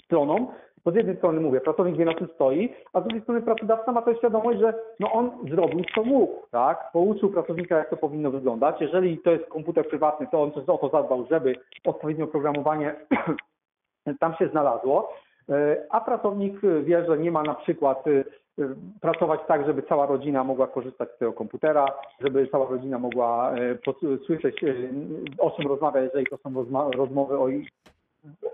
stronom, 0.03 0.47
bo 0.85 0.91
z 0.91 0.95
jednej 0.95 1.17
strony 1.17 1.41
mówię, 1.41 1.61
pracownik 1.61 1.97
wie 1.97 2.05
na 2.05 2.13
czym 2.13 2.27
stoi, 2.27 2.73
a 2.93 3.01
z 3.01 3.03
drugiej 3.03 3.21
strony 3.21 3.41
pracodawca 3.41 3.91
ma 3.91 4.01
też 4.01 4.17
świadomość, 4.17 4.59
że 4.59 4.73
no 4.99 5.11
on 5.11 5.31
zrobił 5.49 5.81
co 5.95 6.03
mógł, 6.03 6.33
tak? 6.51 6.91
Pouczył 6.93 7.29
pracownika, 7.29 7.77
jak 7.77 7.89
to 7.89 7.97
powinno 7.97 8.31
wyglądać. 8.31 8.81
Jeżeli 8.81 9.17
to 9.17 9.31
jest 9.31 9.45
komputer 9.45 9.87
prywatny, 9.87 10.27
to 10.31 10.43
on 10.43 10.51
też 10.51 10.69
o 10.69 10.77
to 10.77 10.89
zadbał, 10.89 11.25
żeby 11.29 11.55
odpowiednie 11.85 12.23
oprogramowanie 12.23 12.95
tam 14.19 14.35
się 14.35 14.47
znalazło, 14.47 15.13
E, 15.49 15.85
a 15.89 16.01
pracownik 16.01 16.61
wie, 16.83 17.05
że 17.05 17.17
nie 17.17 17.31
ma 17.31 17.43
na 17.43 17.55
przykład 17.55 18.07
e, 18.07 18.23
pracować 19.01 19.39
tak, 19.47 19.65
żeby 19.65 19.83
cała 19.83 20.05
rodzina 20.05 20.43
mogła 20.43 20.67
korzystać 20.67 21.09
z 21.15 21.17
tego 21.17 21.33
komputera, 21.33 21.85
żeby 22.21 22.47
cała 22.47 22.69
rodzina 22.69 22.99
mogła 22.99 23.53
e, 23.53 23.77
słyszeć, 24.25 24.63
e, 24.63 24.73
o 25.37 25.51
czym 25.51 25.67
rozmawia, 25.67 26.01
jeżeli 26.01 26.25
to 26.25 26.37
są 26.37 26.65
rozmowy 26.91 27.37
o, 27.37 27.47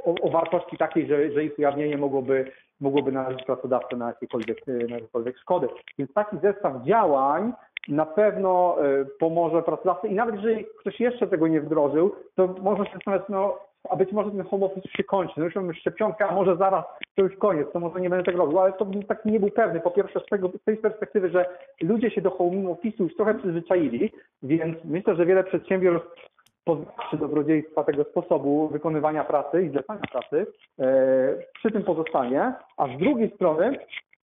o, 0.05 0.15
o 0.21 0.29
wartości 0.29 0.77
takiej, 0.77 1.07
że, 1.07 1.31
że 1.31 1.43
ich 1.43 1.59
ujawnienie 1.59 1.97
mogłoby, 1.97 2.51
mogłoby 2.81 3.11
narazić 3.11 3.43
pracodawcę 3.43 3.95
na 3.95 4.07
jakiekolwiek, 4.07 4.57
e, 4.67 4.71
na 4.71 4.95
jakiekolwiek 4.95 5.37
szkody. 5.37 5.67
Więc 5.97 6.13
taki 6.13 6.37
zestaw 6.37 6.83
działań 6.83 7.53
na 7.87 8.05
pewno 8.05 8.77
e, 8.85 9.05
pomoże 9.19 9.63
pracodawcy 9.63 10.07
i 10.07 10.15
nawet 10.15 10.35
jeżeli 10.35 10.65
ktoś 10.79 10.99
jeszcze 10.99 11.27
tego 11.27 11.47
nie 11.47 11.61
wdrożył, 11.61 12.15
to 12.35 12.47
można 12.47 12.85
się 12.85 12.93
zastanawiać, 12.93 13.29
no 13.29 13.70
a 13.89 13.95
być 13.95 14.11
może 14.11 14.32
ten 14.32 14.43
home 14.43 14.65
office 14.65 14.89
się 14.89 15.03
kończy, 15.03 15.34
no 15.38 15.45
już 15.45 15.55
mamy 15.55 15.73
szczepionkę, 15.73 16.25
a 16.25 16.36
może 16.36 16.57
zaraz 16.57 16.86
to 17.15 17.23
już 17.23 17.36
koniec, 17.36 17.67
to 17.73 17.79
może 17.79 18.01
nie 18.01 18.09
będę 18.09 18.25
tego 18.25 18.38
robił, 18.38 18.59
ale 18.59 18.73
to 18.73 18.86
bym 18.86 19.03
tak 19.03 19.25
nie 19.25 19.39
był 19.39 19.49
pewny, 19.49 19.79
po 19.79 19.91
pierwsze 19.91 20.19
z, 20.19 20.25
tego, 20.25 20.49
z 20.61 20.63
tej 20.63 20.77
perspektywy, 20.77 21.29
że 21.29 21.45
ludzie 21.82 22.11
się 22.11 22.21
do 22.21 22.32
home 22.32 22.69
office'u 22.69 23.03
już 23.03 23.15
trochę 23.15 23.34
przyzwyczaili, 23.34 24.11
więc 24.43 24.77
myślę, 24.84 25.15
że 25.15 25.25
wiele 25.25 25.43
przedsiębiorstw 25.43 26.32
poznawszy 26.65 27.17
dobrodziejstwa 27.17 27.84
tego 27.84 28.03
sposobu 28.03 28.67
wykonywania 28.67 29.23
pracy 29.23 29.63
i 29.63 29.69
zlecania 29.69 30.01
pracy, 30.11 30.45
e, 30.79 31.38
przy 31.53 31.71
tym 31.71 31.84
pozostanie, 31.84 32.53
a 32.77 32.88
z 32.88 32.99
drugiej 32.99 33.32
strony 33.36 33.79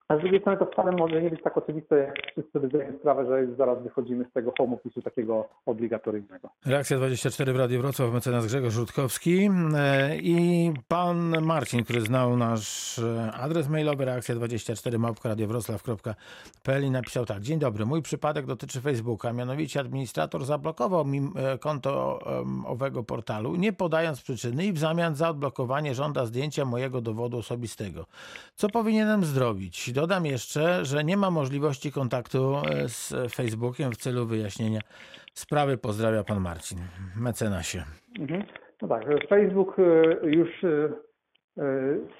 a 0.09 0.17
z 0.17 0.21
drugiej 0.21 0.41
strony 0.41 0.59
to 0.59 0.67
wcale 0.67 0.93
może 0.93 1.23
nie 1.23 1.31
być 1.31 1.43
tak 1.43 1.59
oczywiste, 1.59 1.97
jak 1.97 2.15
wszyscy 2.33 2.53
sobie 2.53 2.69
zdajemy 2.69 2.99
sprawę, 2.99 3.27
że 3.27 3.57
zaraz 3.57 3.83
wychodzimy 3.83 4.25
z 4.31 4.33
tego 4.33 4.53
home 4.59 4.77
office'u 4.77 5.03
takiego 5.03 5.49
obligatoryjnego. 5.67 6.51
Reakcja 6.67 6.97
24 6.97 7.53
w 7.53 7.57
Radiu 7.57 7.81
Wrocław, 7.81 8.13
mecenas 8.13 8.47
Grzegorz 8.47 8.77
Rutkowski 8.77 9.51
e, 9.77 10.17
i 10.17 10.73
pan 10.89 11.43
Marcin, 11.43 11.85
który 11.85 12.01
znał 12.01 12.37
nasz 12.37 12.99
e, 12.99 13.33
adres 13.33 13.69
mailowy 13.69 14.05
reakcja24 14.05 14.99
małpka.radiowroclaw.pl 14.99 16.85
i 16.85 16.91
napisał 16.91 17.27
tak. 17.27 17.41
Dzień 17.41 17.59
dobry, 17.59 17.87
mój 17.87 18.03
przypadek 18.03 18.47
dotyczy 18.47 18.81
Facebooka, 18.81 19.33
mianowicie 19.33 19.81
administrator 19.81 20.45
zablokował 20.45 21.05
mi 21.05 21.31
e, 21.37 21.59
konto 21.59 22.19
owego 22.67 23.03
portalu, 23.05 23.57
nie 23.57 23.73
podając 23.73 24.23
przyczyny 24.23 24.65
i 24.65 24.73
w 24.73 24.79
zamian 24.79 25.15
za 25.15 25.31
odblokowanie 25.31 25.95
żąda 25.95 26.27
zdjęcia 26.27 26.65
mojego 26.65 27.01
dowodu 27.01 27.39
osobistego. 27.39 28.07
Co 28.55 28.69
powinienem 28.69 29.25
zrobić? 29.25 29.96
Dodam 29.97 30.27
jeszcze, 30.27 30.85
że 30.85 31.05
nie 31.05 31.17
ma 31.17 31.31
możliwości 31.31 31.93
kontaktu 31.93 32.57
e, 32.57 32.89
z 32.89 33.15
Facebookiem 33.35 33.93
w 33.93 33.97
celu 33.97 34.27
wyjaśnienia 34.27 34.81
sprawy. 35.35 35.79
Pozdrawia 35.79 36.25
pan 36.25 36.41
Marcin, 36.41 36.79
mecenasie. 37.21 37.83
Mhm. 38.21 38.43
No 38.83 38.89
tak, 38.89 39.05
Facebook 39.29 39.77
e, 39.79 39.83
już 40.27 40.65
e, 40.65 40.89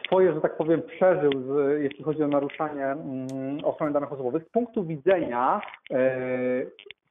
swoje, 0.07 0.35
że 0.35 0.41
tak 0.41 0.57
powiem, 0.57 0.83
przeżył, 0.83 1.31
jeśli 1.79 2.05
chodzi 2.05 2.23
o 2.23 2.29
naruszanie 2.29 2.87
mm, 2.87 3.65
ochrony 3.65 3.93
danych 3.93 4.13
osobowych. 4.13 4.43
Z 4.49 4.51
punktu 4.51 4.85
widzenia 4.85 5.61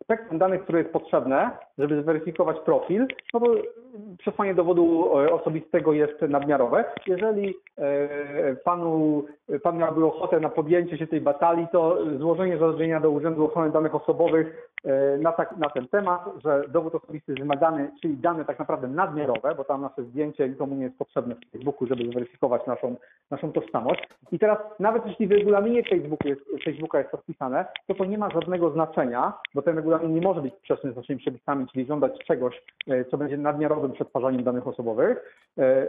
spektrum 0.04 0.40
danych, 0.40 0.64
które 0.64 0.80
jest 0.80 0.92
potrzebne, 0.92 1.52
żeby 1.78 2.02
zweryfikować 2.02 2.58
profil, 2.60 3.08
no 3.34 3.40
to 3.40 3.46
przesłanie 4.18 4.56
dowodu 4.56 5.12
e, 5.20 5.34
osobistego 5.34 5.94
jest 5.94 6.22
nadmiarowe. 6.22 6.86
Jeżeli 7.08 7.54
e, 7.78 8.56
panu, 8.56 9.26
pan 9.64 9.78
miałby 9.78 10.06
ochotę 10.06 10.40
na 10.40 10.50
podjęcie 10.50 10.98
się 10.98 11.08
tej 11.08 11.22
batalii, 11.22 11.68
to 11.72 11.98
złożenie 12.18 12.58
zażalenia 12.58 13.00
do 13.00 13.10
Urzędu 13.10 13.46
Ochrony 13.46 13.72
Danych 13.72 13.96
Osobowych 13.96 14.70
e, 14.84 15.18
na, 15.18 15.32
tak, 15.32 15.58
na 15.58 15.70
ten 15.70 15.88
temat, 15.88 16.22
że 16.46 16.64
dowód 16.70 16.96
osobisty 16.96 17.32
jest 17.32 17.42
wymagany, 17.42 17.92
czyli 18.02 18.18
dane 18.18 18.46
tak 18.46 18.60
naprawdę 18.60 18.88
nadmiarowe, 18.88 19.56
bo 19.58 19.64
tam 19.64 19.82
nasze 19.82 20.04
zdjęcie 20.04 20.50
nikomu 20.50 20.76
nie 20.76 20.84
jest 20.84 20.98
potrzebne 20.98 21.36
w 21.36 21.52
Facebooku, 21.52 21.88
żeby 21.88 22.12
zweryfikować 22.12 22.68
naszą, 22.68 22.96
naszą 23.32 23.52
tożsamość. 23.52 24.08
I 24.32 24.40
teraz 24.40 24.58
nawet 24.80 25.06
jeśli 25.06 25.28
w 25.28 25.32
regulaminie 25.32 25.84
Facebooku 25.84 26.28
jest, 26.28 26.42
Facebooka 26.64 27.00
jest 27.00 27.12
to 27.12 27.18
wpisane, 27.18 27.66
to 27.88 27.94
to 27.94 28.06
nie 28.06 28.18
ma 28.18 28.30
żadnego 28.30 28.70
znaczenia, 28.70 29.34
bo 29.54 29.62
ten 29.62 29.76
regulamin 29.86 30.16
nie 30.16 30.22
może 30.22 30.42
być 30.42 30.54
sprzeczny 30.54 30.92
z 30.92 30.96
naszymi 30.96 31.20
przepisami, 31.20 31.68
czyli 31.68 31.86
żądać 31.86 32.12
czegoś, 32.28 32.62
e, 32.88 33.06
co 33.06 33.18
będzie 33.18 33.38
nadmiarowym 33.38 33.92
przetwarzaniem 33.92 34.44
danych 34.44 34.68
osobowych. 34.68 35.46
E, 35.58 35.88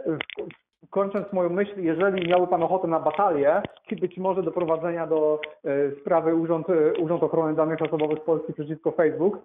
Kończąc 0.89 1.33
moją 1.33 1.49
myśl, 1.49 1.71
jeżeli 1.77 2.29
miałby 2.29 2.47
Pan 2.47 2.63
ochotę 2.63 2.87
na 2.87 2.99
batalię, 2.99 3.61
być 4.01 4.17
może 4.17 4.43
do 4.43 4.51
prowadzenia 4.51 5.07
do 5.07 5.39
e, 5.65 5.91
sprawy 6.01 6.35
Urząd, 6.35 6.67
Urząd 6.99 7.23
Ochrony 7.23 7.55
Danych 7.55 7.81
Osobowych 7.81 8.21
Polski 8.21 8.53
przeciwko 8.53 8.91
Facebook, 8.91 9.37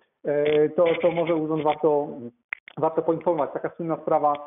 to, 0.77 0.85
to 1.03 1.11
może 1.11 1.35
Urząd 1.35 1.65
warto, 1.65 2.09
warto 2.79 3.03
poinformować. 3.03 3.53
Taka 3.53 3.71
słynna 3.77 3.97
sprawa 3.97 4.47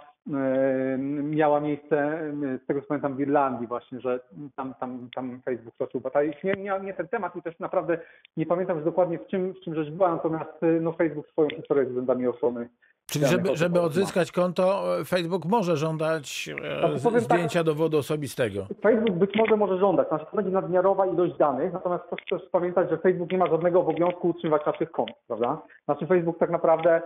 miała 1.24 1.60
miejsce, 1.60 2.20
z 2.64 2.66
tego 2.68 2.82
co 2.82 2.88
pamiętam, 2.88 3.16
w 3.16 3.20
Irlandii 3.20 3.68
właśnie, 3.68 4.00
że 4.00 4.20
tam, 4.56 4.74
tam, 4.80 5.10
tam 5.16 5.42
Facebook 5.46 5.76
toczył 5.78 6.02
batalię. 6.02 6.34
Nie, 6.44 6.54
nie, 6.54 6.80
nie 6.84 6.94
ten 6.94 7.08
temat 7.08 7.36
i 7.36 7.42
też 7.42 7.60
naprawdę 7.60 7.98
nie 8.38 8.46
pamiętam 8.46 8.78
już 8.78 8.86
dokładnie 8.86 9.20
w 9.20 9.28
czym, 9.28 9.54
w 9.54 9.60
czym 9.60 9.76
rzecz 9.76 9.90
była, 9.90 10.12
natomiast 10.12 10.64
e, 10.64 10.68
no, 10.68 10.94
Facebook 10.94 11.28
swoją 11.28 11.50
historię 11.50 11.86
z 11.86 11.92
urzędami 11.92 12.28
ochrony 12.28 12.70
Czyli 13.12 13.26
żeby, 13.26 13.56
żeby 13.56 13.82
odzyskać 13.82 14.32
konto, 14.32 14.98
e, 15.00 15.06
Facebook 15.06 15.46
może 15.46 15.78
żądać 15.78 16.50
e, 16.64 17.00
Znaczy, 17.00 17.16
tak- 17.16 17.22
zdjęcia 17.22 17.64
dowodu 17.64 17.98
osobistego. 17.98 18.68
Facebook 18.82 19.16
być 19.16 19.36
może 19.36 19.58
może 19.58 19.78
żądać, 19.78 20.08
znaczy 20.08 20.26
to 20.32 20.36
będzie 20.36 20.52
nadmiarowa 20.52 21.06
ilość 21.06 21.38
danych, 21.38 21.74
natomiast 21.74 22.04
proszę 22.04 22.26
też 22.30 22.50
pamiętać, 22.52 22.90
że 22.90 22.98
Facebook 22.98 23.32
nie 23.32 23.38
ma 23.38 23.48
żadnego 23.48 23.80
obowiązku 23.80 24.28
utrzymywać 24.28 24.66
naszych 24.66 24.92
kont, 24.92 25.12
prawda? 25.28 25.62
Znaczy 25.86 26.08
Facebook 26.08 26.40
tak 26.40 26.50
naprawdę 26.50 27.02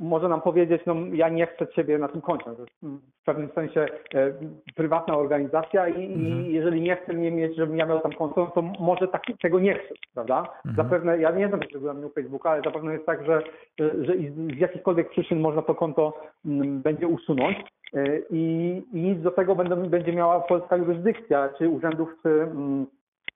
może 0.00 0.28
nam 0.28 0.40
powiedzieć, 0.40 0.82
no 0.86 0.94
ja 1.12 1.28
nie 1.28 1.46
chcę 1.46 1.66
ciebie 1.66 1.98
na 1.98 2.08
tym 2.08 2.20
koncie. 2.20 2.44
To 2.44 2.50
jest 2.62 2.82
mm, 2.82 3.00
w 3.22 3.24
pewnym 3.24 3.48
sensie 3.54 3.80
e, 4.14 4.32
prywatna 4.76 5.16
organizacja 5.16 5.88
i, 5.88 6.12
Mhm. 6.12 6.46
i 6.46 6.52
jeżeli 6.52 6.80
nie 6.80 6.96
chce 6.96 7.12
mnie 7.12 7.30
mieć, 7.30 7.56
żebym 7.56 7.76
ja 7.76 7.86
miał 7.86 8.00
tam 8.00 8.12
konto, 8.12 8.52
to 8.54 8.62
może 8.62 9.08
tak, 9.08 9.22
tego 9.42 9.60
nie 9.60 9.74
chcesz, 9.74 9.98
prawda? 10.14 10.38
Mhm. 10.38 10.76
Zapewne, 10.76 11.18
ja 11.18 11.30
nie 11.30 11.48
znam 11.48 11.60
tego 11.60 11.72
regulaminu 11.74 12.08
Facebooka, 12.08 12.50
ale 12.50 12.62
zapewne 12.62 12.92
jest 12.92 13.06
tak, 13.06 13.26
że, 13.26 13.42
że, 13.78 14.04
że 14.04 14.12
z 14.56 14.58
jakichkolwiek 14.58 15.10
przyczyn 15.10 15.40
można 15.40 15.62
to 15.62 15.74
konto 15.74 16.20
będzie 16.64 17.06
usunąć. 17.06 17.56
E, 17.94 18.18
I, 18.30 18.82
I 18.92 19.00
nic 19.02 19.22
do 19.22 19.30
tego 19.30 19.54
będą, 19.54 19.76
będzie 19.88 20.12
miała 20.12 20.40
polska 20.40 20.76
jurysdykcja, 20.76 21.48
czy 21.58 21.68
urzędów, 21.68 22.08
czy, 22.22 22.46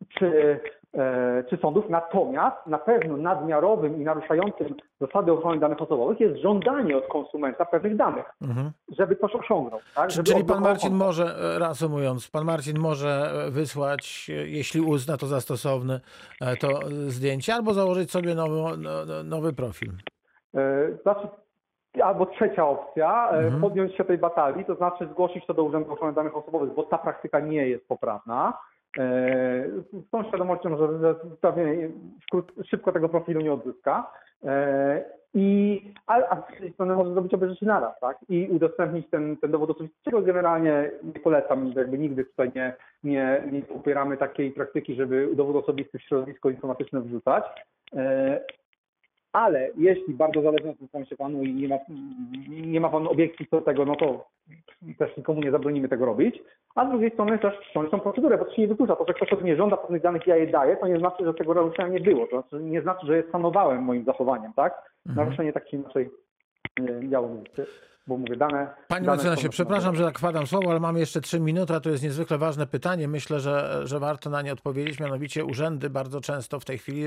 czy, 0.08 0.26
e, 0.26 0.58
czy 1.50 1.56
sądów. 1.56 1.84
Natomiast 1.90 2.56
na 2.66 2.78
pewno 2.78 3.16
nadmiarowym 3.16 4.00
i 4.00 4.04
naruszającym 4.04 4.74
zasady 5.00 5.32
ochrony 5.32 5.58
danych 5.60 5.82
osobowych 5.82 6.20
jest 6.20 6.36
żądanie 6.42 6.96
od 6.96 7.06
konsumenta 7.06 7.64
pewnych 7.64 7.96
danych, 7.96 8.24
Mhm. 8.42 8.70
żeby 8.98 9.16
coś 9.16 9.34
osiągnął. 9.34 9.80
Tak? 9.94 10.10
Żeby 10.10 10.30
Czyli 10.30 10.44
pan 10.44 10.62
Marcin 10.62 10.94
może, 10.94 11.24
e, 11.24 11.58
reasumując, 11.58 12.30
pan 12.30 12.44
Marcin 12.44 12.78
może 12.78 13.30
e, 13.46 13.50
wysłać, 13.50 14.26
e, 14.30 14.32
jeśli 14.32 14.80
uzna 14.80 15.16
to 15.16 15.26
za 15.26 15.40
stosowne, 15.40 16.00
e, 16.40 16.56
to 16.56 16.68
e, 16.68 16.90
zdjęcie, 16.90 17.54
albo 17.54 17.74
założyć 17.74 18.10
sobie 18.10 18.34
nowy, 18.34 18.56
no, 18.78 19.06
no, 19.06 19.22
nowy 19.24 19.52
profil. 19.52 19.92
E, 20.54 20.60
Znaczy, 21.02 21.28
albo 22.04 22.26
trzecia 22.26 22.66
opcja, 22.68 23.28
e, 23.32 23.38
Mhm. 23.38 23.60
podjąć 23.62 23.96
się 23.96 24.04
tej 24.04 24.18
batalii, 24.18 24.64
to 24.64 24.74
znaczy 24.74 25.06
zgłosić 25.12 25.46
to 25.46 25.54
do 25.54 25.62
Urzędu 25.62 25.92
Ochrony 25.92 26.12
Danych 26.12 26.36
Osobowych, 26.36 26.74
bo 26.74 26.82
ta 26.82 26.98
praktyka 26.98 27.40
nie 27.40 27.68
jest 27.68 27.88
poprawna. 27.88 28.58
E, 28.98 29.68
Z 29.92 30.10
tą 30.10 30.24
świadomością, 30.24 30.76
że, 30.76 31.14
pewnie 31.40 31.90
szybko 32.64 32.92
tego 32.92 33.08
profilu 33.08 33.40
nie 33.40 33.52
odzyska. 33.52 34.12
E, 34.44 35.04
I, 35.34 35.82
a, 36.06 36.14
a 36.14 36.42
z 36.42 36.50
drugiej 36.50 36.72
strony 36.72 36.94
może 36.94 37.12
zrobić 37.12 37.34
obie 37.34 37.48
rzeczy 37.48 37.66
naraz, 37.66 38.00
tak? 38.00 38.16
I 38.28 38.48
udostępnić 38.50 39.10
ten, 39.10 39.36
ten 39.36 39.50
dowód 39.50 39.70
osobisty, 39.70 39.96
czego 40.04 40.22
generalnie 40.22 40.90
nie 41.02 41.20
polecam, 41.20 41.72
jakby 41.76 41.98
nigdy 41.98 42.24
tutaj 42.24 42.52
nie, 42.54 42.76
nie, 43.04 43.42
nie 43.52 43.62
popieramy 43.62 44.16
takiej 44.16 44.50
praktyki, 44.50 44.94
żeby 44.94 45.28
dowód 45.34 45.56
osobisty 45.56 45.98
w 45.98 46.02
środowisko 46.02 46.50
informatyczne 46.50 47.00
wrzucać. 47.00 47.44
Ale 49.36 49.70
jeśli 49.76 50.14
bardzo 50.14 50.42
zależy 50.42 50.66
na 50.66 50.74
tym 50.74 50.88
pomyśle 50.88 51.16
panu 51.16 51.42
i 51.42 51.54
nie 51.54 51.68
ma, 51.68 51.76
nie 52.48 52.80
ma 52.80 52.88
pan 52.88 53.08
obiekcji 53.08 53.46
co 53.46 53.56
do 53.56 53.62
tego, 53.62 53.84
no 53.84 53.96
to 53.96 54.28
też 54.98 55.16
nikomu 55.16 55.40
nie 55.40 55.50
zabronimy 55.50 55.88
tego 55.88 56.06
robić. 56.06 56.42
A 56.74 56.86
z 56.86 56.90
drugiej 56.90 57.10
strony 57.10 57.38
też 57.38 57.58
wszcząć 57.58 57.90
tą 57.90 58.00
procedurę, 58.00 58.38
bo 58.38 58.44
to 58.44 58.54
się 58.54 58.62
nie 58.62 58.68
wyklucza. 58.68 58.96
To, 58.96 59.04
że 59.08 59.14
ktoś 59.14 59.32
od 59.32 59.42
mnie 59.42 59.56
żąda 59.56 59.76
pewnych 59.76 60.02
danych 60.02 60.26
i 60.26 60.30
ja 60.30 60.36
je 60.36 60.46
daję, 60.46 60.76
to 60.76 60.88
nie 60.88 60.98
znaczy, 60.98 61.24
że 61.24 61.34
tego 61.34 61.54
naruszenia 61.54 61.88
nie 61.88 62.00
było. 62.00 62.26
To 62.26 62.40
znaczy, 62.40 62.64
nie 62.64 62.82
znaczy, 62.82 63.06
że 63.06 63.16
je 63.16 63.22
sanowałem 63.32 63.82
moim 63.82 64.04
zachowaniem, 64.04 64.52
tak? 64.52 64.92
Mhm. 65.06 65.26
Naruszenie 65.26 65.52
tak 65.52 65.66
czy 65.66 65.76
inaczej 65.76 66.10
e, 66.80 66.82
miejsce, 66.82 67.66
bo 68.06 68.16
mówię, 68.16 68.36
dane... 68.36 68.74
Panie 68.88 69.06
dane 69.06 69.16
mecenasie, 69.16 69.48
przepraszam, 69.48 69.96
że 69.96 70.04
tak 70.04 70.18
wkładam 70.18 70.46
słowo, 70.46 70.70
ale 70.70 70.80
mamy 70.80 71.00
jeszcze 71.00 71.20
trzy 71.20 71.40
minuty, 71.40 71.74
a 71.74 71.80
to 71.80 71.90
jest 71.90 72.02
niezwykle 72.02 72.38
ważne 72.38 72.66
pytanie. 72.66 73.08
Myślę, 73.08 73.40
że, 73.40 73.80
że 73.84 73.98
warto 74.00 74.30
na 74.30 74.42
nie 74.42 74.52
odpowiedzieć. 74.52 75.00
Mianowicie 75.00 75.44
urzędy 75.44 75.90
bardzo 75.90 76.20
często 76.20 76.60
w 76.60 76.64
tej 76.64 76.78
chwili 76.78 77.04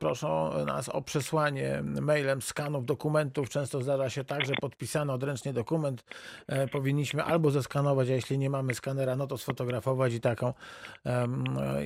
proszą 0.00 0.50
nas 0.64 0.88
o 0.88 1.02
przesłanie 1.02 1.82
mailem 2.00 2.42
skanów 2.42 2.86
dokumentów. 2.86 3.48
Często 3.48 3.82
zdarza 3.82 4.10
się 4.10 4.24
tak, 4.24 4.46
że 4.46 4.54
podpisany 4.60 5.12
odręcznie 5.12 5.52
dokument 5.52 6.04
e, 6.46 6.68
powinniśmy 6.68 7.24
albo 7.24 7.50
zeskanować, 7.50 8.08
a 8.08 8.12
jeśli 8.12 8.38
nie 8.38 8.50
mamy 8.50 8.74
skanera, 8.74 9.16
no 9.16 9.26
to 9.26 9.38
sfotografować 9.38 10.14
i 10.14 10.20
taką, 10.20 10.52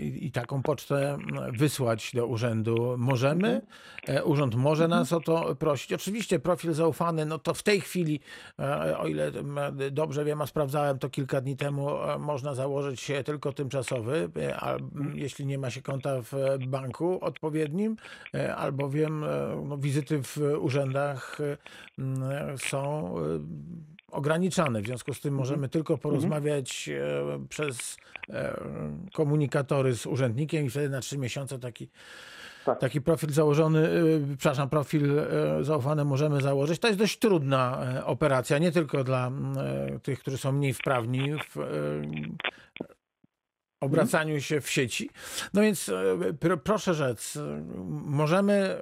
i, 0.00 0.26
i 0.26 0.32
taką 0.32 0.62
pocztę 0.62 1.18
wysłać 1.52 2.12
do 2.14 2.26
urzędu. 2.26 2.94
Możemy? 2.98 3.60
E, 4.08 4.24
Urząd 4.24 4.54
może 4.54 4.88
nas 4.88 5.12
o 5.12 5.20
to 5.20 5.54
prosić. 5.54 5.92
Oczywiście 5.92 6.38
profil 6.38 6.72
zaufany, 6.72 7.26
no 7.26 7.38
to 7.38 7.54
w 7.54 7.62
tej 7.62 7.80
chwili, 7.80 8.20
o 8.98 9.06
ile 9.06 9.32
dobrze 9.90 10.24
wiem, 10.24 10.40
a 10.40 10.46
sprawdzałem 10.46 10.98
to 10.98 11.10
kilka 11.10 11.40
dni 11.40 11.56
temu, 11.56 12.02
e, 12.02 12.18
można 12.18 12.54
założyć 12.54 13.10
e, 13.10 13.24
tylko 13.24 13.52
tymczasowy, 13.52 14.30
e, 14.36 14.56
a 14.56 14.74
m, 14.74 15.12
jeśli 15.14 15.46
nie 15.46 15.58
ma 15.58 15.70
się 15.70 15.82
konta 15.82 16.22
w 16.22 16.34
e, 16.34 16.58
banku 16.58 17.24
odpowiednim, 17.24 17.96
e, 18.34 18.56
albowiem 18.56 19.24
e, 19.24 19.28
no, 19.64 19.78
wizyty 19.78 20.22
w 20.22 20.38
urzędach 20.60 21.38
e, 21.40 22.58
są 22.58 23.14
e, 23.18 23.22
ograniczane. 24.10 24.82
W 24.82 24.86
związku 24.86 25.14
z 25.14 25.20
tym 25.20 25.34
możemy 25.34 25.68
tylko 25.68 25.98
porozmawiać 25.98 26.88
e, 26.88 27.46
przez 27.48 27.96
e, 28.30 28.60
komunikatory 29.12 29.94
z 29.96 30.06
urzędnikiem 30.06 30.66
i 30.66 30.70
wtedy 30.70 30.88
na 30.88 31.00
trzy 31.00 31.18
miesiące 31.18 31.58
taki 31.58 31.88
Tak. 32.64 32.80
Taki 32.80 33.00
profil 33.00 33.30
założony, 33.32 33.88
y, 33.88 34.36
przepraszam, 34.38 34.68
profil 34.70 35.18
y, 35.18 35.64
zaufany 35.64 36.04
możemy 36.04 36.40
założyć. 36.40 36.80
To 36.80 36.88
jest 36.88 36.98
dość 36.98 37.18
trudna 37.18 37.86
y, 37.98 38.04
operacja, 38.04 38.58
nie 38.58 38.72
tylko 38.72 39.04
dla 39.04 39.30
y, 39.96 40.00
tych, 40.00 40.18
którzy 40.18 40.38
są 40.38 40.52
mniej 40.52 40.72
wprawni 40.74 41.32
w 41.54 41.56
obracaniu 43.80 44.40
się 44.40 44.60
w 44.60 44.70
sieci. 44.70 45.10
No 45.54 45.62
więc 45.62 45.90
pr- 46.40 46.58
proszę 46.64 46.94
rzec, 46.94 47.38
możemy 47.88 48.80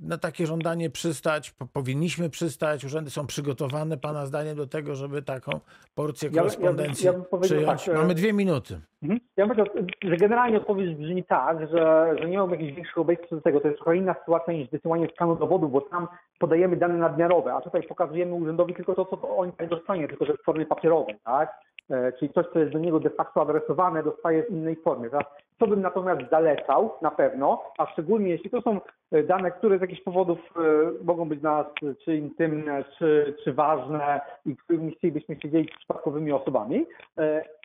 na 0.00 0.18
takie 0.18 0.46
żądanie 0.46 0.90
przystać, 0.90 1.50
po- 1.50 1.66
powinniśmy 1.66 2.30
przystać, 2.30 2.84
urzędy 2.84 3.10
są 3.10 3.26
przygotowane 3.26 3.96
Pana 3.98 4.26
zdaniem 4.26 4.56
do 4.56 4.66
tego, 4.66 4.94
żeby 4.94 5.22
taką 5.22 5.60
porcję 5.94 6.28
Ja- 6.28 6.34
ja 6.36 6.40
korespondencji 6.42 7.06
ja 7.06 7.12
bym 7.12 7.24
powiedział 7.24 7.58
przyjąć. 7.58 7.84
tak, 7.84 7.94
Mamy 7.96 8.14
dwie 8.14 8.32
minuty. 8.32 8.80
Mhm. 9.06 9.20
Ja 9.36 9.46
myślę, 9.46 9.64
że 10.02 10.16
generalnie 10.16 10.56
odpowiedź 10.56 10.94
brzmi 10.94 11.24
tak, 11.24 11.60
że, 11.60 12.14
że 12.20 12.28
nie 12.28 12.38
mam 12.38 12.50
jakichś 12.50 12.72
większych 12.72 12.98
obiekcji 12.98 13.36
do 13.36 13.40
tego. 13.40 13.60
To 13.60 13.68
jest 13.68 13.80
trochę 13.80 13.96
inna 13.96 14.14
sytuacja 14.14 14.52
niż 14.52 14.70
wysyłanie 14.70 15.08
skanu 15.14 15.36
dowodu, 15.36 15.68
bo 15.68 15.80
tam 15.80 16.08
podajemy 16.38 16.76
dane 16.76 16.94
nadmiarowe, 16.94 17.54
a 17.54 17.60
tutaj 17.60 17.82
pokazujemy 17.82 18.34
urzędowi 18.34 18.74
tylko 18.74 18.94
to, 18.94 19.04
co 19.04 19.36
on 19.36 19.52
dostanie, 19.70 20.08
tylko 20.08 20.24
że 20.24 20.34
w 20.34 20.42
formie 20.42 20.66
papierowej, 20.66 21.16
tak? 21.24 21.60
E, 21.90 22.12
Czyli 22.12 22.32
coś, 22.32 22.46
co 22.52 22.58
jest 22.58 22.72
do 22.72 22.78
niego 22.78 23.00
de 23.00 23.10
facto 23.10 23.42
adresowane, 23.42 24.02
dostaje 24.02 24.42
w 24.42 24.50
innej 24.50 24.76
formie. 24.76 25.10
Teraz, 25.10 25.24
co 25.58 25.66
bym 25.66 25.82
natomiast 25.82 26.30
zalecał 26.30 26.90
na 27.02 27.10
pewno, 27.10 27.62
a 27.78 27.86
szczególnie 27.86 28.30
jeśli 28.30 28.50
to 28.50 28.62
są 28.62 28.80
e, 29.12 29.22
dane, 29.22 29.50
które 29.50 29.78
z 29.78 29.80
jakichś 29.80 30.02
powodów 30.02 30.38
e, 30.38 30.60
mogą 31.04 31.28
być 31.28 31.40
dla 31.40 31.56
nas 31.56 31.66
e, 31.66 31.94
czy 32.04 32.16
intymne, 32.16 32.84
czy, 32.98 33.36
czy 33.44 33.52
ważne 33.52 34.20
i 34.46 34.56
którymi 34.56 34.94
chcielibyśmy 34.94 35.40
się 35.40 35.50
dzielić 35.50 35.72
z 35.74 35.78
przypadkowymi 35.78 36.32
osobami, 36.32 36.86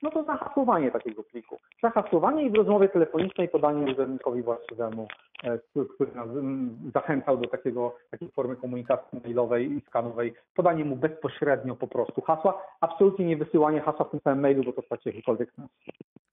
no 0.03 0.11
to 0.11 0.23
zahasłowanie 0.23 0.91
takiego 0.91 1.23
pliku. 1.23 1.57
przehasłowanie 1.77 2.43
i 2.43 2.49
w 2.49 2.55
rozmowie 2.55 2.89
telefonicznej 2.89 3.49
podanie 3.49 3.91
urzędnikowi 3.91 4.43
właściwemu, 4.43 5.07
który, 5.93 6.11
nas 6.15 6.27
zachęcał 6.93 7.37
do 7.37 7.47
takiego, 7.47 7.95
takiej 8.11 8.31
formy 8.31 8.55
komunikacji 8.55 9.21
mailowej 9.23 9.71
i 9.71 9.81
skanowej, 9.81 10.33
podanie 10.55 10.85
mu 10.85 10.95
bezpośrednio 10.95 11.75
po 11.75 11.87
prostu 11.87 12.21
hasła, 12.21 12.63
absolutnie 12.81 13.25
nie 13.25 13.37
wysyłanie 13.37 13.81
hasła 13.81 14.05
w 14.05 14.11
tym 14.11 14.19
samym 14.19 14.39
mailu, 14.39 14.63
bo 14.63 14.73
to 14.73 14.81
straci 14.81 15.09
jakikolwiek 15.09 15.51
sens. 15.51 15.69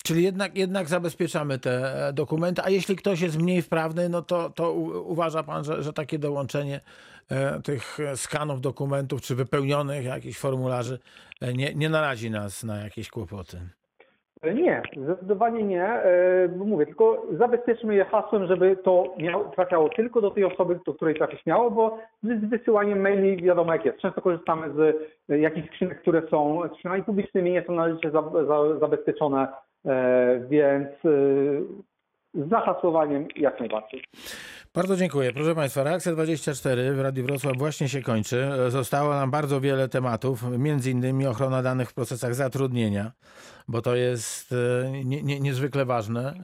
Czyli 0.09 0.23
jednak, 0.23 0.57
jednak 0.57 0.87
zabezpieczamy 0.87 1.59
te 1.59 1.71
e, 2.09 2.13
dokumenty, 2.13 2.63
a 2.65 2.71
jeśli 2.71 2.97
ktoś 2.97 3.21
jest 3.21 3.43
mniej 3.43 3.63
wprawny, 3.63 4.09
no 4.09 4.23
to, 4.23 4.51
to 4.51 4.73
uważa 5.07 5.43
pan, 5.43 5.65
że, 5.65 5.83
że 5.83 5.93
takie 5.93 6.19
dołączenie 6.19 6.81
e, 7.31 7.63
tych 7.63 8.01
e, 8.01 8.17
skanów 8.17 8.61
dokumentów 8.61 9.21
czy 9.21 9.35
wypełnionych 9.35 10.05
jakichś 10.05 10.39
formularzy 10.39 10.99
nie, 11.55 11.75
nie 11.75 11.89
narazi 11.89 12.31
nas 12.31 12.65
na 12.65 12.77
jakieś 12.77 13.11
kłopoty. 13.11 13.57
Nie, 14.55 14.83
zdecydowanie 14.97 15.63
nie, 15.63 16.03
mówię, 16.57 16.87
tylko 16.87 17.27
zabezpieczmy 17.39 17.95
je 17.95 18.05
hasłem, 18.05 18.47
żeby 18.47 18.77
to 18.77 19.15
miało, 19.19 19.45
trafiało 19.45 19.89
tylko 19.89 20.21
do 20.21 20.31
tej 20.31 20.45
osoby, 20.45 20.81
do 20.87 20.95
której 20.95 21.15
trafić 21.15 21.47
miało, 21.47 21.71
bo 21.71 21.99
z 22.23 22.51
wysyłaniem 22.51 23.01
maili 23.01 23.43
wiadomo 23.43 23.73
jak 23.73 23.85
jest. 23.85 23.99
Często 23.99 24.21
korzystamy 24.21 24.71
z 24.75 24.97
jakichś 25.29 25.69
skrzynek, 25.69 26.01
które 26.01 26.23
są 26.31 26.63
skrzynami 26.75 27.03
publicznymi, 27.03 27.53
nie 27.53 27.65
są 27.67 27.73
należycie 27.73 28.11
za, 28.11 28.23
za, 28.47 28.79
zabezpieczone, 28.79 29.49
więc 30.49 30.89
e, 30.89 31.09
z 32.35 32.49
zahasłowaniem 32.51 33.27
jak 33.37 33.61
najbardziej. 33.61 34.05
Bardzo 34.75 34.97
dziękuję. 34.97 35.33
Proszę 35.33 35.55
Państwa, 35.55 35.83
reakcja 35.83 36.13
24 36.13 36.95
w 36.95 37.01
Radiu 37.01 37.25
Wrocław 37.25 37.57
właśnie 37.57 37.89
się 37.89 38.03
kończy. 38.03 38.49
Zostało 38.69 39.15
nam 39.15 39.31
bardzo 39.31 39.61
wiele 39.61 39.89
tematów, 39.89 40.45
między 40.59 40.91
innymi 40.91 41.27
ochrona 41.27 41.63
danych 41.63 41.91
w 41.91 41.95
procesach 41.95 42.35
zatrudnienia, 42.35 43.13
bo 43.69 43.83
to 43.83 43.97
jest 43.97 44.55
e, 44.85 44.91
nie, 45.05 45.23
nie, 45.23 45.41
niezwykle 45.41 45.85
ważne. 45.85 46.35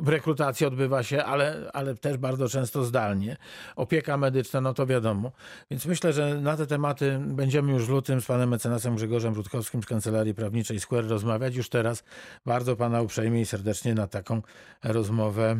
E, 0.00 0.10
Rekrutacja 0.10 0.68
odbywa 0.68 1.02
się, 1.02 1.24
ale, 1.24 1.70
ale 1.72 1.94
też 1.94 2.16
bardzo 2.16 2.48
często 2.48 2.84
zdalnie. 2.84 3.36
Opieka 3.76 4.16
medyczna, 4.16 4.60
no 4.60 4.74
to 4.74 4.86
wiadomo. 4.86 5.32
Więc 5.70 5.86
myślę, 5.86 6.12
że 6.12 6.40
na 6.40 6.56
te 6.56 6.66
tematy 6.66 7.18
będziemy 7.26 7.72
już 7.72 7.86
w 7.86 7.90
lutym 7.90 8.20
z 8.20 8.26
panem 8.26 8.48
mecenasem 8.48 8.96
Grzegorzem 8.96 9.34
Rutkowskim 9.34 9.82
z 9.82 9.86
Kancelarii 9.86 10.34
Prawniczej 10.34 10.80
Square 10.80 11.08
rozmawiać. 11.08 11.56
Już 11.56 11.68
teraz 11.68 12.04
bardzo 12.46 12.76
pana 12.76 13.02
uprzejmie 13.02 13.40
i 13.40 13.46
serdecznie 13.46 13.94
na 13.94 14.06
taką 14.06 14.42
rozmowę 14.84 15.50
e, 15.50 15.56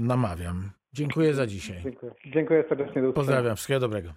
namawiam. 0.00 0.83
Dziękuję 0.94 1.34
za 1.34 1.46
dzisiaj. 1.46 1.82
Dziękuję, 1.82 2.12
Dziękuję 2.26 2.64
serdecznie. 2.68 3.02
Do 3.02 3.08
usłyszenia. 3.08 3.12
Pozdrawiam, 3.12 3.56
wszystkiego 3.56 3.80
dobrego. 3.80 4.14